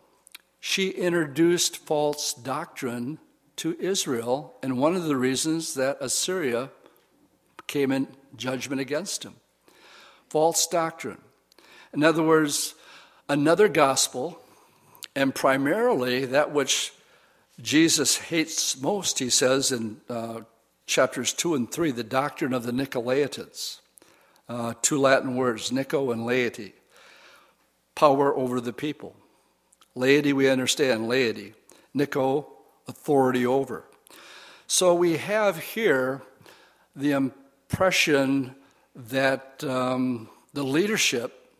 She 0.59 0.89
introduced 0.89 1.77
false 1.77 2.33
doctrine 2.33 3.19
to 3.57 3.77
Israel, 3.79 4.55
and 4.61 4.77
one 4.77 4.95
of 4.95 5.03
the 5.05 5.15
reasons 5.15 5.75
that 5.75 5.97
Assyria 6.01 6.69
came 7.67 7.91
in 7.91 8.07
judgment 8.35 8.81
against 8.81 9.23
him. 9.23 9.35
False 10.29 10.67
doctrine. 10.67 11.19
In 11.93 12.03
other 12.03 12.23
words, 12.23 12.75
another 13.29 13.67
gospel, 13.67 14.39
and 15.15 15.33
primarily 15.33 16.25
that 16.25 16.51
which 16.51 16.93
Jesus 17.61 18.17
hates 18.17 18.79
most, 18.79 19.19
he 19.19 19.29
says 19.29 19.71
in 19.71 20.01
uh, 20.09 20.41
chapters 20.85 21.33
2 21.33 21.55
and 21.55 21.71
3, 21.71 21.91
the 21.91 22.03
doctrine 22.03 22.53
of 22.53 22.63
the 22.63 22.71
Nicolaitans 22.71 23.79
uh, 24.47 24.73
two 24.81 24.99
Latin 24.99 25.35
words, 25.35 25.71
Nico 25.71 26.11
and 26.11 26.25
laity, 26.25 26.73
power 27.95 28.35
over 28.35 28.61
the 28.61 28.73
people. 28.73 29.15
Laity, 29.95 30.33
we 30.33 30.49
understand, 30.49 31.07
laity. 31.07 31.53
Nico, 31.93 32.47
authority 32.87 33.45
over. 33.45 33.85
So 34.67 34.93
we 34.93 35.17
have 35.17 35.57
here 35.57 36.21
the 36.95 37.11
impression 37.11 38.55
that 38.95 39.63
um, 39.63 40.29
the 40.53 40.63
leadership 40.63 41.51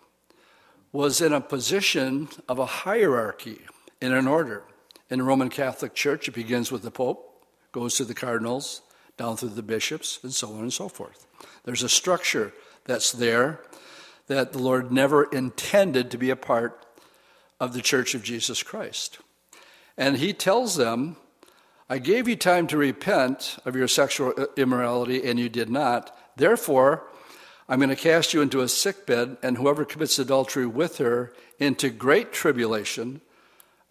was 0.91 1.21
in 1.21 1.33
a 1.33 1.41
position 1.41 2.29
of 2.47 2.59
a 2.59 2.65
hierarchy 2.65 3.61
in 4.01 4.13
an 4.13 4.27
order. 4.27 4.63
In 5.09 5.19
the 5.19 5.25
Roman 5.25 5.49
Catholic 5.49 5.93
Church, 5.93 6.27
it 6.27 6.33
begins 6.33 6.71
with 6.71 6.81
the 6.81 6.91
Pope, 6.91 7.45
goes 7.71 7.95
to 7.95 8.05
the 8.05 8.15
cardinals, 8.15 8.81
down 9.17 9.37
through 9.37 9.49
the 9.49 9.61
bishops, 9.61 10.19
and 10.23 10.33
so 10.33 10.53
on 10.53 10.61
and 10.61 10.73
so 10.73 10.89
forth. 10.89 11.27
There's 11.63 11.83
a 11.83 11.89
structure 11.89 12.53
that's 12.85 13.11
there 13.11 13.61
that 14.27 14.51
the 14.51 14.59
Lord 14.59 14.91
never 14.91 15.25
intended 15.25 16.09
to 16.11 16.17
be 16.17 16.29
a 16.29 16.35
part 16.35 16.85
of 17.59 17.73
the 17.73 17.81
church 17.81 18.15
of 18.15 18.23
Jesus 18.23 18.63
Christ. 18.63 19.19
And 19.97 20.17
he 20.17 20.33
tells 20.33 20.75
them, 20.75 21.17
I 21.87 21.99
gave 21.99 22.27
you 22.27 22.35
time 22.35 22.65
to 22.67 22.77
repent 22.77 23.57
of 23.63 23.75
your 23.75 23.87
sexual 23.87 24.33
uh, 24.35 24.47
immorality, 24.57 25.23
and 25.23 25.39
you 25.39 25.49
did 25.49 25.69
not. 25.69 26.17
Therefore, 26.35 27.07
I'm 27.69 27.79
going 27.79 27.89
to 27.89 27.95
cast 27.95 28.33
you 28.33 28.41
into 28.41 28.61
a 28.61 28.67
sickbed, 28.67 29.37
and 29.43 29.57
whoever 29.57 29.85
commits 29.85 30.17
adultery 30.17 30.65
with 30.65 30.97
her 30.97 31.31
into 31.59 31.89
great 31.89 32.33
tribulation, 32.33 33.21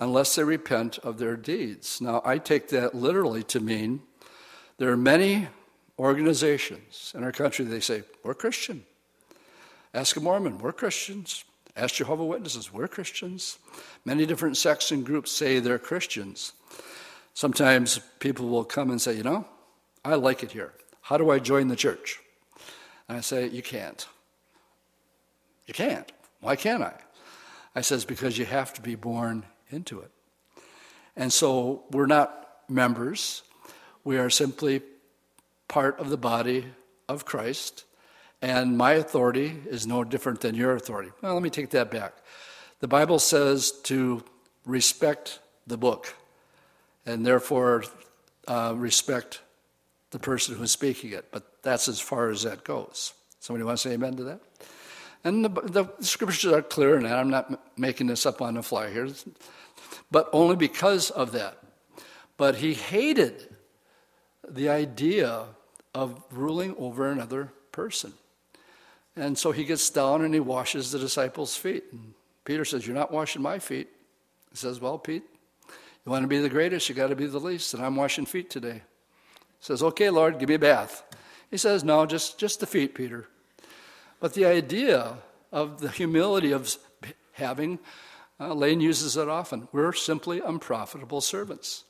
unless 0.01 0.34
they 0.34 0.45
repent 0.45 0.99
of 0.99 1.18
their 1.18 1.36
deeds. 1.36 2.01
Now, 2.01 2.22
I 2.24 2.38
take 2.38 2.68
that 2.68 2.95
literally 2.95 3.42
to 3.45 3.61
mean 3.61 4.03
there 4.78 4.90
are 4.90 4.97
many 4.97 5.49
organizations 5.99 7.12
in 7.16 7.22
our 7.22 7.32
country, 7.32 7.64
they 7.64 7.80
say, 7.80 8.03
We're 8.22 8.34
Christian. 8.34 8.84
Ask 9.92 10.16
a 10.16 10.20
Mormon, 10.20 10.59
we're 10.59 10.72
Christians. 10.72 11.45
Ask 11.76 11.97
Jehovah 11.97 12.24
Witnesses, 12.24 12.72
we're 12.72 12.88
Christians. 12.88 13.59
Many 14.05 14.26
different 14.26 14.57
sects 14.57 14.90
and 14.90 15.05
groups 15.05 15.30
say 15.30 15.59
they're 15.59 15.78
Christians. 15.78 16.53
Sometimes 17.32 17.99
people 18.18 18.49
will 18.49 18.64
come 18.64 18.90
and 18.90 19.01
say, 19.01 19.14
You 19.16 19.22
know, 19.22 19.47
I 20.05 20.14
like 20.14 20.42
it 20.42 20.53
here. 20.53 20.72
How 21.03 21.16
do 21.16 21.30
I 21.30 21.38
join 21.38 21.68
the 21.68 21.76
church? 21.76 22.20
And 23.09 23.18
I 23.18 23.20
say, 23.20 23.49
You 23.49 23.62
can't. 23.62 24.07
You 25.66 25.74
can't. 25.74 26.11
Why 26.40 26.57
can't 26.57 26.82
I? 26.82 26.95
I 27.74 27.80
says, 27.80 28.05
Because 28.05 28.38
you 28.38 28.45
have 28.45 28.72
to 28.74 28.80
be 28.80 28.95
born 28.97 29.45
into 29.75 30.01
it. 30.01 30.11
And 31.16 31.33
so 31.33 31.85
we're 31.91 32.07
not 32.07 32.49
members, 32.68 33.43
we 34.05 34.16
are 34.16 34.31
simply 34.31 34.83
part 35.68 35.99
of 35.99 36.09
the 36.11 36.16
body 36.16 36.66
of 37.09 37.25
Christ. 37.25 37.85
And 38.41 38.77
my 38.77 38.93
authority 38.93 39.57
is 39.68 39.87
no 39.87 40.05
different 40.05 40.41
than 40.41 40.55
your 40.55 40.75
authority. 40.75 41.11
Well, 41.22 41.35
let 41.35 41.43
me 41.43 41.51
take 41.51 41.70
that 41.70 41.91
back. 41.91 42.14
The 42.81 42.89
Bible 42.89 43.18
says 43.18 43.72
to 43.85 44.22
respect 44.66 45.39
the 45.66 45.79
book 45.79 46.14
and 47.07 47.25
therefore 47.25 47.85
uh, 48.47 48.75
respect 48.77 49.41
the 50.11 50.18
person 50.18 50.57
who's 50.57 50.70
speaking 50.70 51.12
it. 51.12 51.27
But 51.31 51.62
that's 51.62 51.89
as 51.89 52.01
far 52.01 52.31
as 52.31 52.43
that 52.43 52.64
goes. 52.64 53.14
Somebody 53.41 53.64
want 53.64 53.79
to 53.79 53.89
say 53.89 53.95
amen 53.95 54.16
to 54.16 54.25
that? 54.25 54.41
And 55.25 55.45
the, 55.45 55.49
the 55.49 55.87
scriptures 56.01 56.53
are 56.53 56.62
clear 56.62 57.01
that. 57.01 57.18
I'm 57.18 57.31
not 57.31 57.79
making 57.79 58.09
this 58.09 58.27
up 58.27 58.43
on 58.43 58.55
the 58.55 58.62
fly 58.62 58.91
here, 58.91 59.09
but 60.11 60.28
only 60.32 60.57
because 60.57 61.11
of 61.11 61.32
that. 61.32 61.59
But 62.37 62.57
he 62.57 62.74
hated 62.74 63.49
the 64.49 64.68
idea 64.68 65.45
of 65.95 66.22
ruling 66.30 66.74
over 66.78 67.11
another 67.11 67.53
person. 67.72 68.12
And 69.16 69.39
so 69.39 69.53
he 69.53 69.64
gets 69.64 69.89
down 69.91 70.22
and 70.22 70.35
he 70.35 70.41
washes 70.41 70.91
the 70.91 70.99
disciples' 70.99 71.57
feet. 71.57 71.85
And 71.93 72.14
Peter 72.45 72.64
says, 72.64 72.87
You're 72.87 72.97
not 72.97 73.12
washing 73.12 73.43
my 73.43 73.59
feet. 73.59 73.89
He 74.51 74.57
says, 74.57 74.80
Well, 74.80 74.99
Pete, 74.99 75.22
you 76.05 76.12
want 76.12 76.22
to 76.22 76.28
be 76.28 76.39
the 76.39 76.49
greatest, 76.49 76.89
you 76.89 76.95
got 76.95 77.09
to 77.09 77.16
be 77.16 77.26
the 77.26 77.39
least, 77.39 77.74
and 77.74 77.85
I'm 77.85 77.97
washing 77.97 78.26
feet 78.26 78.51
today. 78.51 78.82
He 79.35 79.61
says, 79.61 79.82
Okay, 79.82 80.11
Lord, 80.11 80.39
give 80.39 80.49
me 80.49 80.57
a 80.57 80.59
bath. 80.59 81.05
He 81.51 81.57
says, 81.57 81.85
No, 81.85 82.07
just, 82.07 82.39
just 82.39 82.61
the 82.61 82.66
feet, 82.66 82.95
Peter. 82.95 83.28
But 84.18 84.35
the 84.35 84.47
idea 84.47 85.18
of 85.53 85.80
the 85.80 85.91
humility 85.91 86.51
of 86.51 86.76
having, 87.32 87.78
uh, 88.41 88.55
Lane 88.55 88.80
uses 88.80 89.16
it 89.16 89.28
often, 89.28 89.68
we're 89.72 89.93
simply 89.93 90.41
unprofitable 90.41 91.20
servants. 91.20 91.85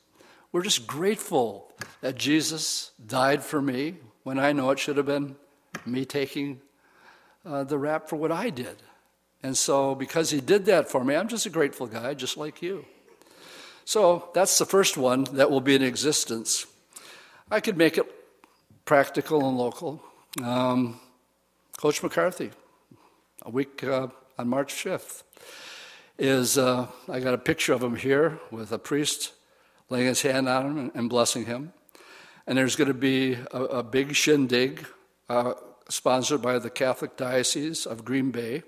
We're 0.51 0.63
just 0.63 0.87
grateful 0.87 1.73
that 2.01 2.15
Jesus 2.15 2.91
died 3.05 3.43
for 3.43 3.61
me 3.61 3.95
when 4.23 4.39
I 4.39 4.53
know 4.53 4.69
it 4.69 4.79
should 4.79 4.97
have 4.97 5.05
been 5.05 5.35
me 5.85 6.05
taking 6.05 6.61
uh, 7.45 7.63
the 7.63 7.77
rap 7.77 8.09
for 8.09 8.15
what 8.15 8.31
I 8.31 8.49
did. 8.49 8.77
And 9.43 9.57
so, 9.57 9.93
because 9.93 10.29
he 10.29 10.41
did 10.41 10.65
that 10.65 10.89
for 10.89 11.03
me, 11.03 11.15
I'm 11.15 11.27
just 11.27 11.45
a 11.45 11.49
grateful 11.49 11.87
guy, 11.87 12.13
just 12.13 12.37
like 12.37 12.61
you. 12.61 12.85
So, 13.83 14.29
that's 14.33 14.57
the 14.57 14.65
first 14.65 14.97
one 14.97 15.25
that 15.33 15.51
will 15.51 15.61
be 15.61 15.75
in 15.75 15.83
existence. 15.83 16.65
I 17.51 17.59
could 17.59 17.77
make 17.77 17.97
it 17.97 18.11
practical 18.85 19.47
and 19.47 19.57
local. 19.57 20.01
Um, 20.41 20.99
Coach 21.77 22.01
McCarthy, 22.01 22.51
a 23.43 23.51
week 23.51 23.83
uh, 23.83 24.07
on 24.39 24.47
March 24.47 24.73
5th, 24.73 25.23
is 26.17 26.57
uh, 26.57 26.87
I 27.09 27.19
got 27.19 27.33
a 27.33 27.37
picture 27.37 27.73
of 27.73 27.83
him 27.83 27.95
here 27.95 28.39
with 28.51 28.71
a 28.71 28.79
priest 28.79 29.33
laying 29.89 30.07
his 30.07 30.21
hand 30.21 30.47
on 30.47 30.65
him 30.65 30.91
and 30.95 31.09
blessing 31.09 31.45
him. 31.45 31.73
And 32.47 32.57
there's 32.57 32.75
going 32.75 32.87
to 32.87 32.93
be 32.93 33.37
a, 33.51 33.63
a 33.63 33.83
big 33.83 34.15
shindig 34.15 34.85
uh, 35.29 35.53
sponsored 35.89 36.41
by 36.41 36.59
the 36.59 36.69
Catholic 36.69 37.17
Diocese 37.17 37.85
of 37.85 38.05
Green 38.05 38.31
Bay, 38.31 38.63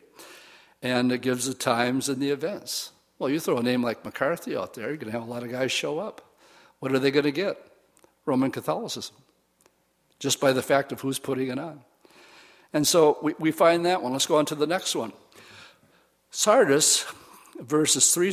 and 0.82 1.12
it 1.12 1.22
gives 1.22 1.46
the 1.46 1.54
times 1.54 2.10
and 2.10 2.22
the 2.22 2.32
events. 2.32 2.92
Well, 3.20 3.30
you 3.30 3.40
throw 3.40 3.58
a 3.58 3.64
name 3.64 3.84
like 3.84 4.06
McCarthy 4.06 4.56
out 4.56 4.74
there, 4.74 4.88
you're 4.88 4.98
going 4.98 5.12
to 5.12 5.18
have 5.18 5.28
a 5.28 5.32
lot 5.32 5.44
of 5.44 5.52
guys 5.52 5.72
show 5.72 6.00
up. 6.00 6.22
What 6.80 6.92
are 6.92 7.00
they 7.00 7.12
going 7.12 7.26
to 7.26 7.32
get? 7.32 7.58
Roman 8.26 8.52
Catholicism, 8.52 9.16
just 10.20 10.40
by 10.40 10.52
the 10.54 10.62
fact 10.62 10.92
of 10.92 11.02
who's 11.02 11.18
putting 11.18 11.48
it 11.48 11.58
on. 11.58 11.82
And 12.74 12.86
so 12.86 13.18
we, 13.22 13.34
we 13.40 13.52
find 13.52 13.86
that 13.86 14.04
one. 14.04 14.12
Let's 14.12 14.28
go 14.28 14.38
on 14.38 14.46
to 14.48 14.56
the 14.56 14.68
next 14.68 14.96
one. 14.96 15.14
Sardis, 16.30 17.06
verses 17.60 18.14
3 18.14 18.32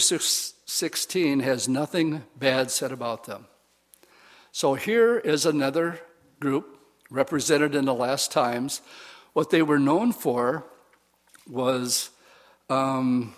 16, 0.66 1.40
has 1.40 1.68
nothing 1.68 2.24
bad 2.36 2.70
said 2.70 2.92
about 2.92 3.24
them. 3.24 3.46
So 4.52 4.74
here 4.74 5.18
is 5.18 5.46
another 5.46 6.00
group 6.40 6.78
represented 7.10 7.74
in 7.74 7.84
the 7.84 7.94
last 7.94 8.32
times. 8.32 8.80
What 9.32 9.50
they 9.50 9.62
were 9.62 9.78
known 9.78 10.12
for 10.12 10.64
was 11.48 12.10
um, 12.70 13.34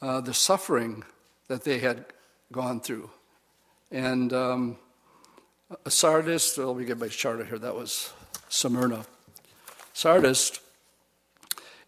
uh, 0.00 0.20
the 0.20 0.34
suffering 0.34 1.04
that 1.48 1.64
they 1.64 1.78
had 1.78 2.04
gone 2.50 2.80
through. 2.80 3.10
And 3.90 4.32
um, 4.32 4.76
Sardis, 5.86 6.58
let 6.58 6.76
me 6.76 6.84
get 6.84 6.98
my 6.98 7.08
chart 7.08 7.46
here, 7.46 7.58
that 7.58 7.74
was 7.74 8.12
Smyrna. 8.48 9.06
Sardis 9.92 10.58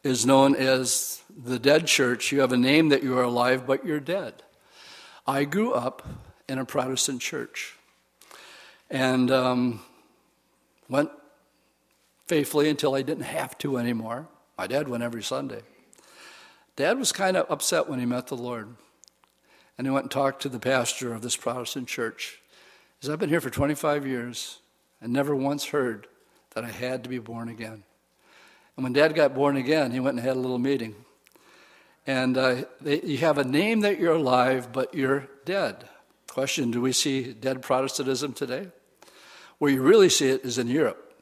is 0.05 0.27
known 0.27 0.55
as 0.55 1.23
the 1.35 1.59
dead 1.59 1.87
church. 1.87 2.31
You 2.31 2.41
have 2.41 2.53
a 2.53 2.59
name 2.59 2.91
that 2.91 3.03
you 3.03 3.19
are 3.19 3.23
alive, 3.23 3.67
but 3.67 3.85
you're 3.85 3.99
dead. 3.99 4.35
I 5.27 5.45
grew 5.45 5.73
up 5.73 6.07
in 6.47 6.59
a 6.59 6.65
Protestant 6.67 7.23
church 7.23 7.75
and 8.91 9.31
um, 9.31 9.81
went 10.91 11.11
faithfully 12.27 12.69
until 12.69 12.95
I 12.95 13.01
didn't 13.01 13.25
have 13.25 13.57
to 13.59 13.79
anymore. 13.79 14.29
My 14.59 14.67
dad 14.67 14.89
went 14.89 15.03
every 15.03 15.23
Sunday. 15.23 15.63
Dad 16.77 16.99
was 16.99 17.11
kind 17.11 17.37
of 17.37 17.51
upset 17.51 17.89
when 17.89 17.99
he 17.99 18.07
met 18.07 18.27
the 18.27 18.37
Lord. 18.37 18.77
And 19.79 19.87
he 19.87 19.91
went 19.91 20.05
and 20.05 20.11
talked 20.11 20.43
to 20.43 20.49
the 20.49 20.61
pastor 20.61 21.15
of 21.15 21.23
this 21.23 21.35
Protestant 21.35 21.89
church. 21.89 22.41
He 23.01 23.07
said, 23.07 23.13
I've 23.13 23.19
been 23.19 23.31
here 23.31 23.41
for 23.41 23.51
25 23.51 24.07
years 24.07 24.59
and 25.01 25.13
never 25.13 25.35
once 25.35 25.67
heard 25.67 26.07
that 26.51 26.65
I 26.65 26.71
had 26.71 27.03
to 27.05 27.09
be 27.09 27.19
born 27.19 27.49
again. 27.49 27.85
And 28.77 28.85
when 28.85 28.93
dad 28.93 29.15
got 29.15 29.35
born 29.35 29.57
again, 29.57 29.93
he 29.93 30.01
went 30.01 30.17
and 30.17 30.27
had 30.27 30.37
a 30.37 30.41
little 30.41 30.59
meeting. 30.59 30.95
And 32.07 32.37
uh, 32.37 32.65
they, 32.81 33.01
you 33.03 33.19
have 33.19 33.39
a 33.39 33.45
name 33.45 33.81
that 33.81 33.99
you're 33.99 34.15
alive, 34.15 34.73
but 34.73 34.95
you're 34.95 35.29
dead. 35.45 35.89
Question 36.29 36.71
Do 36.71 36.81
we 36.81 36.93
see 36.93 37.33
dead 37.33 37.63
Protestantism 37.63 38.33
today? 38.33 38.69
Where 39.59 39.71
you 39.71 39.83
really 39.83 40.09
see 40.09 40.29
it 40.29 40.45
is 40.45 40.59
in 40.59 40.69
Europe. 40.69 41.15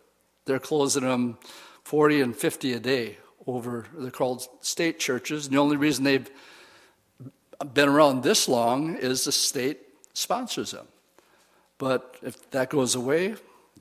They're 0.46 0.58
closing 0.58 1.02
them 1.02 1.38
40 1.84 2.20
and 2.20 2.36
50 2.36 2.72
a 2.72 2.80
day 2.80 3.18
over, 3.46 3.86
they're 3.96 4.10
called 4.10 4.46
state 4.60 4.98
churches. 4.98 5.46
And 5.46 5.54
the 5.54 5.60
only 5.60 5.76
reason 5.76 6.04
they've 6.04 6.30
been 7.74 7.88
around 7.88 8.22
this 8.22 8.48
long 8.48 8.96
is 8.96 9.24
the 9.24 9.32
state 9.32 9.80
sponsors 10.14 10.72
them. 10.72 10.86
But 11.78 12.16
if 12.22 12.50
that 12.50 12.70
goes 12.70 12.94
away, 12.94 13.34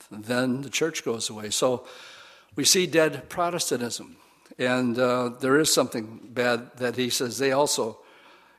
then 0.10 0.62
the 0.62 0.70
church 0.70 1.06
goes 1.06 1.30
away. 1.30 1.52
So 1.52 1.86
we 2.56 2.66
see 2.66 2.86
dead 2.86 3.30
Protestantism. 3.30 4.18
And 4.58 4.98
uh, 5.00 5.30
there 5.40 5.60
is 5.60 5.74
something 5.74 6.20
bad 6.24 6.72
that 6.78 6.96
he 6.96 7.10
says 7.10 7.38
they 7.38 7.52
also, 7.52 8.00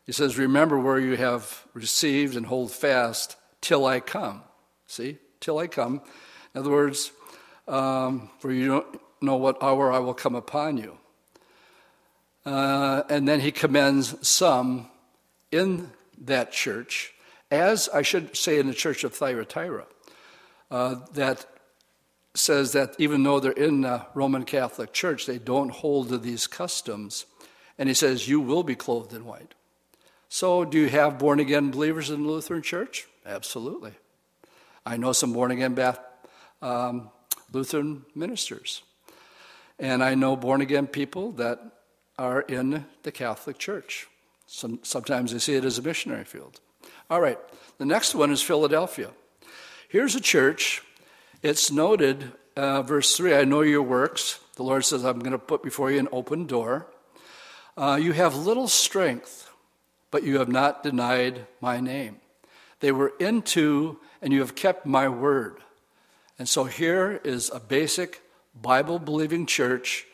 he 0.06 0.12
says, 0.12 0.38
remember 0.38 0.78
where 0.78 0.98
you 0.98 1.16
have 1.16 1.64
received 1.74 2.36
and 2.36 2.46
hold 2.46 2.72
fast 2.72 3.36
till 3.60 3.86
I 3.86 4.00
come. 4.00 4.42
See, 4.86 5.18
till 5.40 5.58
I 5.58 5.66
come. 5.66 6.00
In 6.54 6.60
other 6.60 6.70
words, 6.70 7.12
um, 7.68 8.30
for 8.38 8.50
you 8.50 8.68
don't 8.68 9.00
know 9.20 9.36
what 9.36 9.62
hour 9.62 9.92
I 9.92 9.98
will 9.98 10.14
come 10.14 10.34
upon 10.34 10.76
you. 10.78 10.98
Uh, 12.44 13.02
and 13.08 13.28
then 13.28 13.40
he 13.40 13.52
commends 13.52 14.26
some 14.26 14.88
in 15.52 15.90
that 16.18 16.50
church, 16.50 17.12
as 17.50 17.88
I 17.90 18.02
should 18.02 18.36
say 18.36 18.58
in 18.58 18.66
the 18.66 18.74
church 18.74 19.04
of 19.04 19.14
Thyatira, 19.14 19.86
uh, 20.70 20.96
that 21.12 21.46
says 22.34 22.72
that 22.72 22.94
even 22.98 23.22
though 23.22 23.40
they're 23.40 23.52
in 23.52 23.82
the 23.82 24.06
Roman 24.14 24.44
Catholic 24.44 24.92
Church, 24.92 25.26
they 25.26 25.38
don't 25.38 25.70
hold 25.70 26.08
to 26.08 26.18
these 26.18 26.46
customs. 26.46 27.26
And 27.78 27.88
he 27.88 27.94
says, 27.94 28.28
You 28.28 28.40
will 28.40 28.62
be 28.62 28.74
clothed 28.74 29.12
in 29.12 29.24
white. 29.24 29.54
So, 30.28 30.64
do 30.64 30.78
you 30.78 30.88
have 30.88 31.18
born 31.18 31.40
again 31.40 31.70
believers 31.70 32.08
in 32.08 32.22
the 32.22 32.28
Lutheran 32.28 32.62
Church? 32.62 33.06
Absolutely. 33.26 33.92
I 34.84 34.96
know 34.96 35.12
some 35.12 35.32
born 35.32 35.50
again 35.50 35.76
um, 36.62 37.10
Lutheran 37.52 38.04
ministers. 38.14 38.82
And 39.78 40.02
I 40.02 40.14
know 40.14 40.36
born 40.36 40.60
again 40.60 40.86
people 40.86 41.32
that 41.32 41.60
are 42.18 42.42
in 42.42 42.86
the 43.02 43.12
Catholic 43.12 43.58
Church. 43.58 44.06
Some, 44.46 44.80
sometimes 44.82 45.32
they 45.32 45.38
see 45.38 45.54
it 45.54 45.64
as 45.64 45.78
a 45.78 45.82
missionary 45.82 46.24
field. 46.24 46.60
All 47.10 47.20
right, 47.20 47.38
the 47.78 47.84
next 47.84 48.14
one 48.14 48.30
is 48.30 48.42
Philadelphia. 48.42 49.10
Here's 49.88 50.14
a 50.14 50.20
church 50.20 50.82
it's 51.42 51.72
noted, 51.72 52.32
uh, 52.56 52.82
verse 52.82 53.16
3 53.16 53.34
I 53.34 53.44
know 53.44 53.62
your 53.62 53.82
works. 53.82 54.38
The 54.56 54.62
Lord 54.62 54.84
says, 54.84 55.04
I'm 55.04 55.18
going 55.18 55.32
to 55.32 55.38
put 55.38 55.62
before 55.62 55.90
you 55.90 55.98
an 55.98 56.08
open 56.12 56.46
door. 56.46 56.86
Uh, 57.76 57.98
you 58.00 58.12
have 58.12 58.36
little 58.36 58.68
strength, 58.68 59.50
but 60.10 60.22
you 60.22 60.38
have 60.38 60.48
not 60.48 60.82
denied 60.82 61.46
my 61.60 61.80
name. 61.80 62.16
They 62.80 62.92
were 62.92 63.12
into, 63.18 63.98
and 64.20 64.32
you 64.32 64.40
have 64.40 64.54
kept 64.54 64.86
my 64.86 65.08
word. 65.08 65.56
And 66.38 66.48
so 66.48 66.64
here 66.64 67.20
is 67.24 67.50
a 67.52 67.60
basic 67.60 68.20
Bible 68.60 68.98
believing 68.98 69.46
church 69.46 70.06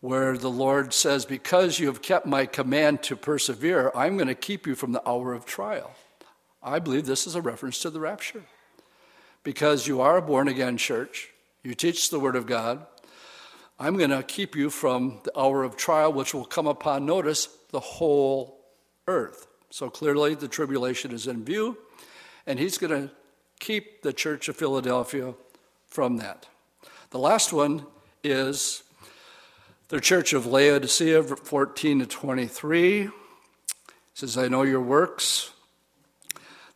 where 0.00 0.36
the 0.36 0.50
Lord 0.50 0.92
says, 0.92 1.24
Because 1.24 1.78
you 1.78 1.86
have 1.86 2.02
kept 2.02 2.26
my 2.26 2.46
command 2.46 3.02
to 3.04 3.16
persevere, 3.16 3.92
I'm 3.94 4.16
going 4.16 4.28
to 4.28 4.34
keep 4.34 4.66
you 4.66 4.74
from 4.74 4.92
the 4.92 5.08
hour 5.08 5.32
of 5.32 5.46
trial. 5.46 5.92
I 6.62 6.80
believe 6.80 7.06
this 7.06 7.26
is 7.26 7.34
a 7.34 7.40
reference 7.40 7.80
to 7.80 7.90
the 7.90 8.00
rapture 8.00 8.42
because 9.42 9.86
you 9.86 10.00
are 10.00 10.18
a 10.18 10.22
born 10.22 10.48
again 10.48 10.76
church, 10.76 11.28
you 11.62 11.74
teach 11.74 12.10
the 12.10 12.20
Word 12.20 12.36
of 12.36 12.46
God, 12.46 12.86
I'm 13.78 13.96
going 13.96 14.10
to 14.10 14.22
keep 14.22 14.54
you 14.56 14.68
from 14.68 15.20
the 15.24 15.38
hour 15.38 15.64
of 15.64 15.76
trial, 15.76 16.12
which 16.12 16.34
will 16.34 16.44
come 16.44 16.66
upon, 16.66 17.06
notice, 17.06 17.48
the 17.70 17.80
whole 17.80 18.60
earth. 19.08 19.46
So 19.70 19.88
clearly, 19.88 20.34
the 20.34 20.48
tribulation 20.48 21.12
is 21.12 21.26
in 21.26 21.44
view, 21.44 21.78
and 22.46 22.58
he's 22.58 22.76
going 22.76 23.08
to 23.08 23.14
keep 23.58 24.02
the 24.02 24.12
church 24.12 24.48
of 24.48 24.56
Philadelphia 24.56 25.34
from 25.86 26.18
that. 26.18 26.46
The 27.10 27.18
last 27.18 27.52
one 27.52 27.86
is 28.22 28.82
the 29.88 30.00
church 30.00 30.32
of 30.32 30.46
Laodicea, 30.46 31.22
14 31.22 32.00
to 32.00 32.06
23. 32.06 33.00
It 33.02 33.10
says, 34.14 34.36
I 34.36 34.48
know 34.48 34.62
your 34.62 34.80
works, 34.80 35.52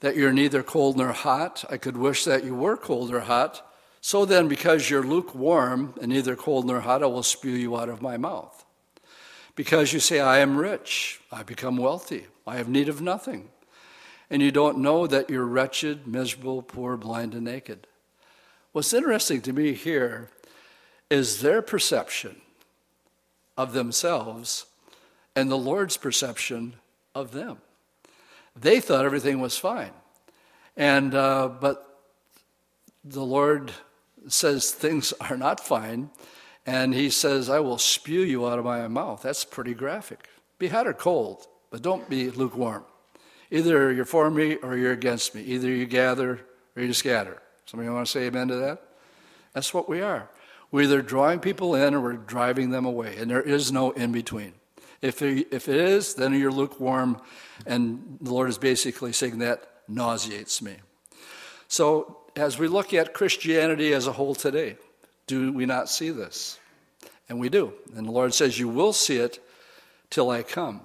that 0.04 0.16
you're 0.16 0.34
neither 0.34 0.62
cold 0.62 0.98
nor 0.98 1.12
hot. 1.12 1.64
I 1.70 1.78
could 1.78 1.96
wish 1.96 2.24
that 2.24 2.44
you 2.44 2.54
were 2.54 2.76
cold 2.76 3.10
or 3.10 3.20
hot. 3.20 3.66
So 4.02 4.26
then, 4.26 4.48
because 4.48 4.90
you're 4.90 5.02
lukewarm 5.02 5.94
and 5.98 6.12
neither 6.12 6.36
cold 6.36 6.66
nor 6.66 6.80
hot, 6.80 7.02
I 7.02 7.06
will 7.06 7.22
spew 7.22 7.52
you 7.52 7.78
out 7.78 7.88
of 7.88 8.02
my 8.02 8.18
mouth. 8.18 8.66
Because 9.56 9.94
you 9.94 10.00
say, 10.00 10.20
I 10.20 10.40
am 10.40 10.58
rich, 10.58 11.22
I 11.32 11.42
become 11.42 11.78
wealthy, 11.78 12.26
I 12.46 12.56
have 12.56 12.68
need 12.68 12.90
of 12.90 13.00
nothing. 13.00 13.48
And 14.28 14.42
you 14.42 14.50
don't 14.50 14.76
know 14.76 15.06
that 15.06 15.30
you're 15.30 15.46
wretched, 15.46 16.06
miserable, 16.06 16.60
poor, 16.60 16.98
blind, 16.98 17.32
and 17.32 17.44
naked. 17.44 17.86
What's 18.72 18.92
interesting 18.92 19.40
to 19.40 19.54
me 19.54 19.72
here 19.72 20.28
is 21.08 21.40
their 21.40 21.62
perception 21.62 22.42
of 23.56 23.72
themselves 23.72 24.66
and 25.34 25.50
the 25.50 25.56
Lord's 25.56 25.96
perception 25.96 26.74
of 27.14 27.32
them. 27.32 27.56
They 28.56 28.80
thought 28.80 29.04
everything 29.04 29.40
was 29.40 29.58
fine. 29.58 29.92
And, 30.76 31.14
uh, 31.14 31.48
but 31.48 32.00
the 33.04 33.24
Lord 33.24 33.72
says 34.28 34.70
things 34.70 35.12
are 35.20 35.36
not 35.36 35.60
fine. 35.60 36.10
And 36.66 36.94
he 36.94 37.10
says, 37.10 37.50
I 37.50 37.60
will 37.60 37.78
spew 37.78 38.20
you 38.20 38.46
out 38.46 38.58
of 38.58 38.64
my 38.64 38.88
mouth. 38.88 39.22
That's 39.22 39.44
pretty 39.44 39.74
graphic. 39.74 40.28
Be 40.58 40.68
hot 40.68 40.86
or 40.86 40.94
cold, 40.94 41.46
but 41.70 41.82
don't 41.82 42.08
be 42.08 42.30
lukewarm. 42.30 42.84
Either 43.50 43.92
you're 43.92 44.06
for 44.06 44.30
me 44.30 44.56
or 44.56 44.76
you're 44.76 44.92
against 44.92 45.34
me. 45.34 45.42
Either 45.42 45.68
you 45.68 45.84
gather 45.84 46.40
or 46.74 46.82
you 46.82 46.94
scatter. 46.94 47.42
Somebody 47.66 47.90
want 47.90 48.06
to 48.06 48.10
say 48.10 48.26
amen 48.26 48.48
to 48.48 48.56
that? 48.56 48.82
That's 49.52 49.74
what 49.74 49.88
we 49.88 50.00
are. 50.00 50.28
We're 50.70 50.82
either 50.82 51.02
drawing 51.02 51.40
people 51.40 51.74
in 51.74 51.94
or 51.94 52.00
we're 52.00 52.14
driving 52.14 52.70
them 52.70 52.84
away, 52.84 53.16
and 53.16 53.30
there 53.30 53.42
is 53.42 53.70
no 53.70 53.92
in 53.92 54.10
between. 54.10 54.54
If 55.04 55.20
it, 55.20 55.48
if 55.50 55.68
it 55.68 55.76
is, 55.76 56.14
then 56.14 56.32
you're 56.32 56.50
lukewarm, 56.50 57.20
and 57.66 58.16
the 58.22 58.32
Lord 58.32 58.48
is 58.48 58.56
basically 58.56 59.12
saying 59.12 59.40
that 59.40 59.68
nauseates 59.86 60.62
me. 60.62 60.76
So, 61.68 62.20
as 62.36 62.58
we 62.58 62.68
look 62.68 62.94
at 62.94 63.12
Christianity 63.12 63.92
as 63.92 64.06
a 64.06 64.12
whole 64.12 64.34
today, 64.34 64.78
do 65.26 65.52
we 65.52 65.66
not 65.66 65.90
see 65.90 66.08
this? 66.08 66.58
And 67.28 67.38
we 67.38 67.50
do. 67.50 67.74
And 67.94 68.06
the 68.06 68.12
Lord 68.12 68.32
says, 68.32 68.58
You 68.58 68.66
will 68.66 68.94
see 68.94 69.18
it 69.18 69.46
till 70.08 70.30
I 70.30 70.42
come. 70.42 70.80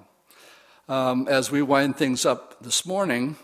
Um, 0.86 1.26
as 1.26 1.50
we 1.50 1.62
wind 1.62 1.96
things 1.96 2.26
up 2.26 2.62
this 2.62 2.84
morning, 2.84 3.36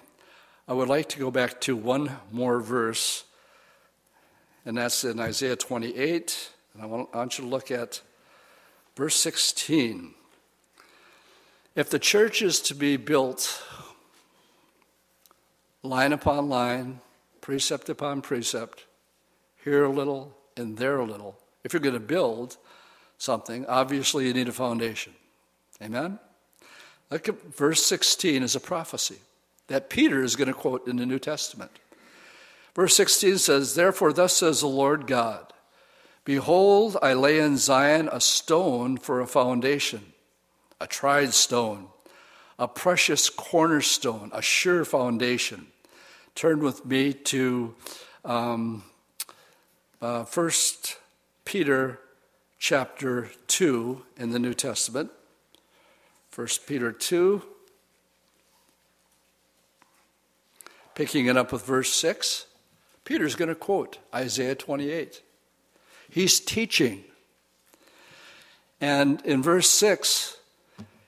I 0.69 0.75
would 0.75 0.89
like 0.89 1.09
to 1.09 1.19
go 1.19 1.31
back 1.31 1.59
to 1.63 1.75
one 1.75 2.19
more 2.31 2.61
verse, 2.61 3.25
and 4.67 4.77
that's 4.77 5.05
in 5.05 5.21
Isaiah 5.21 5.57
28. 5.57 6.51
And 6.75 6.83
I 6.83 6.87
want, 6.87 7.09
I 7.15 7.17
want 7.17 7.39
you 7.39 7.45
to 7.45 7.51
look 7.51 7.71
at 7.71 8.03
verse 8.95 9.17
16. 9.17 10.16
If 11.77 11.91
the 11.91 11.99
church 11.99 12.41
is 12.41 12.59
to 12.61 12.75
be 12.75 12.97
built 12.97 13.63
line 15.83 16.15
upon 16.15 16.49
line, 16.49 17.01
precept 17.43 17.91
upon 17.91 18.23
precept, 18.23 18.87
here 19.63 19.85
a 19.85 19.91
little 19.91 20.35
and 20.57 20.79
there 20.79 20.97
a 20.97 21.05
little, 21.05 21.39
if 21.65 21.75
you're 21.75 21.81
going 21.81 21.93
to 21.93 22.01
build 22.01 22.57
something, 23.19 23.67
obviously 23.67 24.27
you 24.27 24.33
need 24.33 24.49
a 24.49 24.53
foundation. 24.53 25.13
Amen? 25.83 26.19
Look 27.11 27.29
at 27.29 27.55
verse 27.55 27.85
16 27.85 28.43
as 28.43 28.57
a 28.57 28.61
prophecy 28.61 29.19
that 29.67 29.91
Peter 29.91 30.23
is 30.23 30.35
going 30.35 30.49
to 30.49 30.55
quote 30.55 30.89
in 30.89 30.97
the 30.97 31.05
New 31.05 31.19
Testament. 31.19 31.73
Verse 32.75 32.97
16 32.97 33.37
says, 33.37 33.75
Therefore, 33.75 34.15
thus 34.15 34.33
says 34.33 34.61
the 34.61 34.67
Lord 34.67 35.07
God 35.07 35.53
Behold, 36.25 36.97
I 37.03 37.13
lay 37.13 37.39
in 37.39 37.59
Zion 37.59 38.09
a 38.11 38.21
stone 38.21 38.97
for 38.97 39.21
a 39.21 39.27
foundation 39.27 40.15
a 40.81 40.87
tried 40.87 41.33
stone, 41.33 41.89
a 42.59 42.69
precious 42.69 43.31
cornerstone, 43.31 44.31
a 44.33 44.43
sure 44.43 44.85
foundation. 44.85 45.67
Turn 46.35 46.61
with 46.61 46.85
me 46.85 47.13
to 47.13 47.75
um, 48.25 48.85
uh, 50.01 50.25
1 50.25 50.51
Peter 51.45 52.01
chapter 52.59 53.31
2 53.47 54.03
in 54.19 54.31
the 54.31 54.39
New 54.39 54.55
Testament. 54.55 55.11
1 56.35 56.49
Peter 56.67 56.93
2, 56.93 57.43
picking 60.95 61.27
it 61.27 61.37
up 61.37 61.53
with 61.53 61.65
verse 61.65 61.93
6. 61.95 62.47
Peter's 63.05 63.35
going 63.35 63.49
to 63.49 63.55
quote 63.55 63.99
Isaiah 64.15 64.55
28. 64.55 65.23
He's 66.11 66.41
teaching. 66.41 67.05
And 68.81 69.23
in 69.25 69.43
verse 69.43 69.71
6, 69.71 70.37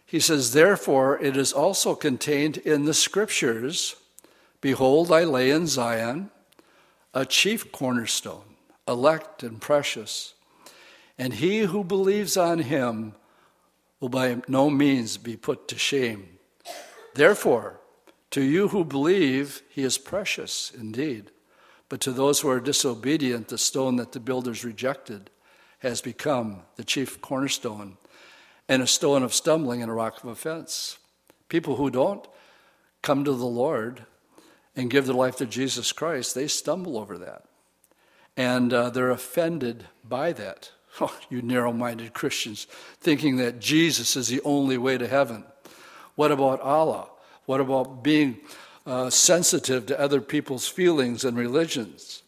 he 0.08 0.20
says, 0.20 0.54
Therefore, 0.54 1.22
it 1.22 1.36
is 1.36 1.52
also 1.52 1.94
contained 1.94 2.56
in 2.56 2.86
the 2.86 2.94
scriptures 2.94 3.94
Behold, 4.60 5.12
I 5.12 5.22
lay 5.22 5.50
in 5.50 5.68
Zion 5.68 6.30
a 7.14 7.24
chief 7.24 7.70
cornerstone, 7.70 8.56
elect 8.88 9.44
and 9.44 9.60
precious, 9.60 10.34
and 11.16 11.34
he 11.34 11.60
who 11.60 11.84
believes 11.84 12.36
on 12.36 12.58
him 12.58 13.14
will 14.00 14.08
by 14.08 14.38
no 14.48 14.68
means 14.68 15.16
be 15.16 15.36
put 15.36 15.68
to 15.68 15.78
shame. 15.78 16.26
Therefore, 17.14 17.78
to 18.30 18.42
you 18.42 18.68
who 18.68 18.84
believe, 18.84 19.62
he 19.68 19.84
is 19.84 19.96
precious 19.96 20.72
indeed. 20.76 21.30
But 21.88 22.00
to 22.00 22.12
those 22.12 22.40
who 22.40 22.48
are 22.48 22.60
disobedient, 22.60 23.48
the 23.48 23.58
stone 23.58 23.96
that 23.96 24.12
the 24.12 24.20
builders 24.20 24.64
rejected 24.64 25.30
has 25.80 26.00
become 26.00 26.62
the 26.76 26.84
chief 26.84 27.20
cornerstone 27.20 27.96
and 28.68 28.82
a 28.82 28.86
stone 28.86 29.22
of 29.22 29.32
stumbling 29.32 29.82
and 29.82 29.90
a 29.90 29.94
rock 29.94 30.22
of 30.22 30.28
offense. 30.28 30.98
People 31.48 31.76
who 31.76 31.90
don't 31.90 32.26
come 33.02 33.24
to 33.24 33.32
the 33.32 33.46
Lord 33.46 34.04
and 34.76 34.90
give 34.90 35.06
their 35.06 35.14
life 35.14 35.36
to 35.36 35.46
Jesus 35.46 35.92
Christ, 35.92 36.34
they 36.34 36.46
stumble 36.46 36.98
over 36.98 37.16
that. 37.18 37.44
And 38.36 38.72
uh, 38.72 38.90
they're 38.90 39.10
offended 39.10 39.86
by 40.04 40.32
that. 40.32 40.72
Oh, 41.00 41.16
you 41.30 41.42
narrow 41.42 41.72
minded 41.72 42.12
Christians, 42.12 42.66
thinking 42.98 43.36
that 43.36 43.60
Jesus 43.60 44.16
is 44.16 44.26
the 44.26 44.40
only 44.40 44.78
way 44.78 44.98
to 44.98 45.06
heaven. 45.06 45.44
What 46.16 46.32
about 46.32 46.60
Allah? 46.60 47.08
What 47.46 47.60
about 47.60 48.02
being 48.02 48.38
uh, 48.84 49.08
sensitive 49.08 49.86
to 49.86 50.00
other 50.00 50.20
people's 50.20 50.66
feelings 50.66 51.24
and 51.24 51.36
religions? 51.36 52.24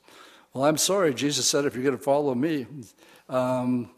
Well, 0.53 0.67
I'm 0.67 0.77
sorry, 0.77 1.15
Jesus 1.15 1.49
said, 1.49 1.65
if 1.65 1.75
you're 1.75 1.83
going 1.83 1.97
to 1.97 2.03
follow 2.03 2.35
me, 2.35 2.67
um, 3.29 3.91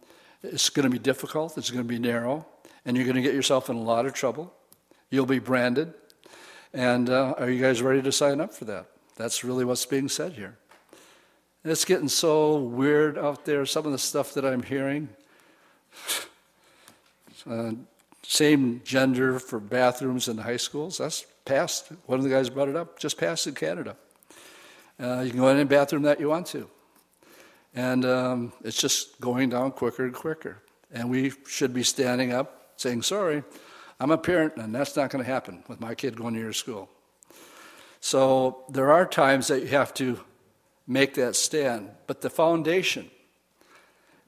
it's 0.42 0.70
going 0.70 0.84
to 0.84 0.90
be 0.90 0.98
difficult, 0.98 1.56
it's 1.56 1.70
going 1.70 1.84
to 1.84 1.88
be 1.88 1.98
narrow, 1.98 2.46
and 2.84 2.96
you're 2.96 3.06
going 3.06 3.16
to 3.16 3.22
get 3.22 3.34
yourself 3.34 3.70
in 3.70 3.76
a 3.76 3.82
lot 3.82 4.06
of 4.06 4.12
trouble. 4.12 4.52
You'll 5.10 5.26
be 5.26 5.38
branded. 5.38 5.94
And 6.74 7.10
uh, 7.10 7.34
are 7.36 7.50
you 7.50 7.60
guys 7.60 7.82
ready 7.82 8.02
to 8.02 8.12
sign 8.12 8.40
up 8.40 8.54
for 8.54 8.64
that? 8.64 8.86
That's 9.16 9.44
really 9.44 9.64
what's 9.64 9.84
being 9.84 10.08
said 10.08 10.32
here. 10.32 10.56
It's 11.64 11.84
getting 11.84 12.08
so 12.08 12.56
weird 12.56 13.18
out 13.18 13.44
there, 13.44 13.64
some 13.66 13.86
of 13.86 13.92
the 13.92 13.98
stuff 13.98 14.34
that 14.34 14.44
I'm 14.44 14.62
hearing. 14.62 15.08
Uh, 17.50 17.72
same 18.22 18.80
gender 18.84 19.40
for 19.40 19.58
bathrooms 19.58 20.28
in 20.28 20.38
high 20.38 20.56
schools. 20.56 20.98
That's 20.98 21.26
passed. 21.44 21.88
One 22.06 22.20
of 22.20 22.24
the 22.24 22.30
guys 22.30 22.48
brought 22.48 22.68
it 22.68 22.76
up, 22.76 23.00
just 23.00 23.18
passed 23.18 23.48
in 23.48 23.54
Canada. 23.54 23.96
Uh, 25.00 25.22
you 25.22 25.30
can 25.30 25.40
go 25.40 25.48
in 25.48 25.56
any 25.56 25.64
bathroom 25.64 26.02
that 26.02 26.20
you 26.20 26.28
want 26.28 26.46
to. 26.48 26.70
And 27.74 28.04
um, 28.04 28.52
it's 28.62 28.80
just 28.80 29.20
going 29.20 29.50
down 29.50 29.72
quicker 29.72 30.04
and 30.04 30.14
quicker. 30.14 30.58
And 30.90 31.08
we 31.10 31.32
should 31.46 31.72
be 31.72 31.82
standing 31.82 32.32
up 32.32 32.72
saying, 32.76 33.02
Sorry, 33.02 33.42
I'm 33.98 34.10
a 34.10 34.18
parent, 34.18 34.56
and 34.56 34.74
that's 34.74 34.96
not 34.96 35.10
going 35.10 35.24
to 35.24 35.30
happen 35.30 35.64
with 35.68 35.80
my 35.80 35.94
kid 35.94 36.16
going 36.16 36.34
to 36.34 36.40
your 36.40 36.52
school. 36.52 36.90
So 38.00 38.64
there 38.68 38.92
are 38.92 39.06
times 39.06 39.46
that 39.46 39.60
you 39.60 39.68
have 39.68 39.94
to 39.94 40.20
make 40.86 41.14
that 41.14 41.36
stand. 41.36 41.90
But 42.06 42.20
the 42.20 42.30
foundation, 42.30 43.10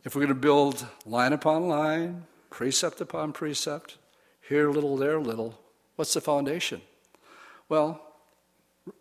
if 0.04 0.14
we're 0.14 0.20
going 0.20 0.28
to 0.28 0.40
build 0.40 0.86
line 1.04 1.32
upon 1.32 1.68
line, 1.68 2.24
precept 2.50 3.00
upon 3.00 3.32
precept, 3.32 3.98
here 4.48 4.70
little, 4.70 4.96
there 4.96 5.18
little, 5.18 5.58
what's 5.96 6.14
the 6.14 6.20
foundation? 6.20 6.80
Well, 7.68 8.00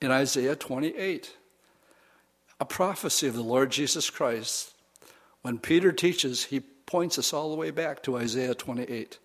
in 0.02 0.12
Isaiah 0.12 0.56
28, 0.56 1.36
a 2.64 2.66
prophecy 2.66 3.28
of 3.28 3.34
the 3.34 3.44
Lord 3.44 3.70
Jesus 3.72 4.10
Christ. 4.10 4.72
When 5.42 5.58
Peter 5.58 5.92
teaches, 5.92 6.46
he 6.46 6.62
points 6.62 7.20
us 7.20 7.34
all 7.34 7.52
the 7.52 7.58
way 7.58 7.72
back 7.72 8.02
to 8.04 8.16
Isaiah 8.16 8.56
28. 8.56 9.20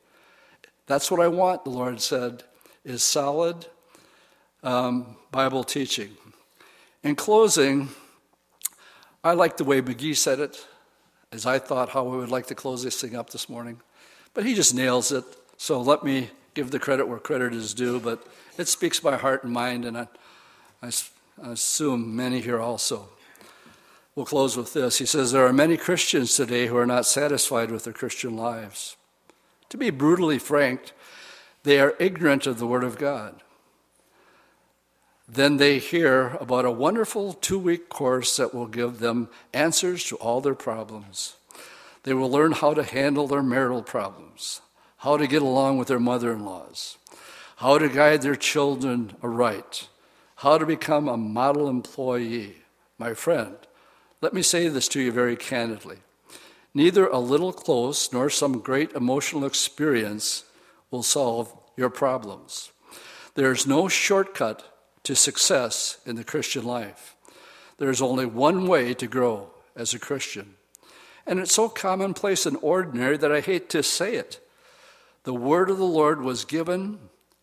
That's 0.88 1.08
what 1.08 1.20
I 1.20 1.28
want, 1.28 1.62
the 1.62 1.70
Lord 1.70 2.00
said, 2.00 2.42
is 2.84 3.04
solid 3.04 3.64
um, 4.64 5.14
Bible 5.30 5.62
teaching. 5.62 6.16
In 7.04 7.14
closing, 7.14 7.90
I 9.22 9.34
like 9.34 9.56
the 9.56 9.62
way 9.62 9.80
McGee 9.80 10.16
said 10.16 10.40
it, 10.40 10.66
as 11.30 11.46
I 11.46 11.60
thought 11.60 11.90
how 11.90 12.02
we 12.02 12.16
would 12.16 12.32
like 12.32 12.46
to 12.46 12.56
close 12.56 12.82
this 12.82 13.00
thing 13.00 13.14
up 13.14 13.30
this 13.30 13.48
morning. 13.48 13.80
But 14.34 14.46
he 14.46 14.54
just 14.56 14.74
nails 14.74 15.12
it. 15.12 15.22
So 15.58 15.80
let 15.80 16.02
me 16.02 16.30
give 16.54 16.72
the 16.72 16.80
credit 16.80 17.06
where 17.06 17.20
credit 17.20 17.54
is 17.54 17.72
due, 17.72 18.00
but 18.00 18.26
it 18.58 18.66
speaks 18.66 19.04
my 19.04 19.16
heart 19.16 19.44
and 19.44 19.52
mind, 19.52 19.84
and 19.84 19.96
I, 19.96 20.08
I, 20.82 20.90
I 21.40 21.52
assume 21.52 22.16
many 22.16 22.40
here 22.40 22.58
also. 22.58 23.10
We'll 24.18 24.26
close 24.26 24.56
with 24.56 24.72
this. 24.72 24.98
He 24.98 25.06
says, 25.06 25.30
There 25.30 25.46
are 25.46 25.52
many 25.52 25.76
Christians 25.76 26.34
today 26.34 26.66
who 26.66 26.76
are 26.76 26.84
not 26.84 27.06
satisfied 27.06 27.70
with 27.70 27.84
their 27.84 27.92
Christian 27.92 28.36
lives. 28.36 28.96
To 29.68 29.76
be 29.76 29.90
brutally 29.90 30.40
frank, 30.40 30.90
they 31.62 31.78
are 31.78 31.94
ignorant 32.00 32.44
of 32.44 32.58
the 32.58 32.66
Word 32.66 32.82
of 32.82 32.98
God. 32.98 33.44
Then 35.28 35.58
they 35.58 35.78
hear 35.78 36.36
about 36.40 36.64
a 36.64 36.70
wonderful 36.72 37.32
two 37.32 37.60
week 37.60 37.88
course 37.88 38.36
that 38.38 38.52
will 38.52 38.66
give 38.66 38.98
them 38.98 39.28
answers 39.54 40.02
to 40.06 40.16
all 40.16 40.40
their 40.40 40.56
problems. 40.56 41.36
They 42.02 42.12
will 42.12 42.28
learn 42.28 42.50
how 42.50 42.74
to 42.74 42.82
handle 42.82 43.28
their 43.28 43.40
marital 43.40 43.84
problems, 43.84 44.62
how 44.96 45.16
to 45.16 45.28
get 45.28 45.42
along 45.42 45.78
with 45.78 45.86
their 45.86 46.00
mother 46.00 46.32
in 46.32 46.44
laws, 46.44 46.98
how 47.58 47.78
to 47.78 47.88
guide 47.88 48.22
their 48.22 48.34
children 48.34 49.12
aright, 49.22 49.86
how 50.34 50.58
to 50.58 50.66
become 50.66 51.06
a 51.06 51.16
model 51.16 51.68
employee. 51.68 52.56
My 52.98 53.14
friend, 53.14 53.54
let 54.20 54.34
me 54.34 54.42
say 54.42 54.68
this 54.68 54.88
to 54.88 55.00
you 55.00 55.12
very 55.12 55.36
candidly. 55.36 55.98
Neither 56.74 57.06
a 57.06 57.18
little 57.18 57.52
close 57.52 58.12
nor 58.12 58.28
some 58.30 58.60
great 58.60 58.92
emotional 58.92 59.44
experience 59.44 60.44
will 60.90 61.02
solve 61.02 61.52
your 61.76 61.90
problems. 61.90 62.72
There 63.34 63.52
is 63.52 63.66
no 63.66 63.88
shortcut 63.88 64.64
to 65.04 65.14
success 65.14 65.98
in 66.04 66.16
the 66.16 66.24
Christian 66.24 66.64
life. 66.64 67.14
There 67.78 67.90
is 67.90 68.02
only 68.02 68.26
one 68.26 68.66
way 68.66 68.94
to 68.94 69.06
grow 69.06 69.50
as 69.76 69.94
a 69.94 69.98
Christian. 69.98 70.54
And 71.26 71.38
it's 71.38 71.54
so 71.54 71.68
commonplace 71.68 72.46
and 72.46 72.56
ordinary 72.60 73.16
that 73.18 73.30
I 73.30 73.40
hate 73.40 73.68
to 73.70 73.82
say 73.82 74.14
it. 74.14 74.40
The 75.24 75.34
word 75.34 75.70
of 75.70 75.78
the 75.78 75.84
Lord 75.84 76.22
was 76.22 76.44
given 76.44 76.98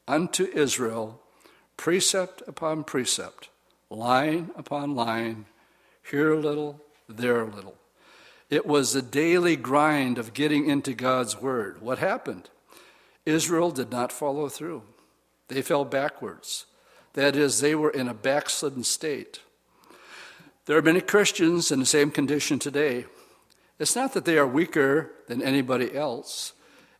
unto 0.07 0.45
Israel, 0.53 1.21
precept 1.77 2.43
upon 2.47 2.83
precept, 2.83 3.49
line 3.89 4.51
upon 4.55 4.95
line, 4.95 5.45
here 6.09 6.33
a 6.33 6.39
little, 6.39 6.81
there 7.09 7.41
a 7.41 7.45
little. 7.45 7.75
It 8.49 8.65
was 8.65 8.95
a 8.95 9.01
daily 9.01 9.55
grind 9.55 10.17
of 10.17 10.33
getting 10.33 10.69
into 10.69 10.93
God's 10.93 11.41
word. 11.41 11.81
What 11.81 11.97
happened? 11.97 12.49
Israel 13.25 13.71
did 13.71 13.91
not 13.91 14.11
follow 14.11 14.49
through. 14.49 14.83
They 15.47 15.61
fell 15.61 15.85
backwards. 15.85 16.65
That 17.13 17.35
is, 17.35 17.59
they 17.59 17.75
were 17.75 17.89
in 17.89 18.07
a 18.07 18.13
backslidden 18.13 18.83
state. 18.83 19.39
There 20.65 20.77
are 20.77 20.81
many 20.81 21.01
Christians 21.01 21.71
in 21.71 21.79
the 21.79 21.85
same 21.85 22.11
condition 22.11 22.59
today. 22.59 23.05
It's 23.79 23.95
not 23.95 24.13
that 24.13 24.25
they 24.25 24.37
are 24.37 24.47
weaker 24.47 25.11
than 25.27 25.41
anybody 25.41 25.95
else, 25.95 26.53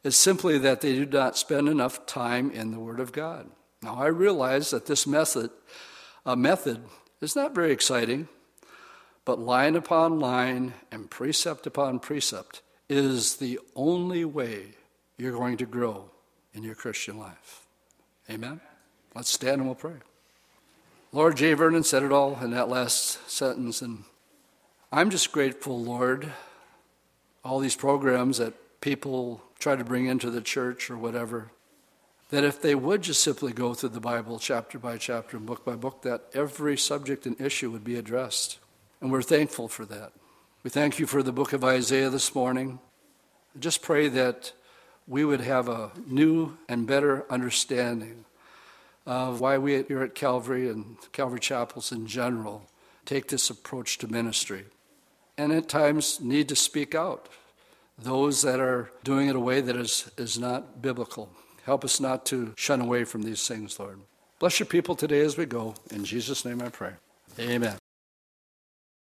it's 0.04 0.18
simply 0.18 0.60
that 0.60 0.82
they 0.82 0.94
do 0.94 1.06
not 1.06 1.36
spend 1.36 1.68
enough 1.68 2.06
time 2.06 2.52
in 2.52 2.70
the 2.70 2.80
Word 2.80 3.00
of 3.00 3.12
God. 3.12 3.50
Now, 3.82 3.96
I 3.96 4.08
realize 4.08 4.70
that 4.70 4.86
this 4.86 5.08
method, 5.08 5.50
uh, 6.26 6.36
method 6.36 6.84
is 7.22 7.36
not 7.36 7.56
very 7.56 7.72
exciting, 7.72 8.28
but 9.26 9.40
line 9.40 9.76
upon 9.76 10.20
line 10.20 10.74
and 10.92 11.10
precept 11.10 11.68
upon 11.68 12.00
precept 12.00 12.62
is 12.88 13.38
the 13.38 13.60
only 13.76 14.24
way 14.24 14.76
you're 15.18 15.32
going 15.32 15.58
to 15.58 15.66
grow 15.66 16.12
in 16.54 16.64
your 16.64 16.76
Christian 16.76 17.18
life. 17.18 17.66
Amen? 18.30 18.62
Let's 19.16 19.32
stand 19.32 19.58
and 19.58 19.66
we'll 19.66 19.76
pray. 19.76 19.96
Lord, 21.12 21.38
J. 21.38 21.54
Vernon 21.54 21.84
said 21.84 22.04
it 22.04 22.12
all 22.12 22.38
in 22.42 22.52
that 22.52 22.70
last 22.70 23.30
sentence, 23.30 23.82
and 23.82 24.04
I'm 24.92 25.10
just 25.10 25.32
grateful, 25.32 25.82
Lord, 25.82 26.32
all 27.44 27.60
these 27.60 27.76
programs 27.76 28.38
that 28.38 28.54
people 28.82 29.42
try 29.58 29.76
to 29.76 29.84
bring 29.84 30.08
into 30.08 30.30
the 30.30 30.42
church 30.42 30.90
or 30.92 30.98
whatever, 30.98 31.52
that 32.30 32.44
if 32.44 32.62
they 32.62 32.76
would 32.76 33.02
just 33.02 33.24
simply 33.24 33.54
go 33.54 33.74
through 33.74 33.90
the 33.90 34.00
Bible 34.02 34.40
chapter 34.40 34.78
by 34.78 34.98
chapter 34.98 35.38
and 35.38 35.46
book 35.46 35.64
by 35.64 35.76
book, 35.76 36.02
that 36.02 36.26
every 36.34 36.78
subject 36.78 37.26
and 37.26 37.40
issue 37.40 37.72
would 37.72 37.84
be 37.84 37.96
addressed. 37.96 38.60
And 39.02 39.12
we're 39.12 39.22
thankful 39.22 39.68
for 39.68 39.86
that. 39.86 40.14
We 40.64 40.70
thank 40.70 41.00
you 41.00 41.06
for 41.06 41.22
the 41.22 41.32
book 41.32 41.54
of 41.54 41.64
Isaiah 41.64 42.10
this 42.10 42.34
morning. 42.34 42.80
I 43.56 43.60
just 43.60 43.82
pray 43.82 44.08
that 44.10 44.52
we 45.08 45.24
would 45.24 45.42
have 45.42 45.70
a 45.70 45.92
new 46.08 46.58
and 46.68 46.88
better 46.88 47.26
understanding 47.30 48.26
of 49.06 49.40
why 49.40 49.58
we 49.58 49.84
here 49.84 50.02
at 50.02 50.16
Calvary 50.16 50.70
and 50.70 50.98
Calvary 51.12 51.40
Chapels 51.40 51.92
in 51.92 52.08
general 52.08 52.68
take 53.06 53.28
this 53.28 53.50
approach 53.50 54.00
to 54.00 54.08
ministry. 54.08 54.66
And 55.38 55.52
at 55.52 55.70
times 55.70 56.20
need 56.20 56.50
to 56.50 56.56
speak 56.56 56.96
out. 56.96 57.30
Those 57.98 58.42
that 58.42 58.60
are 58.60 58.92
doing 59.04 59.30
it 59.30 59.36
a 59.36 59.40
way 59.40 59.62
that 59.62 59.76
is, 59.76 60.10
is 60.18 60.40
not 60.40 60.82
biblical. 60.82 61.30
Help 61.66 61.86
us 61.86 62.00
not 62.00 62.26
to 62.28 62.54
shun 62.58 62.82
away 62.82 63.04
from 63.04 63.24
these 63.24 63.48
things, 63.48 63.80
Lord. 63.80 64.00
Bless 64.40 64.60
your 64.60 64.68
people 64.68 64.96
today 64.96 65.22
as 65.22 65.38
we 65.38 65.46
go. 65.46 65.76
In 65.92 66.04
Jesus' 66.04 66.44
name 66.44 66.62
I 66.62 66.70
pray. 66.70 66.94
Amen. 67.40 67.78